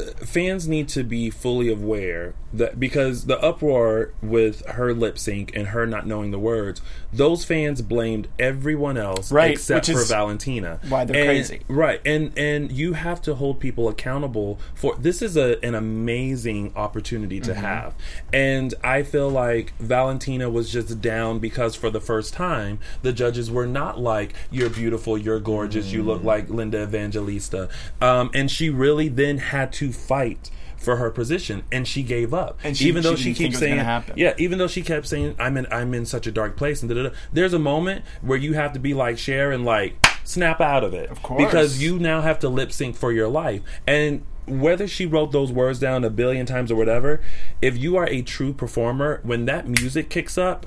uh, 0.00 0.04
fans 0.24 0.66
need 0.66 0.88
to 0.90 1.04
be 1.04 1.30
fully 1.30 1.70
aware 1.70 2.34
that 2.52 2.80
because 2.80 3.26
the 3.26 3.38
uproar 3.40 4.12
with 4.22 4.64
her 4.66 4.94
lip 4.94 5.18
sync 5.18 5.54
and 5.54 5.68
her 5.68 5.86
not 5.86 6.06
knowing 6.06 6.30
the 6.30 6.38
words, 6.38 6.80
those 7.12 7.44
fans 7.44 7.82
blamed 7.82 8.28
everyone 8.38 8.96
else 8.96 9.30
Right, 9.30 9.52
except 9.52 9.86
for 9.90 10.02
Valentina. 10.04 10.80
why 10.88 11.04
they're 11.04 11.16
And- 11.16 11.26
crazy. 11.26 11.60
Right, 11.68 12.00
and 12.06 12.32
and 12.38 12.72
you 12.72 12.94
have 12.94 13.20
to 13.22 13.34
hold 13.34 13.60
people 13.60 13.88
accountable 13.88 14.58
for 14.74 14.96
this 14.98 15.22
is 15.22 15.36
a 15.36 15.62
an 15.64 15.74
amazing 15.74 16.72
opportunity 16.76 17.40
to 17.40 17.52
Mm-hmm. 17.52 17.60
have, 17.60 17.94
and 18.32 18.74
I 18.82 19.02
feel 19.02 19.28
like 19.30 19.72
Valentina 19.78 20.48
was 20.50 20.70
just 20.70 21.00
down 21.00 21.38
because 21.38 21.74
for 21.74 21.90
the 21.90 22.00
first 22.00 22.32
time 22.34 22.78
the 23.02 23.12
judges 23.12 23.50
were 23.50 23.66
not 23.66 24.00
like 24.00 24.34
you're 24.50 24.70
beautiful, 24.70 25.16
you're 25.18 25.40
gorgeous, 25.40 25.92
you 25.92 26.02
Mm. 26.02 26.06
look 26.06 26.24
like 26.24 26.48
Linda 26.48 26.82
Evangelista, 26.82 27.68
um, 28.00 28.30
and 28.34 28.50
she 28.50 28.70
really 28.70 29.08
then 29.08 29.38
had 29.38 29.72
to 29.74 29.92
fight. 29.92 30.50
For 30.82 30.96
her 30.96 31.10
position, 31.10 31.62
and 31.70 31.86
she 31.86 32.02
gave 32.02 32.34
up. 32.34 32.58
And 32.64 32.76
she- 32.76 32.88
even 32.88 33.02
though 33.02 33.14
she 33.16 33.34
she 33.34 33.44
keeps 33.44 33.58
saying, 33.58 33.78
happen. 33.78 34.14
"Yeah," 34.16 34.34
even 34.36 34.58
though 34.58 34.66
she 34.66 34.82
kept 34.82 35.06
saying, 35.06 35.36
"I'm 35.38 35.56
in, 35.56 35.66
I'm 35.70 35.94
in 35.94 36.04
such 36.06 36.26
a 36.26 36.32
dark 36.32 36.56
place," 36.56 36.82
and 36.82 36.88
da, 36.90 36.96
da, 36.96 37.02
da, 37.08 37.14
there's 37.32 37.52
a 37.54 37.58
moment 37.58 38.04
where 38.20 38.38
you 38.38 38.54
have 38.54 38.72
to 38.72 38.80
be 38.80 38.92
like 38.94 39.16
Cher 39.18 39.52
and 39.52 39.64
like 39.64 39.94
snap 40.24 40.60
out 40.60 40.82
of 40.84 40.92
it, 40.94 41.08
of 41.10 41.22
course. 41.22 41.42
because 41.44 41.82
you 41.82 41.98
now 41.98 42.20
have 42.20 42.38
to 42.40 42.48
lip 42.48 42.72
sync 42.72 42.96
for 42.96 43.12
your 43.12 43.28
life. 43.28 43.60
And 43.86 44.22
whether 44.46 44.88
she 44.88 45.06
wrote 45.06 45.30
those 45.30 45.52
words 45.52 45.78
down 45.78 46.04
a 46.04 46.10
billion 46.10 46.46
times 46.46 46.72
or 46.72 46.74
whatever, 46.76 47.20
if 47.60 47.76
you 47.78 47.96
are 47.96 48.06
a 48.08 48.22
true 48.22 48.52
performer, 48.52 49.20
when 49.22 49.44
that 49.46 49.68
music 49.68 50.08
kicks 50.10 50.36
up, 50.36 50.66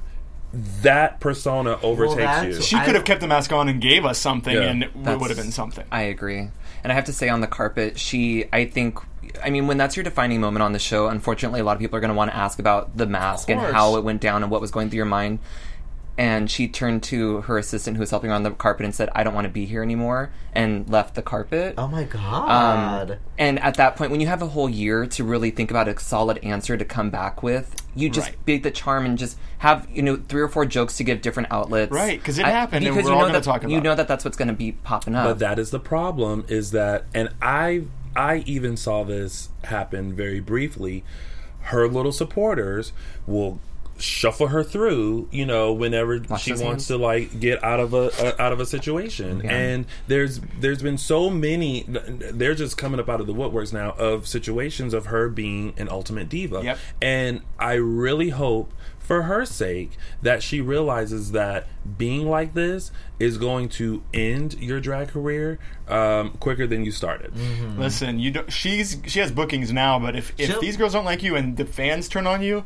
that 0.81 1.19
persona 1.19 1.77
overtakes 1.83 2.17
that's- 2.21 2.55
you. 2.55 2.61
she 2.61 2.79
could 2.85 2.95
have 2.95 3.03
kept 3.03 3.19
the 3.21 3.27
mask 3.27 3.51
on 3.51 3.67
and 3.67 3.81
gave 3.81 4.05
us 4.05 4.17
something, 4.17 4.55
Yeah. 4.55 4.61
and 4.61 4.83
it 4.83 4.95
would 4.95 5.29
have 5.29 5.35
been 5.37 5.51
something. 5.51 5.83
I 5.91 6.03
agree. 6.03 6.47
And 6.83 6.91
I 6.91 6.95
have 6.95 7.05
to 7.05 7.13
say 7.13 7.27
on 7.29 7.41
the 7.41 7.47
carpet, 7.47 7.99
she, 7.99 8.45
I 8.53 8.65
think, 8.65 8.99
I 9.43 9.49
mean, 9.49 9.67
when 9.67 9.77
that's 9.77 9.95
your 9.95 10.03
defining 10.03 10.41
moment 10.41 10.63
on 10.63 10.73
the 10.73 10.79
show, 10.79 11.07
unfortunately, 11.07 11.59
a 11.59 11.63
lot 11.63 11.73
of 11.73 11.79
people 11.79 11.97
are 11.97 12.01
going 12.01 12.09
to 12.09 12.15
want 12.15 12.31
to 12.31 12.37
ask 12.37 12.59
about 12.59 12.95
the 12.97 13.05
mask 13.05 13.49
and 13.49 13.59
how 13.59 13.95
it 13.97 14.03
went 14.03 14.21
down 14.21 14.41
and 14.43 14.51
what 14.51 14.61
was 14.61 14.71
going 14.71 14.89
through 14.89 14.97
your 14.97 15.05
mind. 15.05 15.39
And 16.17 16.49
she 16.49 16.69
turned 16.69 17.03
to 17.03 17.41
her 17.41 17.57
assistant 17.57 17.97
who 17.97 17.99
was 17.99 18.09
helping 18.09 18.29
her 18.29 18.35
on 18.37 18.43
the 18.43 18.51
carpet 18.51 18.85
and 18.85 18.95
said, 18.95 19.09
I 19.13 19.25
don't 19.25 19.33
want 19.33 19.47
to 19.47 19.51
be 19.51 19.65
here 19.65 19.83
anymore, 19.83 20.31
and 20.53 20.89
left 20.89 21.13
the 21.15 21.21
carpet. 21.21 21.73
Oh 21.77 21.89
my 21.89 22.03
Um, 22.03 22.07
god! 22.09 23.19
and 23.37 23.59
at 23.59 23.73
that 23.75 23.97
point, 23.97 24.11
when 24.11 24.21
you 24.21 24.27
have 24.27 24.41
a 24.41 24.47
whole 24.47 24.69
year 24.69 25.05
to 25.07 25.23
really 25.25 25.51
think 25.51 25.71
about 25.71 25.89
a 25.89 25.99
solid 25.99 26.37
answer 26.41 26.77
to 26.77 26.85
come 26.85 27.09
back 27.09 27.43
with, 27.43 27.75
you 27.95 28.09
just 28.09 28.27
Right. 28.29 28.45
big 28.45 28.63
the 28.63 28.71
charm 28.71 29.05
and 29.05 29.17
just 29.17 29.37
have 29.57 29.87
you 29.91 30.01
know 30.01 30.15
three 30.29 30.41
or 30.41 30.47
four 30.47 30.65
jokes 30.65 30.95
to 30.97 31.03
give 31.03 31.21
different 31.21 31.51
outlets. 31.51 31.91
Right, 31.91 32.23
'cause 32.23 32.39
it 32.39 32.45
I- 32.45 32.49
happened, 32.51 32.85
and 32.85 32.95
because 32.95 33.09
we're 33.09 33.11
you 33.11 33.15
all 33.15 33.21
know 33.23 33.27
gonna 33.33 33.39
that, 33.39 33.43
talk 33.43 33.69
You 33.69 33.81
know 33.81 33.95
that 33.95 34.07
that's 34.07 34.23
what's 34.23 34.37
going 34.37 34.47
to 34.47 34.53
be 34.53 34.71
popping 34.71 35.15
up. 35.15 35.25
But 35.25 35.39
that 35.39 35.59
is 35.59 35.71
the 35.71 35.79
problem 35.81 36.45
is 36.47 36.71
that 36.71 37.03
and 37.13 37.27
I 37.41 37.81
I 38.15 38.43
even 38.45 38.77
saw 38.77 39.03
this 39.03 39.49
happen 39.65 40.13
very 40.13 40.39
briefly. 40.39 41.03
Her 41.61 41.87
little 41.87 42.11
supporters 42.11 42.91
will 43.25 43.59
shuffle 43.97 44.47
her 44.47 44.63
through, 44.63 45.27
you 45.31 45.45
know, 45.45 45.71
whenever 45.71 46.21
Wash 46.29 46.43
she 46.43 46.51
wants 46.51 46.63
hands. 46.63 46.87
to 46.87 46.97
like 46.97 47.39
get 47.39 47.63
out 47.63 47.79
of 47.79 47.93
a, 47.93 48.11
a 48.19 48.41
out 48.41 48.51
of 48.51 48.59
a 48.59 48.65
situation. 48.65 49.41
Yeah. 49.43 49.55
And 49.55 49.85
there's 50.07 50.41
there's 50.59 50.81
been 50.81 50.97
so 50.97 51.29
many 51.29 51.85
they're 51.87 52.55
just 52.55 52.77
coming 52.77 52.99
up 52.99 53.09
out 53.09 53.21
of 53.21 53.27
the 53.27 53.33
woodworks 53.33 53.71
now 53.71 53.91
of 53.91 54.27
situations 54.27 54.93
of 54.93 55.07
her 55.07 55.29
being 55.29 55.73
an 55.77 55.89
ultimate 55.89 56.29
diva. 56.29 56.61
Yep. 56.63 56.77
And 57.01 57.41
I 57.57 57.73
really 57.73 58.29
hope 58.29 58.73
for 59.05 59.23
her 59.23 59.45
sake 59.45 59.91
that 60.21 60.41
she 60.43 60.59
realizes 60.61 61.31
that 61.31 61.67
being 61.97 62.27
like 62.29 62.53
this 62.53 62.91
is 63.19 63.37
going 63.37 63.69
to 63.69 64.03
end 64.13 64.55
your 64.55 64.79
drag 64.79 65.09
career 65.09 65.59
um, 65.87 66.31
quicker 66.39 66.65
than 66.67 66.83
you 66.83 66.91
started. 66.91 67.31
Listen, 67.77 68.19
you 68.19 68.31
don't, 68.31 68.51
she's 68.51 68.99
she 69.05 69.19
has 69.19 69.31
bookings 69.31 69.71
now, 69.71 69.99
but 69.99 70.15
if, 70.15 70.33
if 70.37 70.49
She'll- 70.49 70.59
these 70.61 70.75
girls 70.77 70.93
don't 70.93 71.05
like 71.05 71.21
you 71.23 71.35
and 71.35 71.55
the 71.55 71.65
fans 71.65 72.09
turn 72.09 72.25
on 72.27 72.41
you, 72.41 72.63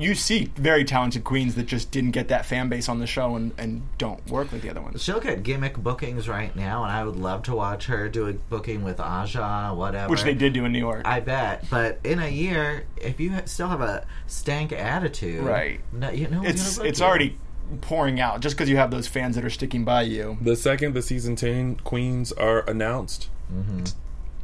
you 0.00 0.14
see 0.14 0.50
very 0.56 0.84
talented 0.84 1.24
queens 1.24 1.54
that 1.56 1.64
just 1.64 1.90
didn't 1.90 2.12
get 2.12 2.28
that 2.28 2.46
fan 2.46 2.68
base 2.68 2.88
on 2.88 2.98
the 3.00 3.06
show 3.06 3.36
and, 3.36 3.52
and 3.58 3.82
don't 3.98 4.24
work 4.28 4.50
with 4.52 4.62
the 4.62 4.70
other 4.70 4.80
ones. 4.80 5.02
She'll 5.02 5.20
get 5.20 5.42
gimmick 5.42 5.76
bookings 5.76 6.28
right 6.28 6.54
now, 6.54 6.84
and 6.84 6.92
I 6.92 7.04
would 7.04 7.16
love 7.16 7.42
to 7.44 7.54
watch 7.54 7.86
her 7.86 8.08
do 8.08 8.28
a 8.28 8.32
booking 8.32 8.82
with 8.82 9.00
Aja, 9.00 9.74
whatever. 9.74 10.10
Which 10.10 10.22
they 10.22 10.34
did 10.34 10.52
do 10.52 10.64
in 10.64 10.72
New 10.72 10.78
York. 10.78 11.02
I 11.04 11.20
bet. 11.20 11.64
But 11.70 12.00
in 12.04 12.18
a 12.18 12.28
year, 12.28 12.86
if 12.96 13.20
you 13.20 13.34
still 13.44 13.68
have 13.68 13.80
a 13.80 14.06
stank 14.26 14.72
attitude, 14.72 15.44
Right. 15.44 15.80
No, 15.92 16.10
you 16.10 16.28
know, 16.28 16.42
it's 16.44 16.78
it's 16.78 17.00
already 17.00 17.38
pouring 17.80 18.20
out 18.20 18.40
just 18.40 18.56
because 18.56 18.68
you 18.68 18.76
have 18.76 18.90
those 18.90 19.06
fans 19.06 19.36
that 19.36 19.44
are 19.44 19.50
sticking 19.50 19.84
by 19.84 20.02
you. 20.02 20.38
The 20.40 20.56
second 20.56 20.94
the 20.94 21.02
season 21.02 21.36
10 21.36 21.76
queens 21.76 22.32
are 22.32 22.60
announced, 22.68 23.28
mm-hmm. 23.52 23.84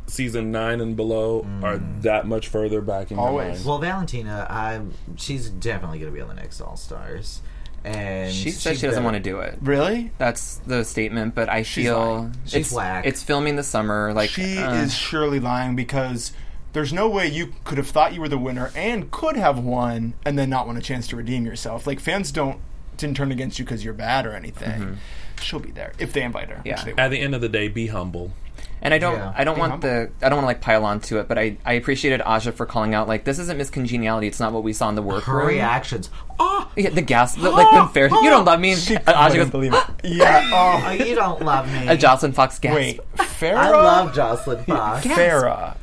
Season 0.06 0.52
9 0.52 0.80
and 0.80 0.96
below 0.96 1.46
are 1.62 1.78
that 2.02 2.26
much 2.26 2.48
further 2.48 2.80
back 2.80 3.10
in 3.10 3.16
your 3.16 3.26
Always. 3.26 3.54
mind. 3.58 3.64
Well, 3.66 3.78
Valentina, 3.78 4.46
I'm. 4.48 4.92
She's 5.16 5.48
definitely 5.50 5.98
going 5.98 6.12
to 6.12 6.14
be 6.14 6.20
on 6.22 6.28
the 6.28 6.34
next 6.34 6.60
All 6.60 6.76
Stars, 6.76 7.40
and 7.84 8.32
she 8.32 8.50
said 8.50 8.76
she 8.76 8.86
doesn't 8.86 9.04
want 9.04 9.14
to 9.14 9.22
do 9.22 9.40
it. 9.40 9.58
Really? 9.60 10.12
That's 10.18 10.56
the 10.66 10.84
statement, 10.84 11.34
but 11.34 11.48
I 11.48 11.62
She's 11.62 11.86
feel 11.86 11.98
lying. 11.98 12.36
She's 12.44 12.54
it's 12.54 12.72
whack. 12.72 13.06
It's 13.06 13.22
filming 13.22 13.56
the 13.56 13.62
summer. 13.62 14.12
Like 14.12 14.30
She 14.30 14.58
uh, 14.58 14.74
is 14.82 14.94
surely 14.94 15.40
lying 15.40 15.76
because 15.76 16.32
there's 16.72 16.92
no 16.92 17.08
way 17.08 17.26
you 17.26 17.54
could 17.64 17.78
have 17.78 17.88
thought 17.88 18.12
you 18.12 18.20
were 18.20 18.28
the 18.28 18.38
winner 18.38 18.70
and 18.74 19.10
could 19.10 19.36
have 19.36 19.58
won 19.58 20.14
and 20.24 20.38
then 20.38 20.50
not 20.50 20.66
want 20.66 20.78
a 20.78 20.82
chance 20.82 21.06
to 21.08 21.16
redeem 21.16 21.46
yourself. 21.46 21.86
Like 21.86 22.00
fans 22.00 22.30
don't 22.32 22.60
didn't 22.96 23.16
turn 23.16 23.30
against 23.32 23.58
you 23.58 23.64
because 23.64 23.84
you're 23.84 23.94
bad 23.94 24.26
or 24.26 24.32
anything. 24.32 24.98
She'll 25.40 25.60
be 25.60 25.70
there 25.70 25.92
if 25.98 26.12
they 26.12 26.22
invite 26.22 26.48
her. 26.48 26.62
Yeah. 26.64 26.82
At 26.96 27.10
the 27.10 27.20
end 27.20 27.34
of 27.34 27.40
the 27.40 27.48
day, 27.48 27.68
be 27.68 27.86
humble. 27.88 28.32
And 28.86 28.94
I 28.94 28.98
don't, 28.98 29.16
Yeah. 29.16 29.32
I 29.36 29.42
don't 29.44 29.56
Be 29.56 29.60
want 29.60 29.70
humble. 29.72 29.88
the, 29.88 30.10
I 30.22 30.28
don't 30.28 30.36
want 30.36 30.44
to 30.44 30.46
like 30.46 30.60
pile 30.60 30.84
on 30.84 31.00
to 31.00 31.18
it, 31.18 31.26
but 31.26 31.36
I, 31.38 31.56
I 31.64 31.72
appreciated 31.72 32.22
Aja 32.24 32.52
for 32.52 32.66
calling 32.66 32.94
out 32.94 33.08
like 33.08 33.24
this 33.24 33.38
isn't 33.40 33.58
Miss 33.58 33.68
Congeniality. 33.68 34.28
It's 34.28 34.38
not 34.38 34.52
what 34.52 34.62
we 34.62 34.72
saw 34.72 34.88
in 34.88 34.94
the 34.94 35.02
Her 35.02 35.08
workroom. 35.08 35.46
reactions. 35.48 36.08
Oh, 36.38 36.70
Yeah, 36.76 36.90
the 36.90 37.02
gas, 37.02 37.34
the, 37.34 37.50
like 37.50 37.70
when 37.72 37.80
ah! 37.82 37.88
Fair, 37.88 38.06
you 38.08 38.14
ah! 38.16 38.22
don't 38.30 38.44
love 38.44 38.60
me. 38.60 38.76
She 38.76 38.96
Aja 38.96 39.34
goes, 39.36 39.50
believe 39.50 39.74
it. 39.74 39.82
Yeah. 40.04 40.50
oh, 40.54 40.84
Oh. 40.86 40.92
you 40.92 41.14
don't 41.16 41.42
love 41.42 41.70
me. 41.72 41.88
a 41.88 41.96
Jocelyn 41.96 42.32
Fox 42.32 42.58
gasp. 42.60 42.74
Wait, 42.76 43.00
Farrah. 43.16 43.56
I 43.56 43.70
love 43.70 44.14
Jocelyn 44.14 44.64
Fox. 44.66 45.04
Farrah. 45.04 45.76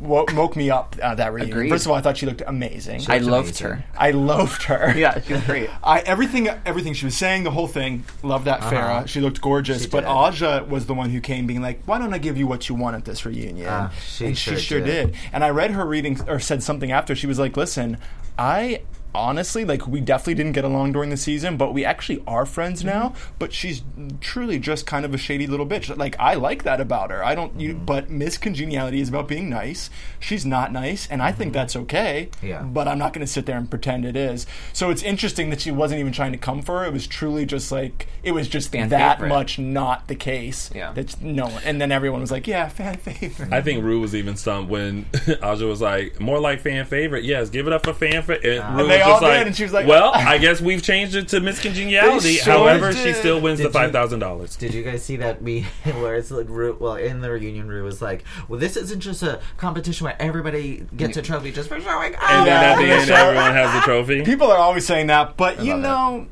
Wo- 0.00 0.24
woke 0.34 0.56
me 0.56 0.70
up 0.70 0.96
uh, 1.02 1.14
that 1.14 1.32
reunion. 1.32 1.56
Agreed. 1.56 1.70
First 1.70 1.84
of 1.86 1.92
all, 1.92 1.96
I 1.98 2.00
thought 2.00 2.16
she 2.16 2.26
looked 2.26 2.42
amazing. 2.46 3.02
I 3.08 3.18
loved 3.18 3.60
amazing. 3.60 3.66
her. 3.68 3.84
I 3.96 4.10
loved 4.12 4.62
her. 4.64 4.94
Yeah, 5.00 5.20
she 5.20 5.34
was 5.34 5.42
great. 5.44 5.70
I 5.84 6.00
everything 6.00 6.48
everything 6.66 6.94
she 6.94 7.04
was 7.04 7.16
saying, 7.16 7.44
the 7.44 7.50
whole 7.50 7.66
thing, 7.68 8.04
Love 8.22 8.44
that 8.44 8.60
Farrah. 8.60 9.06
She 9.08 9.20
looked 9.20 9.40
gorgeous. 9.40 9.76
Uh-huh. 9.78 9.84
She 9.84 9.90
but 9.90 10.00
did. 10.00 10.08
Aja 10.42 10.64
was 10.68 10.86
the 10.86 10.94
one 10.94 11.10
who 11.10 11.20
came 11.20 11.46
being 11.46 11.62
like, 11.62 11.82
Why 11.84 11.98
don't 11.98 12.12
I 12.12 12.18
give 12.18 12.36
you 12.36 12.46
what 12.46 12.68
you 12.68 12.74
want 12.74 12.96
at 12.96 13.04
this 13.04 13.24
reunion? 13.24 13.68
Ah, 13.68 13.92
she 14.06 14.26
and 14.26 14.38
sure 14.38 14.56
she 14.56 14.60
sure 14.62 14.80
did. 14.80 15.12
did. 15.12 15.16
And 15.32 15.44
I 15.44 15.50
read 15.50 15.70
her 15.72 15.84
reading 15.86 16.18
or 16.28 16.40
said 16.40 16.62
something 16.62 16.92
after. 16.92 17.14
She 17.14 17.26
was 17.26 17.38
like, 17.38 17.56
Listen, 17.56 17.98
I 18.40 18.82
honestly 19.12 19.64
like 19.64 19.88
we 19.88 20.00
definitely 20.00 20.34
didn't 20.34 20.52
get 20.52 20.62
along 20.64 20.92
during 20.92 21.10
the 21.10 21.16
season, 21.16 21.56
but 21.56 21.74
we 21.74 21.84
actually 21.84 22.22
are 22.28 22.46
friends 22.46 22.84
now. 22.84 23.08
Mm-hmm. 23.08 23.34
But 23.40 23.52
she's 23.52 23.82
truly 24.20 24.60
just 24.60 24.86
kind 24.86 25.04
of 25.04 25.12
a 25.12 25.18
shady 25.18 25.48
little 25.48 25.66
bitch. 25.66 25.94
Like 25.96 26.14
I 26.20 26.34
like 26.34 26.62
that 26.62 26.80
about 26.80 27.10
her. 27.10 27.24
I 27.24 27.34
don't 27.34 27.58
you 27.58 27.74
Mm-hmm. 27.74 27.84
but 27.86 28.08
Miss 28.08 28.38
Congeniality 28.38 29.00
is 29.00 29.08
about 29.08 29.26
being 29.26 29.50
nice. 29.50 29.90
She's 30.20 30.46
not 30.46 30.72
nice, 30.72 31.08
and 31.10 31.22
I 31.22 31.32
think 31.32 31.52
that's 31.52 31.74
okay. 31.74 32.28
Mm-hmm. 32.36 32.46
Yeah. 32.46 32.62
But 32.62 32.86
I'm 32.86 32.98
not 32.98 33.12
going 33.12 33.26
to 33.26 33.32
sit 33.32 33.46
there 33.46 33.56
and 33.56 33.68
pretend 33.68 34.04
it 34.04 34.16
is. 34.16 34.46
So 34.72 34.90
it's 34.90 35.02
interesting 35.02 35.50
that 35.50 35.60
she 35.60 35.70
wasn't 35.72 35.98
even 36.00 36.12
trying 36.12 36.32
to 36.32 36.38
come 36.38 36.62
for 36.62 36.78
her. 36.80 36.84
It 36.86 36.92
was 36.92 37.06
truly 37.08 37.44
just 37.44 37.72
like 37.72 38.06
it 38.22 38.30
was 38.30 38.48
just 38.48 38.70
Fan 38.70 38.90
that 38.90 39.16
favorite. 39.16 39.28
much 39.28 39.58
not 39.58 40.06
the 40.06 40.14
case. 40.14 40.70
Yeah. 40.74 40.92
That's 40.92 41.20
no 41.20 41.46
one. 41.46 41.62
And 41.64 41.80
then 41.80 41.90
everyone 41.90 42.20
was 42.20 42.30
like, 42.30 42.46
"Yeah, 42.46 42.68
fan 42.68 42.96
favorite." 42.96 43.52
I 43.52 43.60
think 43.60 43.82
Ru 43.82 43.98
was 44.00 44.14
even 44.14 44.36
stumped 44.36 44.70
when 44.70 45.06
Aja 45.42 45.66
was 45.66 45.80
like, 45.80 46.20
more 46.20 46.38
like 46.38 46.60
fan 46.60 46.84
favorite. 46.86 47.24
Yes, 47.24 47.50
give 47.50 47.66
it 47.66 47.72
up 47.72 47.84
for 47.84 47.92
fan 47.92 48.22
favorite. 48.22 48.29
And 48.32 48.62
ah. 48.62 48.76
Ru 48.76 48.86
they 48.88 48.98
was 48.98 49.06
all 49.06 49.10
just 49.12 49.20
did, 49.22 49.28
like, 49.28 49.46
and 49.46 49.56
she 49.56 49.62
was 49.64 49.72
like, 49.72 49.86
well, 49.86 50.12
I 50.14 50.38
guess 50.38 50.60
we've 50.60 50.82
changed 50.82 51.14
it 51.14 51.28
to 51.28 51.40
Miss 51.40 51.60
Congeniality." 51.60 52.34
sure 52.36 52.52
However, 52.54 52.92
she 52.92 53.12
still 53.12 53.40
wins 53.40 53.58
Did 53.60 53.72
the 53.72 53.80
you- 53.80 53.88
$5,000. 53.90 54.58
Did 54.58 54.74
you 54.74 54.82
guys 54.82 55.04
see 55.04 55.16
that 55.16 55.42
meme 55.42 55.64
where 56.00 56.14
it's 56.14 56.30
like, 56.30 56.48
Ru- 56.48 56.76
well, 56.78 56.96
in 56.96 57.20
the 57.20 57.30
reunion, 57.30 57.68
Ru 57.68 57.82
was 57.84 58.00
like, 58.02 58.24
well, 58.48 58.58
this 58.60 58.76
isn't 58.76 59.00
just 59.00 59.22
a 59.22 59.40
competition 59.56 60.04
where 60.04 60.16
everybody 60.20 60.86
gets 60.96 61.16
a 61.16 61.22
trophy 61.22 61.52
just 61.52 61.68
for 61.68 61.80
showing 61.80 62.14
up. 62.14 62.30
And 62.30 62.46
then 62.46 62.64
at 62.64 62.76
the 62.78 62.90
end, 62.90 63.10
everyone 63.10 63.52
has 63.52 63.72
the 63.74 63.80
trophy. 63.80 64.22
People 64.24 64.50
are 64.50 64.58
always 64.58 64.86
saying 64.86 65.08
that, 65.08 65.36
but 65.36 65.62
you 65.62 65.76
love 65.76 65.82
know, 65.82 66.26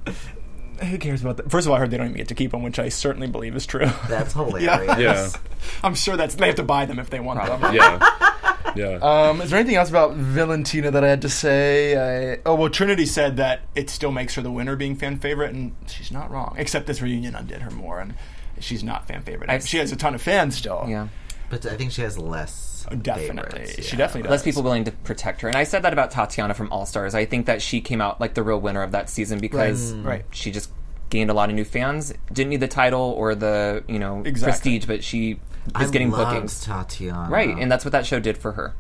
who 0.87 0.99
cares 0.99 1.23
about 1.23 1.37
that? 1.39 1.51
First 1.51 1.67
of 1.67 1.71
all, 1.71 1.77
I 1.77 1.81
heard 1.81 1.91
they 1.91 1.97
don't 1.97 2.07
even 2.07 2.17
get 2.19 2.29
to 2.29 2.35
keep 2.35 2.53
them, 2.53 2.63
which 2.63 2.79
I 2.79 2.89
certainly 2.89 3.27
believe 3.27 3.57
is 3.57 3.67
true. 3.67 3.91
That's 4.09 4.33
hilarious. 4.33 4.99
Yeah. 4.99 5.29
I'm 5.83 5.95
sure 5.95 6.17
that's 6.17 6.35
they 6.37 6.47
have 6.47 6.55
to 6.57 6.63
buy 6.63 6.87
them 6.87 6.99
if 6.99 7.11
they 7.11 7.21
want 7.21 7.45
them. 7.45 7.75
Yeah. 7.75 7.99
Yeah. 8.77 8.99
Um, 9.03 9.41
is 9.41 9.51
there 9.51 9.59
anything 9.59 9.77
else 9.77 9.89
about 9.91 10.15
Valentina 10.15 10.91
that 10.91 11.03
I 11.05 11.09
had 11.09 11.23
to 11.23 11.29
say? 11.29 12.35
I, 12.35 12.39
oh 12.47 12.55
well, 12.55 12.69
Trinity 12.71 13.07
said 13.07 13.37
that 13.39 13.63
it 13.75 13.89
still 13.91 14.13
makes 14.13 14.35
her 14.35 14.43
the 14.43 14.51
winner, 14.53 14.77
being 14.77 14.95
fan 14.97 15.19
favorite, 15.19 15.55
and 15.55 15.75
she's 15.87 16.11
not 16.13 16.31
wrong. 16.31 16.55
Except 16.59 16.87
this 16.87 17.01
reunion 17.03 17.35
undid 17.35 17.63
her 17.63 17.71
more, 17.71 18.01
and 18.01 18.15
she's 18.61 18.83
not 18.85 19.07
fan 19.09 19.23
favorite. 19.23 19.51
I've 19.51 19.67
she 19.67 19.79
has 19.79 19.91
a 19.93 19.97
ton 19.97 20.15
of 20.15 20.23
fans 20.23 20.57
still. 20.57 20.85
Yeah. 20.89 21.09
But 21.51 21.65
I 21.67 21.77
think 21.77 21.93
she 21.93 22.03
has 22.03 22.19
less. 22.19 22.87
Definitely. 23.03 23.67
favorites, 23.67 23.87
She 23.89 23.97
definitely 23.97 24.23
does. 24.23 24.31
less 24.31 24.43
people 24.43 24.63
willing 24.63 24.85
to 24.85 24.93
protect 24.93 25.41
her. 25.43 25.49
And 25.49 25.57
I 25.57 25.65
said 25.65 25.83
that 25.83 25.93
about 25.93 26.11
Tatiana 26.11 26.55
from 26.55 26.71
All 26.73 26.87
Stars. 26.87 27.15
I 27.15 27.25
think 27.27 27.47
that 27.47 27.61
she 27.61 27.81
came 27.81 28.01
out 28.01 28.19
like 28.21 28.35
the 28.35 28.43
real 28.43 28.61
winner 28.61 28.83
of 28.83 28.93
that 28.93 29.11
season 29.11 29.39
because 29.41 29.93
Right. 29.95 30.25
she 30.31 30.51
just 30.51 30.71
gained 31.11 31.31
a 31.31 31.35
lot 31.35 31.49
of 31.51 31.55
new 31.55 31.65
fans. 31.65 32.13
Didn't 32.33 32.51
need 32.51 32.61
the 32.61 32.69
title 32.69 33.01
or 33.17 33.35
the 33.35 33.83
you 33.89 33.99
know 33.99 34.23
Exactly. 34.25 34.53
prestige, 34.53 34.87
but 34.87 35.03
she 35.05 35.39
is 35.81 35.89
I 35.89 35.93
getting 35.93 36.11
loved 36.11 36.31
bookings. 36.31 36.61
Tatiana. 36.65 37.31
Right, 37.31 37.57
and 37.57 37.71
that's 37.71 37.85
what 37.85 37.93
that 37.93 38.07
show 38.07 38.21
did 38.21 38.39
for 38.39 38.53
her. 38.53 38.75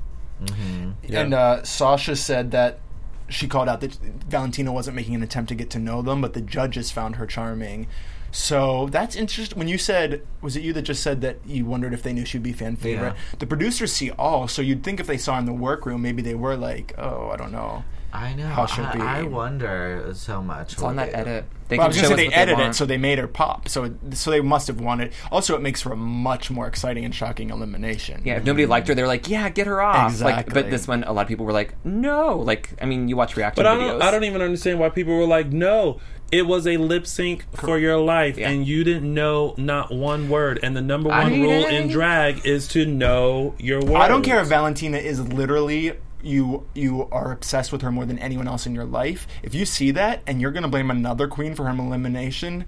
And 1.08 1.34
uh, 1.34 1.62
Sasha 1.64 2.16
said 2.16 2.50
that 2.52 2.80
she 3.28 3.46
called 3.46 3.68
out 3.68 3.80
that 3.80 3.94
Valentina 3.94 4.72
wasn't 4.72 4.96
making 4.96 5.14
an 5.14 5.22
attempt 5.22 5.48
to 5.50 5.54
get 5.54 5.70
to 5.70 5.78
know 5.78 6.00
them, 6.02 6.20
but 6.20 6.32
the 6.32 6.40
judges 6.40 6.90
found 6.90 7.16
her 7.16 7.26
charming. 7.26 7.86
So 8.30 8.88
that's 8.90 9.16
interesting. 9.16 9.58
When 9.58 9.68
you 9.68 9.78
said, 9.78 10.22
was 10.42 10.56
it 10.56 10.62
you 10.62 10.72
that 10.74 10.82
just 10.82 11.02
said 11.02 11.22
that 11.22 11.38
you 11.46 11.64
wondered 11.64 11.94
if 11.94 12.02
they 12.02 12.12
knew 12.12 12.24
she'd 12.24 12.42
be 12.42 12.52
fan 12.52 12.76
favorite? 12.76 13.14
The 13.38 13.46
producers 13.46 13.92
see 13.92 14.10
all, 14.12 14.48
so 14.48 14.62
you'd 14.62 14.82
think 14.84 15.00
if 15.00 15.06
they 15.06 15.18
saw 15.18 15.34
her 15.34 15.40
in 15.40 15.46
the 15.46 15.52
workroom, 15.52 16.02
maybe 16.02 16.22
they 16.22 16.34
were 16.34 16.56
like, 16.56 16.94
oh, 16.98 17.30
I 17.30 17.36
don't 17.36 17.52
know. 17.52 17.84
I 18.12 18.32
know. 18.34 18.46
How 18.46 18.64
should 18.66 18.84
I, 18.86 18.92
be. 18.94 19.00
I 19.00 19.22
wonder 19.22 20.10
so 20.14 20.40
much. 20.42 20.72
It's 20.72 20.82
on 20.82 20.96
that 20.96 21.12
edit. 21.14 21.44
They 21.68 21.76
Well, 21.76 21.88
I 21.88 21.90
can 21.90 22.00
was 22.00 22.08
going 22.08 22.16
to 22.16 22.22
say 22.22 22.28
they 22.30 22.34
edited 22.34 22.66
it, 22.68 22.74
so 22.74 22.86
they 22.86 22.96
made 22.96 23.18
her 23.18 23.28
pop. 23.28 23.68
So, 23.68 23.94
so 24.12 24.30
they 24.30 24.40
must 24.40 24.66
have 24.68 24.80
wanted. 24.80 25.12
Also, 25.30 25.54
it 25.54 25.60
makes 25.60 25.82
for 25.82 25.92
a 25.92 25.96
much 25.96 26.50
more 26.50 26.66
exciting 26.66 27.04
and 27.04 27.14
shocking 27.14 27.50
elimination. 27.50 28.22
Yeah, 28.24 28.36
if 28.38 28.44
nobody 28.44 28.64
liked 28.64 28.88
her, 28.88 28.94
they're 28.94 29.06
like, 29.06 29.28
"Yeah, 29.28 29.50
get 29.50 29.66
her 29.66 29.82
off." 29.82 29.96
Like, 30.22 30.46
Exactly. 30.46 30.54
but 30.54 30.70
this 30.70 30.88
one, 30.88 31.04
a 31.04 31.12
lot 31.12 31.22
of 31.22 31.28
people 31.28 31.44
were 31.44 31.52
like, 31.52 31.74
"No." 31.84 32.38
Like, 32.38 32.70
I 32.80 32.86
mean, 32.86 33.08
you 33.08 33.16
watch 33.16 33.36
reaction 33.36 33.62
But 33.62 33.70
I 33.70 33.76
videos. 33.76 33.88
don't. 33.90 34.02
I 34.02 34.10
don't 34.10 34.24
even 34.24 34.40
understand 34.40 34.78
why 34.78 34.88
people 34.88 35.14
were 35.14 35.26
like, 35.26 35.52
"No, 35.52 36.00
it 36.32 36.46
was 36.46 36.66
a 36.66 36.78
lip 36.78 37.06
sync 37.06 37.44
for 37.54 37.78
your 37.78 37.98
life, 37.98 38.38
Yeah. 38.38 38.48
and 38.48 38.66
you 38.66 38.82
didn't 38.84 39.12
know 39.12 39.54
not 39.58 39.92
one 39.92 40.30
word." 40.30 40.58
And 40.62 40.74
the 40.74 40.80
number 40.80 41.10
one 41.10 41.30
need 41.32 41.42
rule 41.42 41.66
in 41.66 41.88
drag 41.88 42.46
is 42.46 42.66
to 42.68 42.86
know 42.86 43.54
your 43.58 43.80
words. 43.80 43.96
I 44.02 44.08
don't 44.08 44.22
care 44.22 44.40
if 44.40 44.48
Valentina 44.48 44.96
is 44.96 45.20
literally 45.20 45.92
you 46.22 46.66
you 46.74 47.08
are 47.10 47.32
obsessed 47.32 47.72
with 47.72 47.82
her 47.82 47.92
more 47.92 48.06
than 48.06 48.18
anyone 48.18 48.48
else 48.48 48.66
in 48.66 48.74
your 48.74 48.84
life. 48.84 49.26
If 49.42 49.54
you 49.54 49.64
see 49.64 49.90
that 49.92 50.22
and 50.26 50.40
you're 50.40 50.50
going 50.50 50.62
to 50.62 50.68
blame 50.68 50.90
another 50.90 51.28
queen 51.28 51.54
for 51.54 51.64
her 51.64 51.70
elimination, 51.70 52.64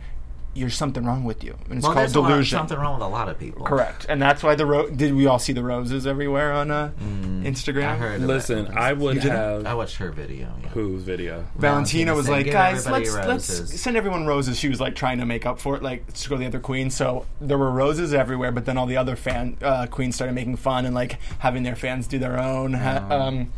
there's 0.55 0.75
something 0.75 1.05
wrong 1.05 1.23
with 1.25 1.45
you. 1.45 1.57
And 1.69 1.79
it's 1.79 1.85
Well, 1.85 1.93
called 1.93 1.97
there's 2.03 2.15
a 2.17 2.21
lot, 2.21 2.29
delusion. 2.29 2.59
something 2.59 2.77
wrong 2.79 2.95
with 2.95 3.03
a 3.05 3.09
lot 3.09 3.29
of 3.29 3.39
people. 3.39 3.65
Correct. 3.65 4.07
And 4.09 4.21
that's 4.21 4.43
why 4.43 4.57
the 4.57 4.67
ro- 4.67 4.91
did 4.91 5.15
we 5.15 5.27
all 5.27 5.39
see 5.39 5.53
the 5.53 5.63
roses 5.63 6.07
everywhere 6.07 6.53
on 6.53 6.71
uh, 6.71 6.91
Instagram? 7.01 7.87
I 7.87 7.97
heard. 7.97 8.21
Listen. 8.23 8.67
I 8.77 8.93
would 8.93 9.15
didn't? 9.15 9.31
have 9.31 9.67
I 9.67 9.75
watched 9.75 9.97
her 9.97 10.11
video. 10.11 10.53
Yeah. 10.63 10.69
whose 10.71 11.03
video? 11.05 11.47
Valentina 11.57 12.15
was 12.15 12.29
like, 12.29 12.51
guys, 12.51 12.87
let's 12.89 13.15
let's 13.15 13.81
send 13.81 13.97
everyone 13.97 14.27
roses. 14.27 14.59
She 14.59 14.69
was 14.69 14.81
like 14.81 14.97
trying 14.97 15.19
to 15.19 15.27
make 15.27 15.47
up 15.47 15.61
for 15.61 15.77
it, 15.77 15.83
like 15.83 16.13
to 16.13 16.29
go 16.29 16.35
to 16.35 16.41
the 16.41 16.47
other 16.47 16.61
queen. 16.61 16.91
So 16.91 17.27
there 17.41 17.57
were 17.59 17.71
roses 17.71 18.13
everywhere, 18.13 18.51
but 18.53 18.65
then 18.67 18.77
all 18.77 18.87
the 18.87 18.97
other 18.97 19.17
fan 19.17 19.57
uh, 19.63 19.87
queens 19.87 20.15
started 20.17 20.33
making 20.35 20.57
fun 20.57 20.85
and 20.85 20.95
like 20.95 21.19
having 21.39 21.63
their 21.63 21.77
fans 21.77 22.07
do 22.09 22.19
their 22.19 22.39
own. 22.39 22.73
Ha- 22.75 23.07
um, 23.11 23.53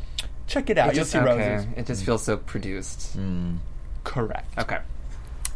check 0.46 0.68
it 0.68 0.76
out. 0.76 0.90
It 0.90 0.94
You'll 0.96 1.02
just, 1.04 1.12
see 1.12 1.18
okay. 1.18 1.54
roses. 1.54 1.66
It 1.76 1.86
just 1.86 2.04
feels 2.04 2.22
so 2.22 2.36
produced. 2.36 3.16
Correct. 4.04 4.58
Okay. 4.58 4.78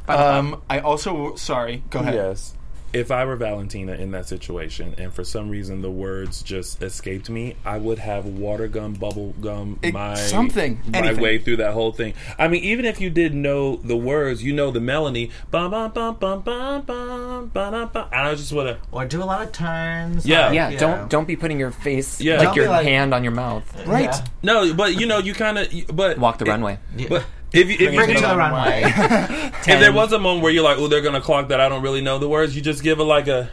Um, 0.09 0.63
I 0.71 0.79
also 0.81 1.35
sorry. 1.37 1.83
Go 1.91 2.01
ahead. 2.01 2.15
Yes. 2.15 2.53
If 2.93 3.11
I 3.11 3.27
were 3.27 3.37
Valentina 3.37 3.93
in 3.93 4.13
that 4.13 4.27
situation, 4.27 4.95
and 4.97 5.13
for 5.13 5.23
some 5.23 5.51
reason 5.51 5.83
the 5.83 5.91
words 5.91 6.41
just 6.41 6.83
escaped 6.83 7.29
me, 7.29 7.57
I 7.63 7.77
would 7.77 7.99
have 7.99 8.25
water 8.25 8.69
gum, 8.69 8.95
bubble 8.95 9.35
gum, 9.39 9.79
It- 9.83 9.93
my 9.93 10.15
something, 10.15 10.81
my 10.91 11.01
anything. 11.01 11.21
way 11.23 11.37
through 11.39 11.57
that 11.59 11.73
whole 11.75 11.93
thing. 11.93 12.15
I 12.39 12.49
mean, 12.49 12.63
even 12.63 12.87
if 12.87 12.99
you 12.99 13.11
didn't 13.11 13.43
know 13.43 13.77
the 13.77 13.97
words, 13.97 14.43
you 14.43 14.55
know 14.55 14.71
the 14.71 14.81
melody. 14.81 15.31
Bum 15.51 15.73
bum 15.73 15.91
bum 15.91 16.15
bum 16.19 16.41
bum 16.43 16.83
bum 16.87 17.51
bum 17.53 17.89
bum. 17.93 18.09
I 18.13 18.35
just 18.35 18.53
want 18.53 18.69
to. 18.69 18.79
Or 18.93 19.05
do 19.05 19.23
a 19.23 19.25
lot 19.25 19.43
of 19.43 19.53
turns. 19.53 20.25
Yeah. 20.25 20.47
like, 20.47 20.55
Yeah, 20.55 20.71
don't 20.79 21.11
don't 21.11 21.27
be 21.29 21.37
putting 21.37 21.59
your 21.59 21.73
face 21.73 22.19
Yeah. 22.21 22.37
like 22.37 22.45
Don't 22.45 22.55
be 22.55 22.61
your 22.63 22.71
like- 22.71 22.87
hand 22.87 23.13
on 23.13 23.23
your 23.25 23.33
mouth. 23.35 23.65
Right. 23.87 24.05
Yeah. 24.05 24.25
No, 24.43 24.73
but 24.73 24.99
you 24.99 25.07
know, 25.07 25.19
you 25.19 25.35
kind 25.35 25.59
of. 25.59 25.69
But 25.93 26.17
Walk 26.19 26.39
the 26.39 26.47
it- 26.47 26.51
runway. 26.51 26.79
But 27.11 27.25
if 27.53 27.69
you, 27.69 27.75
if, 27.75 27.81
you 27.93 27.99
Bring 27.99 28.11
it 28.11 28.15
to 28.17 28.27
the 28.27 28.37
runway. 28.37 28.83
if 28.87 29.65
there 29.67 29.93
was 29.93 30.13
a 30.13 30.19
moment 30.19 30.43
where 30.43 30.53
you're 30.53 30.65
like, 30.65 30.79
"Oh, 30.79 30.89
they're 30.89 31.01
gonna 31.03 31.21
clock 31.21 31.49
that," 31.49 31.61
I 31.61 31.69
don't 31.69 31.83
really 31.83 32.01
know 32.03 32.19
the 32.19 32.29
words. 32.29 32.55
You 32.57 32.63
just 32.63 32.83
give 32.83 32.99
it 33.01 33.05
like 33.05 33.29
a 33.29 33.49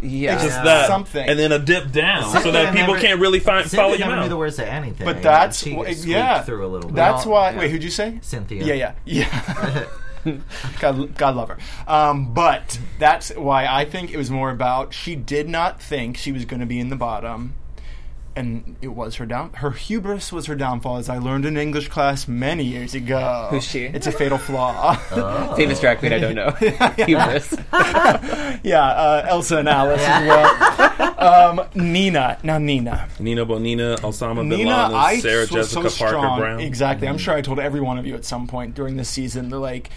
Yeah. 0.00 0.42
just 0.42 0.62
that 0.64 0.86
Something. 0.88 1.28
and 1.28 1.38
then 1.38 1.52
a 1.52 1.58
dip 1.58 1.92
down, 1.92 2.24
so 2.42 2.50
that 2.50 2.74
people 2.74 2.94
never- 2.94 3.06
can't 3.06 3.20
really 3.20 3.40
find 3.40 3.62
Cynthia 3.64 3.78
follow 3.80 3.92
you 3.94 3.98
never 4.00 4.16
knew 4.16 4.22
out. 4.22 4.28
the 4.28 4.36
words 4.36 4.56
to 4.56 4.66
anything. 4.70 5.04
But 5.04 5.22
that's 5.22 5.62
she 5.62 5.74
wh- 5.74 6.06
yeah. 6.06 6.42
through 6.42 6.66
a 6.66 6.68
little 6.68 6.90
bit. 6.90 6.96
That's 6.96 7.24
why. 7.26 7.50
Yeah. 7.52 7.58
Wait, 7.58 7.70
who'd 7.70 7.84
you 7.84 7.90
say? 7.90 8.18
Cynthia. 8.22 8.64
Yeah, 8.64 8.74
yeah, 8.74 8.92
yeah. 10.24 10.34
God, 10.80 11.14
God 11.16 11.36
love 11.36 11.48
her. 11.50 11.58
Um, 11.86 12.34
but 12.34 12.78
that's 12.98 13.30
why 13.36 13.66
I 13.66 13.84
think 13.84 14.12
it 14.12 14.16
was 14.16 14.28
more 14.30 14.50
about 14.50 14.92
she 14.92 15.14
did 15.14 15.48
not 15.48 15.80
think 15.80 16.16
she 16.16 16.32
was 16.32 16.44
going 16.44 16.60
to 16.60 16.66
be 16.66 16.80
in 16.80 16.88
the 16.88 16.96
bottom, 16.96 17.54
and 18.36 18.76
it 18.82 18.88
was 18.88 19.16
her 19.16 19.26
down. 19.26 19.52
Her 19.54 19.70
hubris 19.70 20.30
was 20.30 20.46
her 20.46 20.54
downfall, 20.54 20.98
as 20.98 21.08
I 21.08 21.16
learned 21.18 21.46
in 21.46 21.56
English 21.56 21.88
class 21.88 22.28
many 22.28 22.64
years 22.64 22.94
ago. 22.94 23.48
Who's 23.50 23.64
she? 23.64 23.84
It's 23.84 24.06
a 24.06 24.12
fatal 24.12 24.36
flaw. 24.38 24.94
Famous 25.56 25.80
drag 25.80 25.98
queen 25.98 26.12
I 26.12 26.18
don't 26.18 26.34
know. 26.34 26.50
Hubris. 27.06 27.54
yeah, 28.62 28.84
uh, 28.84 29.26
Elsa 29.28 29.58
and 29.58 29.68
Alice 29.68 30.02
as 30.02 30.28
well. 30.28 31.14
um, 31.18 31.66
Nina. 31.74 32.38
Now 32.42 32.58
Nina. 32.58 33.08
Nina 33.18 33.46
Bonina, 33.46 33.96
Osama 34.00 34.36
bin 34.36 34.48
Nina, 34.50 34.82
Laden, 34.82 34.94
I 34.94 35.18
Sarah 35.18 35.40
was 35.40 35.50
Jessica 35.50 35.90
so 35.90 35.98
Parker 36.04 36.18
strong. 36.18 36.38
Brown. 36.38 36.60
Exactly. 36.60 37.08
I'm 37.08 37.18
sure 37.18 37.34
I 37.34 37.40
told 37.40 37.58
every 37.58 37.80
one 37.80 37.98
of 37.98 38.06
you 38.06 38.14
at 38.14 38.24
some 38.26 38.46
point 38.46 38.74
during 38.74 38.96
this 38.96 39.08
season. 39.08 39.48
They're 39.48 39.58
like, 39.58 39.90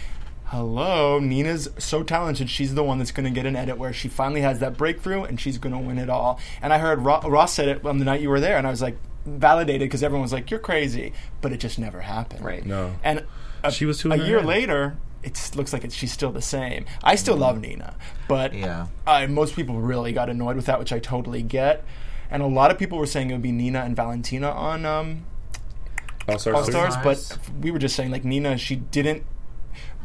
"Hello, 0.50 1.18
Nina's 1.18 1.68
so 1.78 2.02
talented. 2.02 2.50
She's 2.50 2.74
the 2.74 2.82
one 2.84 2.98
that's 2.98 3.12
going 3.12 3.24
to 3.24 3.30
get 3.30 3.46
an 3.46 3.56
edit 3.56 3.78
where 3.78 3.92
she 3.92 4.08
finally 4.08 4.40
has 4.42 4.58
that 4.60 4.76
breakthrough 4.76 5.22
and 5.24 5.40
she's 5.40 5.58
going 5.58 5.72
to 5.72 5.78
win 5.78 5.98
it 5.98 6.10
all." 6.10 6.38
And 6.62 6.72
I 6.72 6.78
heard 6.78 7.00
Ro- 7.02 7.20
Ross 7.22 7.52
said 7.54 7.68
it 7.68 7.84
on 7.84 7.98
the 7.98 8.04
night 8.04 8.20
you 8.20 8.28
were 8.30 8.40
there, 8.40 8.56
and 8.58 8.66
I 8.66 8.70
was 8.70 8.82
like 8.82 8.96
validated 9.26 9.88
because 9.88 10.02
everyone 10.02 10.22
was 10.22 10.32
like, 10.32 10.50
"You're 10.50 10.60
crazy," 10.60 11.12
but 11.40 11.52
it 11.52 11.58
just 11.60 11.78
never 11.78 12.00
happened. 12.00 12.44
Right. 12.44 12.64
No. 12.64 12.94
And 13.04 13.24
a, 13.62 13.70
She 13.70 13.84
was 13.86 13.98
too 13.98 14.10
a 14.12 14.16
year 14.16 14.38
head. 14.38 14.46
later. 14.46 14.96
It 15.22 15.50
looks 15.54 15.74
like 15.74 15.84
it's, 15.84 15.94
she's 15.94 16.10
still 16.12 16.32
the 16.32 16.40
same. 16.40 16.86
I 17.04 17.14
still 17.16 17.36
love 17.36 17.60
Nina, 17.60 17.94
but 18.26 18.54
Yeah. 18.54 18.86
uh, 19.06 19.26
most 19.26 19.54
people 19.54 19.78
really 19.78 20.12
got 20.14 20.30
annoyed 20.30 20.56
with 20.56 20.64
that, 20.64 20.78
which 20.78 20.94
I 20.94 20.98
totally 20.98 21.42
get. 21.42 21.84
And 22.30 22.42
a 22.42 22.46
lot 22.46 22.70
of 22.70 22.78
people 22.78 22.96
were 22.96 23.04
saying 23.06 23.28
it 23.28 23.34
would 23.34 23.42
be 23.42 23.52
Nina 23.52 23.80
and 23.80 23.94
Valentina 23.94 24.50
on 24.50 24.86
um, 24.86 25.26
All 26.26 26.38
Stars. 26.38 26.56
All 26.56 26.64
Stars, 26.64 26.94
but 27.04 27.18
Stars. 27.18 27.32
f- 27.32 27.52
we 27.60 27.70
were 27.70 27.78
just 27.78 27.94
saying 27.96 28.10
like 28.10 28.24
Nina, 28.24 28.56
she 28.56 28.76
didn't. 28.76 29.24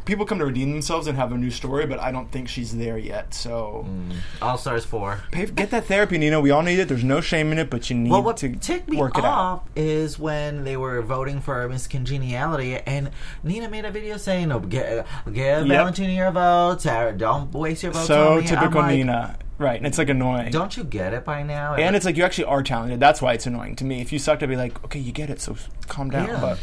People 0.06 0.24
come 0.24 0.38
to 0.38 0.46
redeem 0.46 0.70
themselves 0.72 1.06
and 1.06 1.18
have 1.18 1.32
a 1.32 1.36
new 1.36 1.50
story, 1.50 1.84
but 1.84 1.98
I 1.98 2.10
don't 2.12 2.30
think 2.30 2.48
she's 2.48 2.76
there 2.76 2.96
yet. 2.96 3.34
So 3.34 3.84
mm. 3.86 4.14
All 4.40 4.56
Stars 4.56 4.84
4. 4.84 5.20
pay, 5.32 5.46
get 5.46 5.70
that 5.70 5.84
therapy, 5.86 6.16
Nina. 6.16 6.40
We 6.40 6.50
all 6.50 6.62
need 6.62 6.78
it. 6.78 6.88
There's 6.88 7.04
no 7.04 7.20
shame 7.20 7.52
in 7.52 7.58
it, 7.58 7.68
but 7.68 7.90
you 7.90 7.96
need 7.96 8.10
Well, 8.10 8.22
what 8.22 8.38
to 8.38 8.54
ticked 8.56 8.88
me 8.88 8.96
work 8.96 9.18
it 9.18 9.24
out. 9.24 9.30
off 9.30 9.62
is 9.76 10.18
when 10.18 10.64
they 10.64 10.76
were 10.76 11.02
voting 11.02 11.40
for 11.40 11.68
Miss 11.68 11.86
Congeniality, 11.86 12.76
and 12.76 13.10
Nina 13.42 13.68
made 13.68 13.84
a 13.84 13.90
video 13.90 14.16
saying, 14.16 14.48
"No, 14.48 14.60
get 14.60 15.06
give 15.32 15.66
Valentina 15.66 16.12
your 16.12 16.30
vote. 16.30 16.80
Sarah, 16.80 17.10
uh, 17.10 17.12
don't 17.12 17.52
waste 17.52 17.82
your 17.82 17.92
vote." 17.92 18.06
So 18.06 18.28
on 18.28 18.36
me." 18.36 18.40
I'm 18.42 18.46
typical 18.46 18.80
like, 18.82 18.94
Nina, 18.94 19.36
right? 19.58 19.76
And 19.76 19.86
it's 19.86 19.98
like 19.98 20.08
annoying. 20.08 20.50
Don't 20.52 20.76
you 20.76 20.84
get 20.84 21.14
it 21.14 21.24
by 21.24 21.42
now? 21.42 21.74
and 21.74 21.96
it's 21.96 22.04
like 22.04 22.16
you 22.16 22.24
actually 22.24 22.44
are 22.44 22.62
talented. 22.62 23.00
That's 23.00 23.20
why 23.20 23.32
it's 23.32 23.46
annoying 23.46 23.76
to 23.76 23.84
me. 23.84 24.00
If 24.00 24.12
you 24.12 24.18
sucked, 24.18 24.42
I'd 24.42 24.48
be 24.48 24.56
like, 24.56 24.82
okay, 24.84 25.00
you 25.00 25.12
get 25.12 25.30
it, 25.30 25.40
so 25.40 25.56
calm 25.88 26.10
down. 26.10 26.28
Yeah. 26.28 26.40
But 26.40 26.58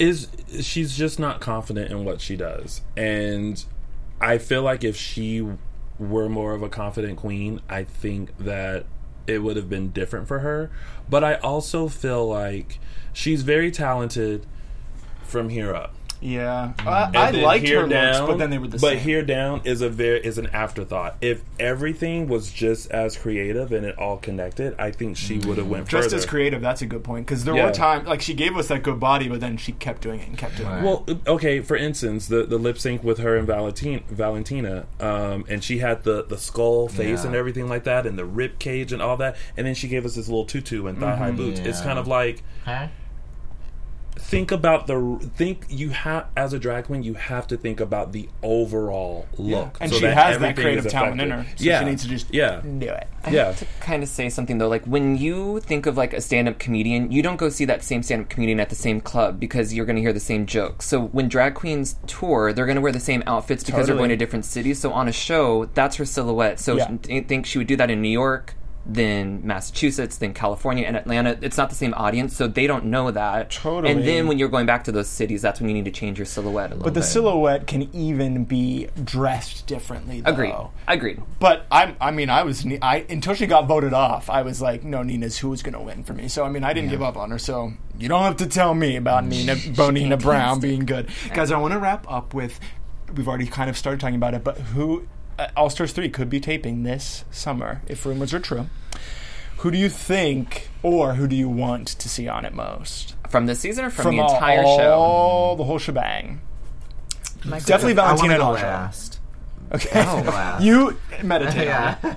is 0.00 0.28
she's 0.60 0.96
just 0.96 1.18
not 1.18 1.40
confident 1.40 1.92
in 1.92 2.04
what 2.04 2.20
she 2.20 2.34
does. 2.34 2.80
And 2.96 3.62
i 4.22 4.36
feel 4.36 4.62
like 4.62 4.84
if 4.84 4.96
she 4.96 5.46
were 5.98 6.28
more 6.28 6.52
of 6.52 6.62
a 6.62 6.68
confident 6.68 7.16
queen 7.16 7.58
i 7.70 7.82
think 7.82 8.36
that 8.36 8.84
it 9.26 9.38
would 9.38 9.56
have 9.56 9.68
been 9.68 9.90
different 9.90 10.26
for 10.26 10.40
her. 10.40 10.70
But 11.08 11.22
i 11.22 11.34
also 11.34 11.88
feel 11.88 12.26
like 12.26 12.80
she's 13.12 13.42
very 13.42 13.70
talented 13.70 14.46
from 15.22 15.50
here 15.50 15.74
up 15.74 15.94
yeah, 16.20 16.72
I, 16.80 17.10
I 17.14 17.30
liked 17.30 17.64
here 17.66 17.80
her 17.80 17.86
looks, 17.86 18.20
but 18.20 18.38
then 18.38 18.50
they 18.50 18.58
were 18.58 18.66
the 18.68 18.78
but 18.78 18.90
same. 18.94 18.98
here 18.98 19.22
down 19.22 19.62
is 19.64 19.80
a 19.80 19.88
very 19.88 20.20
is 20.24 20.36
an 20.38 20.46
afterthought 20.48 21.16
if 21.20 21.42
everything 21.58 22.28
was 22.28 22.52
just 22.52 22.90
as 22.90 23.16
creative 23.16 23.72
and 23.72 23.86
it 23.86 23.96
all 23.98 24.16
connected 24.18 24.74
i 24.78 24.90
think 24.90 25.16
she 25.16 25.38
would 25.38 25.56
have 25.58 25.68
went 25.68 25.86
further. 25.90 26.02
just 26.02 26.06
further 26.10 26.16
as 26.16 26.26
creative. 26.26 26.60
That's 26.60 26.82
a 26.82 26.86
good 26.86 27.02
point 27.04 27.26
because 27.26 27.44
there 27.44 27.54
Yeah. 27.56 27.66
were 27.66 27.72
times 27.72 28.06
like 28.06 28.20
she 28.20 28.34
gave 28.34 28.56
us 28.56 28.68
that 28.68 28.82
good 28.82 29.00
body, 29.00 29.28
but 29.28 29.40
then 29.40 29.56
she 29.56 29.72
kept 29.72 30.02
doing 30.02 30.20
it 30.20 30.28
and 30.28 30.36
kept 30.36 30.56
doing 30.56 30.70
it. 30.70 30.82
Well, 30.82 31.06
okay. 31.26 31.60
For 31.60 31.76
instance, 31.76 32.26
the, 32.28 32.44
the 32.44 32.58
lip 32.58 32.78
sync 32.78 33.02
with 33.02 33.18
her 33.18 33.36
and 33.36 33.46
Valentina, 33.46 34.02
Valentina, 34.10 34.86
um, 35.00 35.44
and 35.48 35.62
she 35.64 35.78
had 35.78 36.04
the, 36.04 36.24
the 36.24 36.36
skull 36.38 36.88
face 36.88 37.20
Yeah. 37.22 37.26
and 37.28 37.34
everything 37.36 37.68
like 37.68 37.84
that, 37.84 38.06
and 38.06 38.18
the 38.18 38.24
rib 38.24 38.58
cage 38.58 38.92
and 38.92 39.00
all 39.02 39.16
that, 39.18 39.36
and 39.56 39.66
then 39.66 39.74
she 39.74 39.88
gave 39.88 40.04
us 40.04 40.14
this 40.16 40.28
little 40.28 40.44
tutu 40.44 40.86
and 40.86 40.98
thigh 40.98 41.12
Mm-hmm. 41.12 41.22
high 41.22 41.30
boots. 41.32 41.60
It's 41.60 41.80
kind 41.80 41.98
of 41.98 42.06
like 42.06 42.42
Huh? 42.64 42.88
Think 44.16 44.50
about 44.52 44.86
the 44.86 45.18
think 45.36 45.66
you 45.68 45.90
have 45.90 46.26
as 46.36 46.52
a 46.52 46.58
drag 46.58 46.84
queen 46.84 47.02
you 47.02 47.14
have 47.14 47.46
to 47.48 47.56
think 47.56 47.80
about 47.80 48.12
the 48.12 48.28
overall 48.42 49.26
look, 49.38 49.76
and 49.80 49.90
so 49.90 49.98
she 49.98 50.06
that 50.06 50.16
has 50.16 50.38
that 50.38 50.56
creative 50.56 50.88
talent 50.88 51.20
in 51.20 51.30
her, 51.30 51.44
so 51.56 51.64
yeah, 51.64 51.80
she 51.80 51.84
needs 51.86 52.02
to 52.02 52.08
just 52.08 52.32
yeah, 52.32 52.60
do 52.60 52.88
it. 52.88 53.06
I 53.24 53.30
Yeah. 53.30 53.46
have 53.46 53.58
to 53.58 53.66
kind 53.80 54.02
of 54.02 54.08
say 54.08 54.28
something 54.28 54.58
though. 54.58 54.68
Like 54.68 54.84
when 54.84 55.16
you 55.16 55.60
think 55.60 55.86
of 55.86 55.96
like 55.96 56.12
a 56.12 56.20
stand-up 56.20 56.58
comedian, 56.58 57.10
you 57.12 57.22
don't 57.22 57.36
go 57.36 57.48
see 57.48 57.64
that 57.66 57.82
same 57.82 58.02
stand-up 58.02 58.28
comedian 58.28 58.60
at 58.60 58.68
the 58.68 58.74
same 58.74 59.00
club 59.00 59.38
because 59.38 59.74
you're 59.74 59.86
going 59.86 59.96
to 59.96 60.02
hear 60.02 60.12
the 60.12 60.20
same 60.20 60.46
jokes. 60.46 60.86
So 60.86 61.02
when 61.08 61.28
drag 61.28 61.54
queens 61.54 61.96
tour, 62.06 62.52
they're 62.52 62.66
going 62.66 62.76
to 62.76 62.82
wear 62.82 62.92
the 62.92 63.00
same 63.00 63.22
outfits 63.26 63.62
because 63.64 63.86
they're 63.86 63.96
going 63.96 64.08
to 64.10 64.16
different 64.16 64.44
cities. 64.44 64.78
So 64.80 64.92
on 64.92 65.06
a 65.08 65.12
show, 65.12 65.66
that's 65.74 65.96
her 65.96 66.04
silhouette. 66.04 66.60
So 66.60 66.76
Yeah. 66.76 66.96
I 67.10 67.20
think 67.20 67.46
she 67.46 67.58
would 67.58 67.66
do 67.66 67.76
that 67.76 67.90
in 67.90 68.00
New 68.00 68.08
York, 68.08 68.54
than 68.86 69.46
Massachusetts, 69.46 70.16
than 70.16 70.32
California 70.32 70.84
and 70.86 70.96
Atlanta. 70.96 71.38
It's 71.42 71.56
not 71.56 71.68
the 71.68 71.74
same 71.76 71.92
audience, 71.94 72.34
so 72.36 72.46
they 72.46 72.66
don't 72.66 72.86
know 72.86 73.10
that. 73.10 73.50
Totally. 73.50 73.92
And 73.92 74.06
then 74.06 74.26
when 74.26 74.38
you're 74.38 74.48
going 74.48 74.66
back 74.66 74.84
to 74.84 74.92
those 74.92 75.08
cities, 75.08 75.42
that's 75.42 75.60
when 75.60 75.68
you 75.68 75.74
need 75.74 75.84
to 75.84 75.90
change 75.90 76.18
your 76.18 76.24
silhouette 76.26 76.70
a 76.70 76.74
little 76.74 76.84
But 76.84 76.94
the 76.94 77.00
bit. 77.00 77.06
silhouette 77.06 77.66
can 77.66 77.94
even 77.94 78.44
be 78.44 78.88
dressed 79.04 79.66
differently. 79.66 80.22
Though. 80.22 80.30
Agreed. 80.30 80.54
Agreed. 80.88 81.22
But 81.38 81.66
I'm, 81.70 81.96
I 82.00 82.10
mean, 82.10 82.30
I 82.30 82.42
was, 82.42 82.66
I 82.80 83.04
until 83.10 83.34
she 83.34 83.46
got 83.46 83.66
voted 83.66 83.92
off, 83.92 84.30
I 84.30 84.42
was 84.42 84.62
like, 84.62 84.82
no, 84.82 85.02
Nina's 85.02 85.38
who's 85.38 85.62
going 85.62 85.74
to 85.74 85.80
win 85.80 86.02
for 86.02 86.14
me. 86.14 86.28
So 86.28 86.44
I 86.44 86.48
mean, 86.48 86.64
I 86.64 86.72
didn't 86.72 86.90
give 86.90 87.02
up 87.02 87.16
on 87.16 87.30
her. 87.30 87.38
So 87.38 87.72
you 87.98 88.08
don't 88.08 88.22
have 88.22 88.36
to 88.38 88.46
tell 88.46 88.74
me 88.74 88.96
about 88.96 89.24
Nina, 89.26 89.54
Bonina 89.56 90.20
Brown 90.20 90.58
being 90.58 90.86
good, 90.86 91.08
guys. 91.34 91.52
I 91.52 91.58
want 91.58 91.72
to 91.72 91.78
wrap 91.78 92.10
up 92.10 92.34
with. 92.34 92.58
We've 93.14 93.26
already 93.28 93.46
kind 93.46 93.68
of 93.68 93.76
started 93.76 94.00
talking 94.00 94.14
about 94.14 94.34
it, 94.34 94.44
but 94.44 94.56
who 94.58 95.06
All 95.56 95.70
Stars 95.70 95.92
three 95.92 96.08
could 96.08 96.28
be 96.30 96.40
taping 96.40 96.82
this 96.82 97.24
summer 97.30 97.82
if 97.86 98.04
rumors 98.06 98.32
are 98.34 98.40
true. 98.40 98.66
Who 99.58 99.70
do 99.70 99.76
you 99.78 99.88
think, 99.90 100.68
or 100.82 101.14
who 101.14 101.26
do 101.28 101.36
you 101.36 101.48
want 101.48 101.88
to 101.88 102.08
see 102.08 102.26
on 102.28 102.44
it 102.44 102.54
most? 102.54 103.14
From 103.28 103.46
this 103.46 103.60
season 103.60 103.84
or 103.84 103.90
from, 103.90 104.04
From 104.04 104.16
the 104.16 104.22
entire 104.24 104.62
show? 104.64 104.92
all 104.94 105.56
the 105.56 105.64
whole 105.64 105.78
shebang. 105.78 106.40
Definitely 107.44 107.92
I 107.92 107.94
Valentina 107.94 108.38
go 108.38 108.48
and 108.54 108.58
Aja. 108.58 108.66
last. 108.66 109.20
Okay, 109.72 109.88
Oh, 109.94 110.22
wow. 110.22 110.58
you 110.62 110.98
meditate. 111.22 111.58
on 111.58 111.64
yeah. 111.64 111.96
it. 112.02 112.16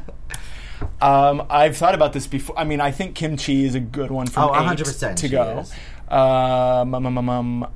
Um, 1.03 1.45
I've 1.49 1.76
thought 1.78 1.95
about 1.95 2.13
this 2.13 2.28
before. 2.28 2.57
I 2.57 2.63
mean, 2.63 2.80
I 2.82 2.91
think 2.91 3.15
Kim 3.15 3.36
Chi 3.38 3.51
is 3.53 3.76
a 3.76 3.80
good 3.80 4.09
one 4.09 4.28
for 4.28 4.39
Oh, 4.41 4.47
100% 4.53 5.15
to 5.17 5.30
go. 5.30 5.63
Um, 6.09 6.95
um, 6.95 7.05
um, 7.05 7.17
um, 7.17 7.30
um, 7.30 7.67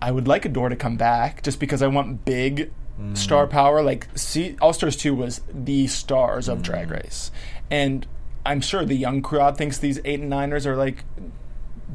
I 0.00 0.10
would 0.10 0.26
like 0.26 0.44
Adore 0.44 0.68
to 0.70 0.76
come 0.76 0.96
back 0.96 1.42
just 1.42 1.60
because 1.60 1.82
I 1.82 1.86
want 1.86 2.24
big 2.24 2.70
Mm. 3.00 3.16
star 3.16 3.46
power. 3.46 3.82
Like, 3.82 4.08
see, 4.14 4.56
All 4.60 4.72
Stars 4.72 4.96
Two 4.96 5.14
was 5.14 5.40
the 5.52 5.86
stars 5.86 6.48
of 6.48 6.58
Mm. 6.60 6.62
Drag 6.62 6.90
Race, 6.90 7.30
and 7.70 8.06
I'm 8.44 8.60
sure 8.60 8.84
the 8.84 8.94
young 8.96 9.20
crowd 9.22 9.58
thinks 9.58 9.76
these 9.78 10.00
eight 10.04 10.20
and 10.20 10.30
niners 10.30 10.66
are 10.66 10.76
like 10.76 11.04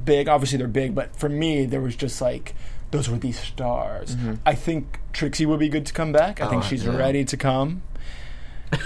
big. 0.05 0.27
Obviously, 0.27 0.57
they're 0.59 0.67
big, 0.67 0.93
but 0.93 1.15
for 1.15 1.29
me, 1.29 1.65
there 1.65 1.81
was 1.81 1.95
just 1.95 2.21
like 2.21 2.53
those 2.91 3.09
were 3.09 3.17
these 3.17 3.39
stars. 3.39 4.15
I 4.45 4.53
think 4.53 4.99
Trixie 5.13 5.45
would 5.45 5.59
be 5.59 5.69
good 5.69 5.85
to 5.87 5.93
come 5.93 6.11
back. 6.11 6.39
I 6.41 6.49
think 6.49 6.61
Mm-hmm. 6.63 6.65
Oh, 6.65 6.69
she's 6.69 6.85
yeah. 6.85 6.95
ready 6.97 7.23
to 7.25 7.37
come. 7.37 7.81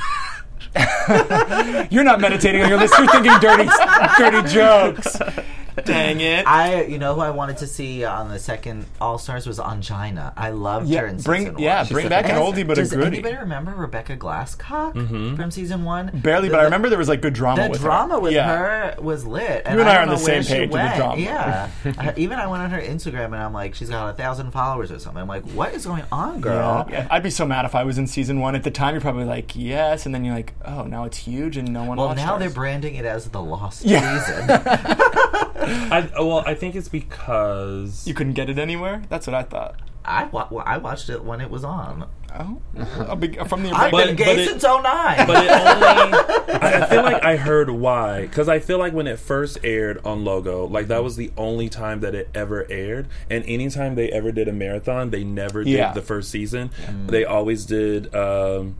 You're 1.89 2.03
not 2.03 2.19
meditating 2.19 2.61
on 2.61 2.69
your 2.69 2.77
list. 2.77 2.93
You're 2.97 3.07
thinking 3.07 3.31
dirty, 3.39 3.69
dirty 4.17 4.47
jokes. 4.53 5.17
Dang 5.85 6.21
it! 6.21 6.47
I, 6.47 6.83
you 6.83 6.97
know, 6.97 7.15
who 7.15 7.21
I 7.21 7.31
wanted 7.31 7.57
to 7.57 7.67
see 7.67 8.03
on 8.05 8.29
the 8.29 8.39
second 8.39 8.85
All 9.01 9.17
Stars 9.17 9.45
was 9.45 9.59
Ongina. 9.59 10.31
I 10.37 10.51
loved 10.51 10.87
yeah, 10.87 11.01
her 11.01 11.07
in 11.07 11.17
bring 11.17 11.41
season 11.47 11.59
yeah, 11.59 11.83
one. 11.83 11.91
bring 11.91 12.09
back 12.09 12.25
an 12.25 12.35
oldie 12.35 12.65
but 12.65 12.77
a 12.77 12.81
Does 12.81 12.91
goodie. 12.91 13.05
anybody 13.17 13.35
remember 13.35 13.71
Rebecca 13.71 14.15
Glasscock 14.15 14.93
mm-hmm. 14.93 15.35
from 15.35 15.51
season 15.51 15.83
one? 15.83 16.11
Barely, 16.13 16.47
The- 16.47 16.53
but 16.53 16.61
I 16.61 16.63
remember 16.63 16.89
there 16.89 16.97
was 16.97 17.09
like 17.09 17.21
good 17.21 17.33
drama 17.33 17.63
The 17.63 17.69
with 17.71 17.81
drama 17.81 18.15
her. 18.15 18.19
with 18.21 18.33
yeah. 18.33 18.93
her 18.95 19.01
was 19.01 19.25
lit. 19.25 19.63
And 19.65 19.75
You 19.75 19.81
and 19.81 19.89
I 19.89 19.93
don't 19.95 19.95
are 19.95 20.01
on 20.03 20.09
the 20.09 20.17
same 20.17 20.43
page 20.43 20.71
with 20.71 20.81
the 20.81 20.95
drama. 20.97 21.21
Yeah. 21.21 21.69
I- 21.97 22.13
even 22.17 22.39
I 22.39 22.47
went 22.47 22.63
on 22.63 22.69
her 22.69 22.81
Instagram 22.81 23.25
and 23.25 23.35
I'm 23.35 23.53
like, 23.53 23.75
she's 23.75 23.89
got 23.89 24.09
a 24.09 24.13
thousand 24.13 24.51
followers 24.51 24.91
or 24.91 24.99
something. 24.99 25.21
I'm 25.21 25.27
like, 25.27 25.43
what 25.51 25.73
is 25.73 25.85
going 25.85 26.03
on, 26.11 26.41
girl? 26.41 26.87
Yeah. 26.89 27.07
I'd 27.11 27.23
be 27.23 27.29
so 27.29 27.45
mad 27.45 27.65
if 27.65 27.75
I 27.75 27.83
was 27.83 27.97
in 27.97 28.07
season 28.07 28.39
one. 28.39 28.55
At 28.55 28.63
the 28.63 28.71
time, 28.71 28.93
you're 28.93 29.01
probably 29.01 29.25
like, 29.25 29.55
yes, 29.55 30.05
and 30.05 30.15
then 30.15 30.23
you're 30.23 30.35
like, 30.35 30.53
oh, 30.63 30.83
now 30.83 31.03
it's 31.03 31.17
huge 31.17 31.57
and 31.57 31.71
no 31.73 31.83
one. 31.83 31.97
Well, 31.97 32.15
now 32.15 32.33
ours. 32.33 32.39
they're 32.39 32.49
branding 32.49 32.95
it 32.95 33.05
as 33.05 33.27
the 33.29 33.41
lost 33.41 33.83
Yeah. 33.83 34.19
season. 34.23 34.47
I, 35.35 36.09
well, 36.19 36.43
I 36.45 36.53
think 36.53 36.75
it's 36.75 36.89
because 36.89 38.07
You 38.07 38.13
couldn't 38.13 38.33
get 38.33 38.49
it 38.49 38.57
anywhere. 38.59 39.03
That's 39.09 39.27
what 39.27 39.33
I 39.33 39.43
thought. 39.43 39.79
I, 40.07 40.25
wa- 40.25 40.47
well, 40.51 40.63
I 40.67 40.77
watched 40.77 41.09
it 41.09 41.23
when 41.23 41.41
it 41.41 41.49
was 41.49 41.63
on. 41.63 42.07
Oh, 42.37 42.61
a 42.99 43.15
big, 43.15 43.47
from 43.47 43.63
the 43.63 43.71
I've 43.71 43.91
But- 43.91 44.07
been 44.07 44.15
but 44.17 44.23
gay 44.25 44.43
it- 44.43 44.47
since 44.49 44.63
09. 44.63 44.83
but 45.25 45.45
it 45.45 45.49
only. 45.51 46.17
I, 46.61 46.81
I 46.83 46.85
feel 46.89 47.01
like 47.03 47.23
I 47.23 47.37
heard 47.37 47.69
why 47.69 48.21
because 48.21 48.47
I 48.49 48.59
feel 48.59 48.77
like 48.77 48.93
when 48.93 49.07
it 49.07 49.17
first 49.19 49.57
aired 49.63 50.05
on 50.05 50.23
Logo, 50.25 50.65
like 50.67 50.87
that 50.87 51.03
was 51.03 51.15
the 51.15 51.31
only 51.37 51.69
time 51.69 52.01
that 52.01 52.13
it 52.13 52.29
ever 52.35 52.67
aired, 52.69 53.07
and 53.29 53.43
anytime 53.45 53.95
they 53.95 54.09
ever 54.11 54.31
did 54.31 54.47
a 54.47 54.51
marathon, 54.53 55.09
they 55.09 55.23
never 55.23 55.63
did 55.63 55.71
Yeah. 55.73 55.93
the 55.93 56.01
first 56.01 56.29
season. 56.29 56.69
They 57.07 57.23
always 57.25 57.65
did 57.65 58.13
um, 58.13 58.75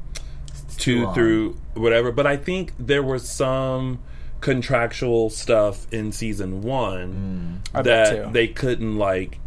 two 0.78 1.06
long. 1.06 1.14
through 1.16 1.58
whatever. 1.76 2.12
But 2.12 2.28
I 2.28 2.38
think 2.38 2.74
there 2.78 3.03
was 3.03 3.28
some 3.28 3.99
contractual 4.41 5.29
stuff 5.29 5.91
in 5.91 6.11
season 6.11 6.61
one 6.61 7.61
I 7.73 7.81
bet 7.81 8.15
that 8.15 8.33
they 8.33 8.47
couldn't 8.47 8.97
like. 8.97 9.39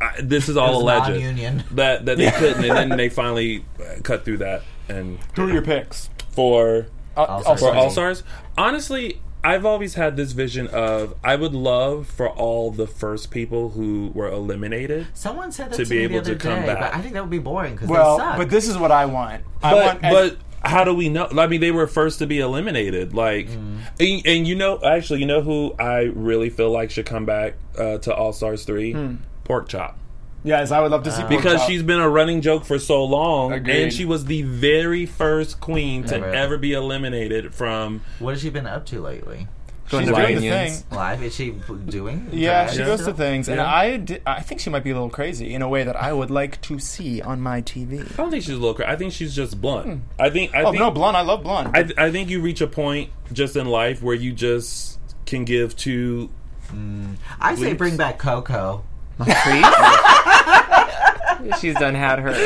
I, 0.00 0.20
this 0.22 0.48
is 0.48 0.56
all 0.56 0.74
was 0.74 0.82
alleged 0.82 1.08
non-union. 1.10 1.64
that 1.72 2.04
that 2.06 2.18
they 2.18 2.30
couldn't, 2.30 2.64
and 2.64 2.90
then 2.92 2.96
they 2.98 3.08
finally 3.08 3.64
uh, 3.80 4.00
cut 4.02 4.24
through 4.24 4.38
that 4.38 4.62
and 4.88 5.18
Who 5.36 5.48
are 5.48 5.52
your 5.52 5.62
picks? 5.62 6.08
for 6.30 6.86
Uh, 7.16 7.24
All-Stars. 7.24 7.60
For 7.60 7.74
All 7.74 7.90
Stars. 7.90 8.22
Honestly, 8.56 9.20
I've 9.42 9.66
always 9.66 9.94
had 9.94 10.16
this 10.16 10.32
vision 10.32 10.66
of 10.68 11.14
I 11.24 11.34
would 11.36 11.52
love 11.54 12.06
for 12.06 12.28
all 12.28 12.70
the 12.70 12.86
first 12.86 13.30
people 13.32 13.70
who 13.70 14.10
were 14.14 14.28
eliminated. 14.28 15.08
Someone 15.14 15.50
said 15.52 15.70
that 15.70 15.76
To 15.76 15.84
to, 15.84 15.90
be 15.90 15.98
me 15.98 16.04
able 16.04 16.14
the 16.14 16.20
other 16.20 16.34
to 16.34 16.38
come 16.48 16.60
day, 16.60 16.66
back. 16.66 16.80
but 16.80 16.94
I 16.94 17.00
think 17.02 17.14
that 17.14 17.22
would 17.22 17.30
be 17.30 17.38
boring 17.38 17.74
because 17.74 17.88
Well, 17.88 18.16
they 18.18 18.22
suck. 18.22 18.36
but 18.36 18.50
this 18.50 18.68
is 18.68 18.78
what 18.78 18.92
I 18.92 19.06
want. 19.06 19.42
I 19.62 19.72
But 19.72 19.84
want. 19.84 20.02
but 20.02 20.36
how 20.64 20.84
do 20.84 20.94
we 20.94 21.08
know? 21.08 21.28
I 21.36 21.46
mean, 21.46 21.60
they 21.60 21.70
were 21.70 21.86
first 21.86 22.18
to 22.20 22.26
be 22.26 22.40
eliminated. 22.40 23.14
Like, 23.14 23.48
Mm. 23.48 23.78
and, 24.00 24.26
and 24.26 24.48
you 24.48 24.54
know, 24.54 24.80
actually, 24.84 25.20
you 25.20 25.26
know 25.26 25.40
who 25.42 25.74
I 25.78 26.02
really 26.14 26.50
feel 26.50 26.70
like 26.70 26.90
should 26.90 27.06
come 27.06 27.24
back 27.26 27.54
uh, 27.78 27.98
to 27.98 28.14
All 28.14 28.32
Stars 28.32 28.64
three? 28.64 28.92
Hmm. 28.92 29.14
Pork 29.44 29.68
Chop. 29.68 29.98
yes, 30.44 30.70
I 30.70 30.80
would 30.80 30.90
love 30.90 31.02
to 31.04 31.10
see 31.10 31.22
because 31.22 31.42
Pork 31.44 31.56
Chop. 31.58 31.68
she's 31.68 31.82
been 31.82 32.00
a 32.00 32.08
running 32.08 32.40
joke 32.42 32.64
for 32.64 32.78
so 32.78 33.02
long, 33.04 33.52
Agreed. 33.52 33.82
and 33.84 33.92
she 33.92 34.04
was 34.04 34.26
the 34.26 34.42
very 34.42 35.06
first 35.06 35.60
queen 35.60 36.04
to 36.04 36.16
Ever. 36.16 36.26
ever 36.26 36.58
be 36.58 36.72
eliminated 36.74 37.54
from. 37.54 38.02
what 38.18 38.32
has 38.34 38.42
she 38.42 38.50
been 38.50 38.66
up 38.66 38.84
to 38.86 39.00
lately? 39.00 39.48
Going 39.90 40.04
She's 40.06 40.14
to 40.14 40.20
doing 40.20 40.34
the 40.36 40.40
reunions. 40.48 40.80
thing. 40.82 40.96
Live? 40.98 41.22
Is 41.22 41.34
she 41.34 41.50
doing? 41.86 42.28
Yeah, 42.32 42.70
she 42.70 42.78
goes 42.78 43.04
to 43.06 43.14
things, 43.14 43.48
and 43.48 43.56
Yeah. 43.56 43.72
I, 43.74 43.96
di- 43.96 44.20
I 44.26 44.40
think 44.42 44.60
she 44.60 44.68
might 44.68 44.84
be 44.84 44.90
a 44.90 44.94
little 44.94 45.08
crazy 45.08 45.54
in 45.54 45.62
a 45.62 45.68
way 45.68 45.82
that 45.84 45.96
I 45.96 46.12
would 46.12 46.30
like 46.30 46.60
to 46.62 46.78
see 46.78 47.22
on 47.22 47.40
my 47.40 47.62
TV. 47.62 48.00
I 48.00 48.16
don't 48.16 48.30
think 48.30 48.42
she's 48.44 48.52
a 48.54 48.58
little. 48.58 48.74
crazy. 48.74 48.90
I 48.90 48.96
think 48.96 49.12
she's 49.14 49.34
just 49.34 49.60
blunt. 49.60 49.86
Hmm. 49.86 49.96
I 50.18 50.28
think. 50.30 50.54
I 50.54 50.62
Oh 50.64 50.70
think, 50.72 50.80
no, 50.80 50.90
blonde! 50.90 51.16
I 51.16 51.22
love 51.22 51.42
blonde. 51.42 51.70
I, 51.74 51.88
I 52.06 52.10
think 52.12 52.28
you 52.28 52.40
reach 52.42 52.60
a 52.60 52.66
point 52.66 53.10
just 53.32 53.56
in 53.56 53.66
life 53.66 54.02
where 54.02 54.14
you 54.14 54.32
just 54.32 54.98
can 55.24 55.44
give 55.46 55.74
two. 55.76 56.28
Mm, 56.70 57.14
I 57.40 57.54
say 57.54 57.72
bring 57.72 57.96
back 57.96 58.18
Coco. 58.18 58.84
Please? 59.18 59.64
She's 61.60 61.74
done 61.74 61.94
had 61.94 62.18
hers. 62.18 62.36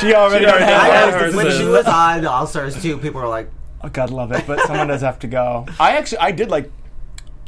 she 0.00 0.14
already 0.14 0.44
She 0.44 0.50
already 0.50 0.64
had 0.64 0.92
had 0.92 1.12
hers. 1.14 1.22
hers. 1.22 1.34
when 1.34 1.50
she 1.50 1.64
was 1.64 1.86
on 1.86 2.22
the 2.22 2.30
All 2.30 2.46
Stars 2.46 2.80
2, 2.80 2.98
people 2.98 3.20
were 3.20 3.28
like, 3.28 3.50
Oh, 3.82 3.88
God, 3.88 4.10
love 4.10 4.32
it. 4.32 4.46
But 4.46 4.60
someone 4.60 4.86
does 4.88 5.00
have 5.02 5.18
to 5.20 5.26
go. 5.26 5.66
I 5.80 5.96
actually, 5.96 6.18
I 6.18 6.30
did 6.30 6.48
like. 6.50 6.70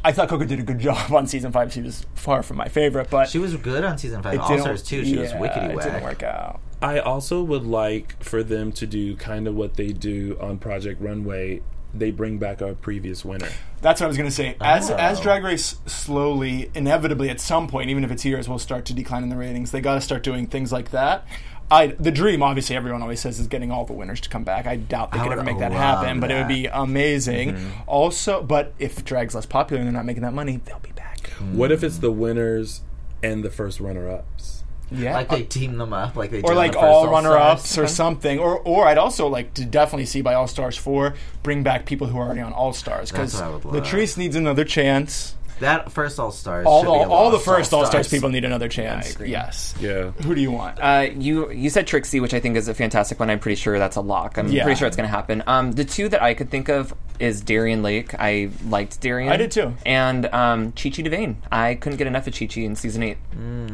I 0.03 0.11
thought 0.11 0.29
Coco 0.29 0.45
did 0.45 0.59
a 0.59 0.63
good 0.63 0.79
job 0.79 1.11
on 1.13 1.27
season 1.27 1.51
five. 1.51 1.73
She 1.73 1.81
was 1.81 2.05
far 2.15 2.43
from 2.43 2.57
my 2.57 2.67
favorite, 2.67 3.09
but 3.09 3.29
she 3.29 3.39
was 3.39 3.55
good 3.57 3.83
on 3.83 3.97
season 3.97 4.21
5. 4.23 4.33
it 4.33 4.39
All 4.39 4.47
didn't- 4.47 4.61
Stars 4.63 4.83
2, 4.83 5.03
she 5.05 5.17
was 5.17 5.31
yeah, 5.31 5.37
wickedy 5.39 5.73
It 5.77 5.81
didn't 5.83 6.03
work 6.03 6.23
out. 6.23 6.59
I 6.81 6.99
also 6.99 7.41
would 7.41 7.63
like 7.65 8.21
for 8.23 8.43
them 8.43 8.71
to 8.73 8.85
do 8.85 9.15
kind 9.15 9.47
of 9.47 9.55
what 9.55 9.75
they 9.75 9.87
do 9.87 10.37
on 10.39 10.59
Project 10.59 11.01
Runway. 11.01 11.61
They 11.93 12.11
bring 12.11 12.37
back 12.37 12.61
our 12.61 12.73
previous 12.73 13.25
winner. 13.25 13.47
That's 13.81 13.99
what 13.99 14.05
I 14.05 14.07
was 14.09 14.17
going 14.17 14.29
to 14.29 14.35
say. 14.35 14.55
As 14.61 14.91
Oh. 14.91 14.95
as 14.95 15.19
Drag 15.19 15.43
Race 15.43 15.77
slowly, 15.87 16.69
inevitably, 16.75 17.29
at 17.29 17.39
some 17.39 17.67
point, 17.67 17.89
even 17.89 18.03
if 18.03 18.11
it's 18.11 18.23
years, 18.25 18.47
will 18.47 18.59
start 18.59 18.85
to 18.85 18.93
decline 18.93 19.23
in 19.23 19.29
the 19.29 19.35
ratings. 19.37 19.71
They 19.71 19.81
got 19.81 19.95
to 19.95 20.01
start 20.01 20.21
doing 20.21 20.45
things 20.45 20.71
like 20.71 20.91
that. 20.91 21.25
I 21.69 21.87
the 21.87 22.11
dream, 22.11 22.41
obviously, 22.41 22.75
everyone 22.75 23.01
always 23.01 23.19
says 23.19 23.39
is 23.39 23.47
getting 23.47 23.71
all 23.71 23.85
the 23.85 23.93
winners 23.93 24.21
to 24.21 24.29
come 24.29 24.43
back. 24.43 24.67
I 24.67 24.77
doubt 24.77 25.11
they 25.11 25.19
I 25.19 25.23
could 25.23 25.33
ever 25.33 25.43
make 25.43 25.59
that 25.59 25.71
love 25.71 25.79
happen, 25.79 26.19
but 26.19 26.31
it 26.31 26.35
would 26.35 26.47
be 26.47 26.67
amazing. 26.67 27.53
Mm-hmm. 27.53 27.81
Also, 27.87 28.41
but 28.41 28.73
if 28.79 29.03
drag's 29.03 29.35
less 29.35 29.45
popular 29.45 29.81
and 29.81 29.87
they're 29.87 29.93
not 29.93 30.05
making 30.05 30.23
that 30.23 30.33
money, 30.33 30.61
they'll 30.65 30.79
be 30.79 30.91
back. 30.91 31.27
What 31.51 31.71
if 31.71 31.83
it's 31.83 31.97
the 31.97 32.11
winners 32.11 32.81
and 33.21 33.43
the 33.43 33.49
first 33.49 33.79
runner-ups? 33.79 34.63
Yeah, 34.89 35.15
Like 35.15 35.29
they 35.29 35.43
team 35.43 35.77
them 35.77 35.91
up, 35.91 36.15
like 36.15 36.31
they 36.31 36.41
or 36.41 36.55
like 36.55 36.71
the 36.71 36.77
first 36.77 36.85
all 36.85 37.07
All 37.07 37.11
runner 37.11 37.35
ups 37.35 37.77
or 37.77 37.87
something. 37.87 38.39
Or 38.39 38.59
or 38.59 38.87
I'd 38.87 38.97
also 38.97 39.27
like 39.27 39.53
to 39.55 39.65
definitely 39.65 40.05
see 40.05 40.21
by 40.21 40.33
All 40.33 40.47
Stars 40.47 40.77
four 40.77 41.15
bring 41.43 41.61
back 41.61 41.85
people 41.85 42.07
who 42.07 42.17
are 42.17 42.25
already 42.25 42.39
on 42.39 42.53
All 42.53 42.71
Stars 42.71 43.11
because 43.11 43.33
That's 43.33 43.41
what 43.41 43.49
I 43.49 43.53
would 43.53 43.65
love. 43.65 43.83
Latrice 43.83 44.17
needs 44.17 44.37
another 44.37 44.63
chance. 44.63 45.35
That 45.59 45.91
first 45.91 46.19
All 46.19 46.31
Stars. 46.31 46.65
All 46.67 46.81
should 46.83 46.89
the, 46.89 46.93
be 46.93 47.03
a 47.03 47.09
all 47.09 47.31
the 47.31 47.39
first 47.39 47.73
All 47.73 47.85
Stars 47.85 48.07
people 48.07 48.29
need 48.29 48.45
another 48.45 48.67
chance. 48.69 49.13
agree. 49.15 49.29
yes. 49.31 49.73
Yeah. 49.79 50.11
Who 50.23 50.35
do 50.35 50.41
you 50.41 50.51
want? 50.51 50.79
Uh, 50.79 51.07
you 51.17 51.51
you 51.51 51.69
said 51.69 51.87
Trixie, 51.87 52.19
which 52.19 52.33
I 52.33 52.39
think 52.39 52.55
is 52.57 52.67
a 52.67 52.73
fantastic 52.73 53.19
one. 53.19 53.29
I'm 53.29 53.39
pretty 53.39 53.55
sure 53.55 53.79
that's 53.79 53.95
a 53.95 54.01
lock. 54.01 54.37
I'm 54.37 54.47
Yeah. 54.49 54.63
pretty 54.63 54.77
sure 54.77 54.87
it's 54.87 54.97
going 54.97 55.09
to 55.09 55.15
happen. 55.15 55.43
Um, 55.47 55.71
the 55.71 55.85
two 55.85 56.09
that 56.09 56.21
I 56.21 56.33
could 56.33 56.49
think 56.49 56.69
of 56.69 56.93
is 57.19 57.41
Darienne 57.41 57.81
Lake. 57.81 58.13
I 58.19 58.49
liked 58.69 59.01
Darienne. 59.01 59.31
I 59.31 59.37
did 59.37 59.49
too. 59.51 59.73
And 59.85 60.27
um, 60.27 60.71
Chi 60.73 60.89
Chi 60.89 61.01
DeVayne. 61.01 61.37
I 61.51 61.73
couldn't 61.75 61.97
get 61.97 62.05
enough 62.07 62.27
of 62.27 62.37
Chi 62.37 62.45
Chi 62.45 62.61
in 62.61 62.75
season 62.75 63.01
eight. 63.03 63.17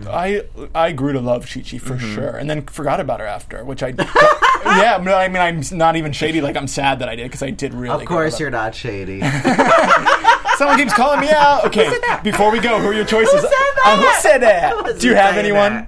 I 0.10 0.44
I 0.74 0.92
grew 0.94 1.14
to 1.14 1.20
love 1.22 1.48
Chi 1.52 1.62
Chi 1.62 1.78
for 1.78 1.94
Mm-hmm. 1.96 2.16
sure, 2.16 2.30
and 2.38 2.50
then 2.50 2.66
forgot 2.66 3.00
about 3.00 3.20
her 3.20 3.28
after, 3.28 3.64
which 3.64 3.84
I 3.84 3.90
yeah. 4.66 4.98
no, 5.04 5.14
I 5.16 5.28
mean, 5.28 5.38
I'm 5.42 5.62
not 5.78 5.96
even 5.96 6.12
shady. 6.14 6.42
Like 6.42 6.56
I'm 6.58 6.68
sad 6.68 7.00
that 7.00 7.10
I 7.10 7.16
did 7.16 7.24
because 7.24 7.44
I 7.44 7.50
did 7.52 7.74
really. 7.74 8.02
Of 8.02 8.08
course, 8.08 8.40
you're 8.40 8.50
not 8.50 8.74
shady. 8.74 9.22
love- 10.66 10.72
Someone 10.72 10.78
keeps 10.88 10.94
calling 10.94 11.20
me 11.22 11.30
out. 11.32 11.66
Okay, 11.66 11.92
before 12.24 12.52
we 12.52 12.60
go, 12.60 12.80
who 12.80 12.88
are 12.88 12.94
your 12.94 13.06
choices? 13.06 13.34
Who 13.34 13.42
said 13.42 13.50
that? 13.50 13.82
Uh, 13.86 13.98
who 13.98 14.22
said 14.22 14.38
that? 14.42 14.74
Who 14.94 15.00
Do 15.00 15.08
you 15.08 15.16
have 15.16 15.36
anyone? 15.38 15.88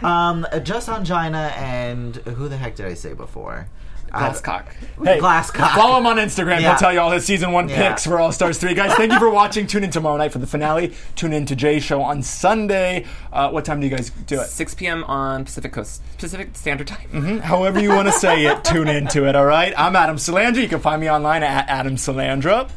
that? 0.00 0.04
Um, 0.04 0.46
just 0.64 0.88
Ongina 0.88 1.52
and 1.56 2.16
who 2.16 2.48
the 2.48 2.56
heck 2.56 2.74
did 2.76 2.86
I 2.86 2.94
say 2.94 3.12
before? 3.12 3.68
Glasscock. 4.12 4.66
Hey, 5.02 5.18
Glasscock. 5.20 5.74
Follow 5.74 5.96
him 5.96 6.04
on 6.06 6.16
Instagram. 6.18 6.60
Yeah. 6.60 6.70
He'll 6.70 6.76
tell 6.78 6.92
you 6.92 7.00
all 7.00 7.10
his 7.12 7.24
season 7.24 7.50
one 7.52 7.68
Yeah. 7.70 7.88
picks 7.88 8.04
for 8.04 8.18
All 8.20 8.30
Stars 8.30 8.58
3. 8.58 8.74
Guys, 8.74 8.92
thank 8.94 9.10
you 9.10 9.18
for 9.18 9.30
watching. 9.30 9.66
Tune 9.66 9.84
in 9.84 9.90
tomorrow 9.90 10.18
night 10.18 10.32
for 10.32 10.38
the 10.38 10.46
finale. 10.46 10.92
Tune 11.16 11.32
in 11.32 11.46
to 11.46 11.56
Jay's 11.56 11.82
show 11.82 12.02
on 12.02 12.22
Sunday. 12.22 13.06
Uh, 13.32 13.48
what 13.50 13.64
time 13.64 13.80
do 13.80 13.86
you 13.86 13.96
guys 13.96 14.10
do 14.10 14.38
it? 14.40 14.48
6 14.48 14.74
p.m. 14.74 15.02
on 15.04 15.46
Pacific 15.46 15.72
Coast, 15.72 16.02
Pacific 16.18 16.50
Standard 16.56 16.88
Time. 16.88 17.40
However 17.40 17.80
you 17.80 17.88
want 17.88 18.06
to 18.08 18.12
say 18.12 18.44
it, 18.44 18.62
tune 18.64 18.88
into 18.88 19.26
it, 19.26 19.34
all 19.34 19.46
right? 19.46 19.72
I'm 19.78 19.96
Adam 19.96 20.16
Salandra. 20.16 20.60
You 20.60 20.68
can 20.68 20.80
find 20.80 21.00
me 21.00 21.08
online 21.10 21.42
at 21.42 21.66
Adam 21.70 21.96
Salandra. 21.96 22.68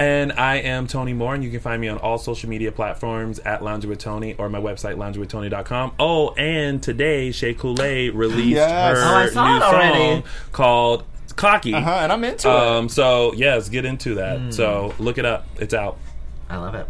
And 0.00 0.32
I 0.32 0.56
am 0.56 0.86
Tony 0.86 1.12
Moore, 1.12 1.34
and 1.34 1.44
you 1.44 1.50
can 1.50 1.60
find 1.60 1.78
me 1.78 1.86
on 1.88 1.98
all 1.98 2.16
social 2.16 2.48
media 2.48 2.72
platforms 2.72 3.38
at 3.40 3.62
Lounge 3.62 3.84
with 3.84 3.98
Tony 3.98 4.34
or 4.34 4.48
my 4.48 4.58
website, 4.58 4.96
loungewithtony.com. 4.96 5.92
Oh, 6.00 6.30
and 6.30 6.82
today, 6.82 7.32
Shea 7.32 7.52
Coulee 7.52 8.08
released 8.08 8.48
Yes. 8.56 8.96
her 8.96 9.02
Oh, 9.04 9.24
new 9.24 9.30
song 9.60 10.22
called 10.52 11.04
Cocky. 11.36 11.74
Uh-huh, 11.74 11.90
and 11.90 12.10
I'm 12.12 12.24
into 12.24 12.48
it. 12.48 12.54
Um, 12.54 12.88
so, 12.88 13.34
yes, 13.34 13.68
get 13.68 13.84
into 13.84 14.14
that. 14.14 14.54
So, 14.54 14.94
look 14.98 15.18
it 15.18 15.26
up. 15.26 15.46
It's 15.58 15.74
out. 15.74 15.98
I 16.48 16.56
love 16.56 16.74
it. 16.74 16.86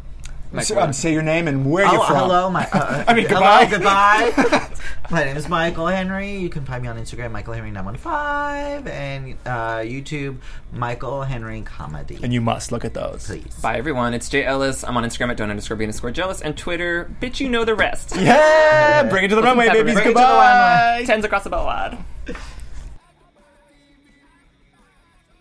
it. 0.55 0.63
So, 0.63 0.79
um, 0.81 0.93
say 0.93 1.13
your 1.13 1.23
name 1.23 1.49
and 1.49 1.69
where 1.69 1.89
Oh, 1.89 1.93
you're 1.95 2.05
from. 2.05 2.17
hello, 2.17 2.49
my. 2.49 2.69
Uh, 2.73 3.05
I 3.09 3.15
mean, 3.15 3.27
hello, 3.27 3.67
goodbye. 3.69 4.69
goodbye. 5.11 5.21
my 5.21 5.25
name 5.25 5.37
is 5.37 5.49
Michael 5.49 5.87
Henry. 5.87 6.37
You 6.37 6.49
can 6.49 6.65
find 6.65 6.83
me 6.83 6.89
on 6.89 6.97
Instagram, 6.97 7.33
Michael 7.33 7.55
Henry 7.55 7.71
nine 7.71 7.85
one 7.85 7.97
five, 7.97 8.87
and 8.87 9.35
uh, 9.47 9.79
YouTube, 9.79 10.39
Michael 10.73 11.23
Henry 11.23 11.63
Comedy. 11.63 12.19
And 12.23 12.33
you 12.33 12.41
must 12.41 12.73
look 12.73 12.85
at 12.85 12.95
those. 12.95 13.27
Please. 13.27 13.55
Bye, 13.61 13.77
everyone. 13.77 14.15
It's 14.15 14.29
Jay 14.29 14.45
Ellis. 14.45 14.85
I'm 14.85 14.97
on 14.97 15.05
Instagram 15.05 15.31
at 15.31 15.37
don't 15.37 15.51
underscore 15.51 15.77
be 15.77 15.85
underscore 15.85 16.11
jealous, 16.11 16.41
and 16.41 16.57
Twitter, 16.57 17.11
bitch, 17.21 17.41
you 17.41 17.49
know 17.49 17.65
the 17.65 17.75
rest. 17.75 18.17
Yeah! 18.17 19.09
Bring 19.09 19.25
it 19.25 19.29
to 19.29 19.37
the 19.37 19.43
runway, 19.43 19.69
babies. 19.69 19.95
Bring 19.95 20.07
it 20.07 20.09
to 20.09 20.15
the 20.15 20.21
Goodbye. 20.21 21.05
Tens 21.07 21.25
across 21.25 21.45
the 21.45 21.51
board. 21.51 21.99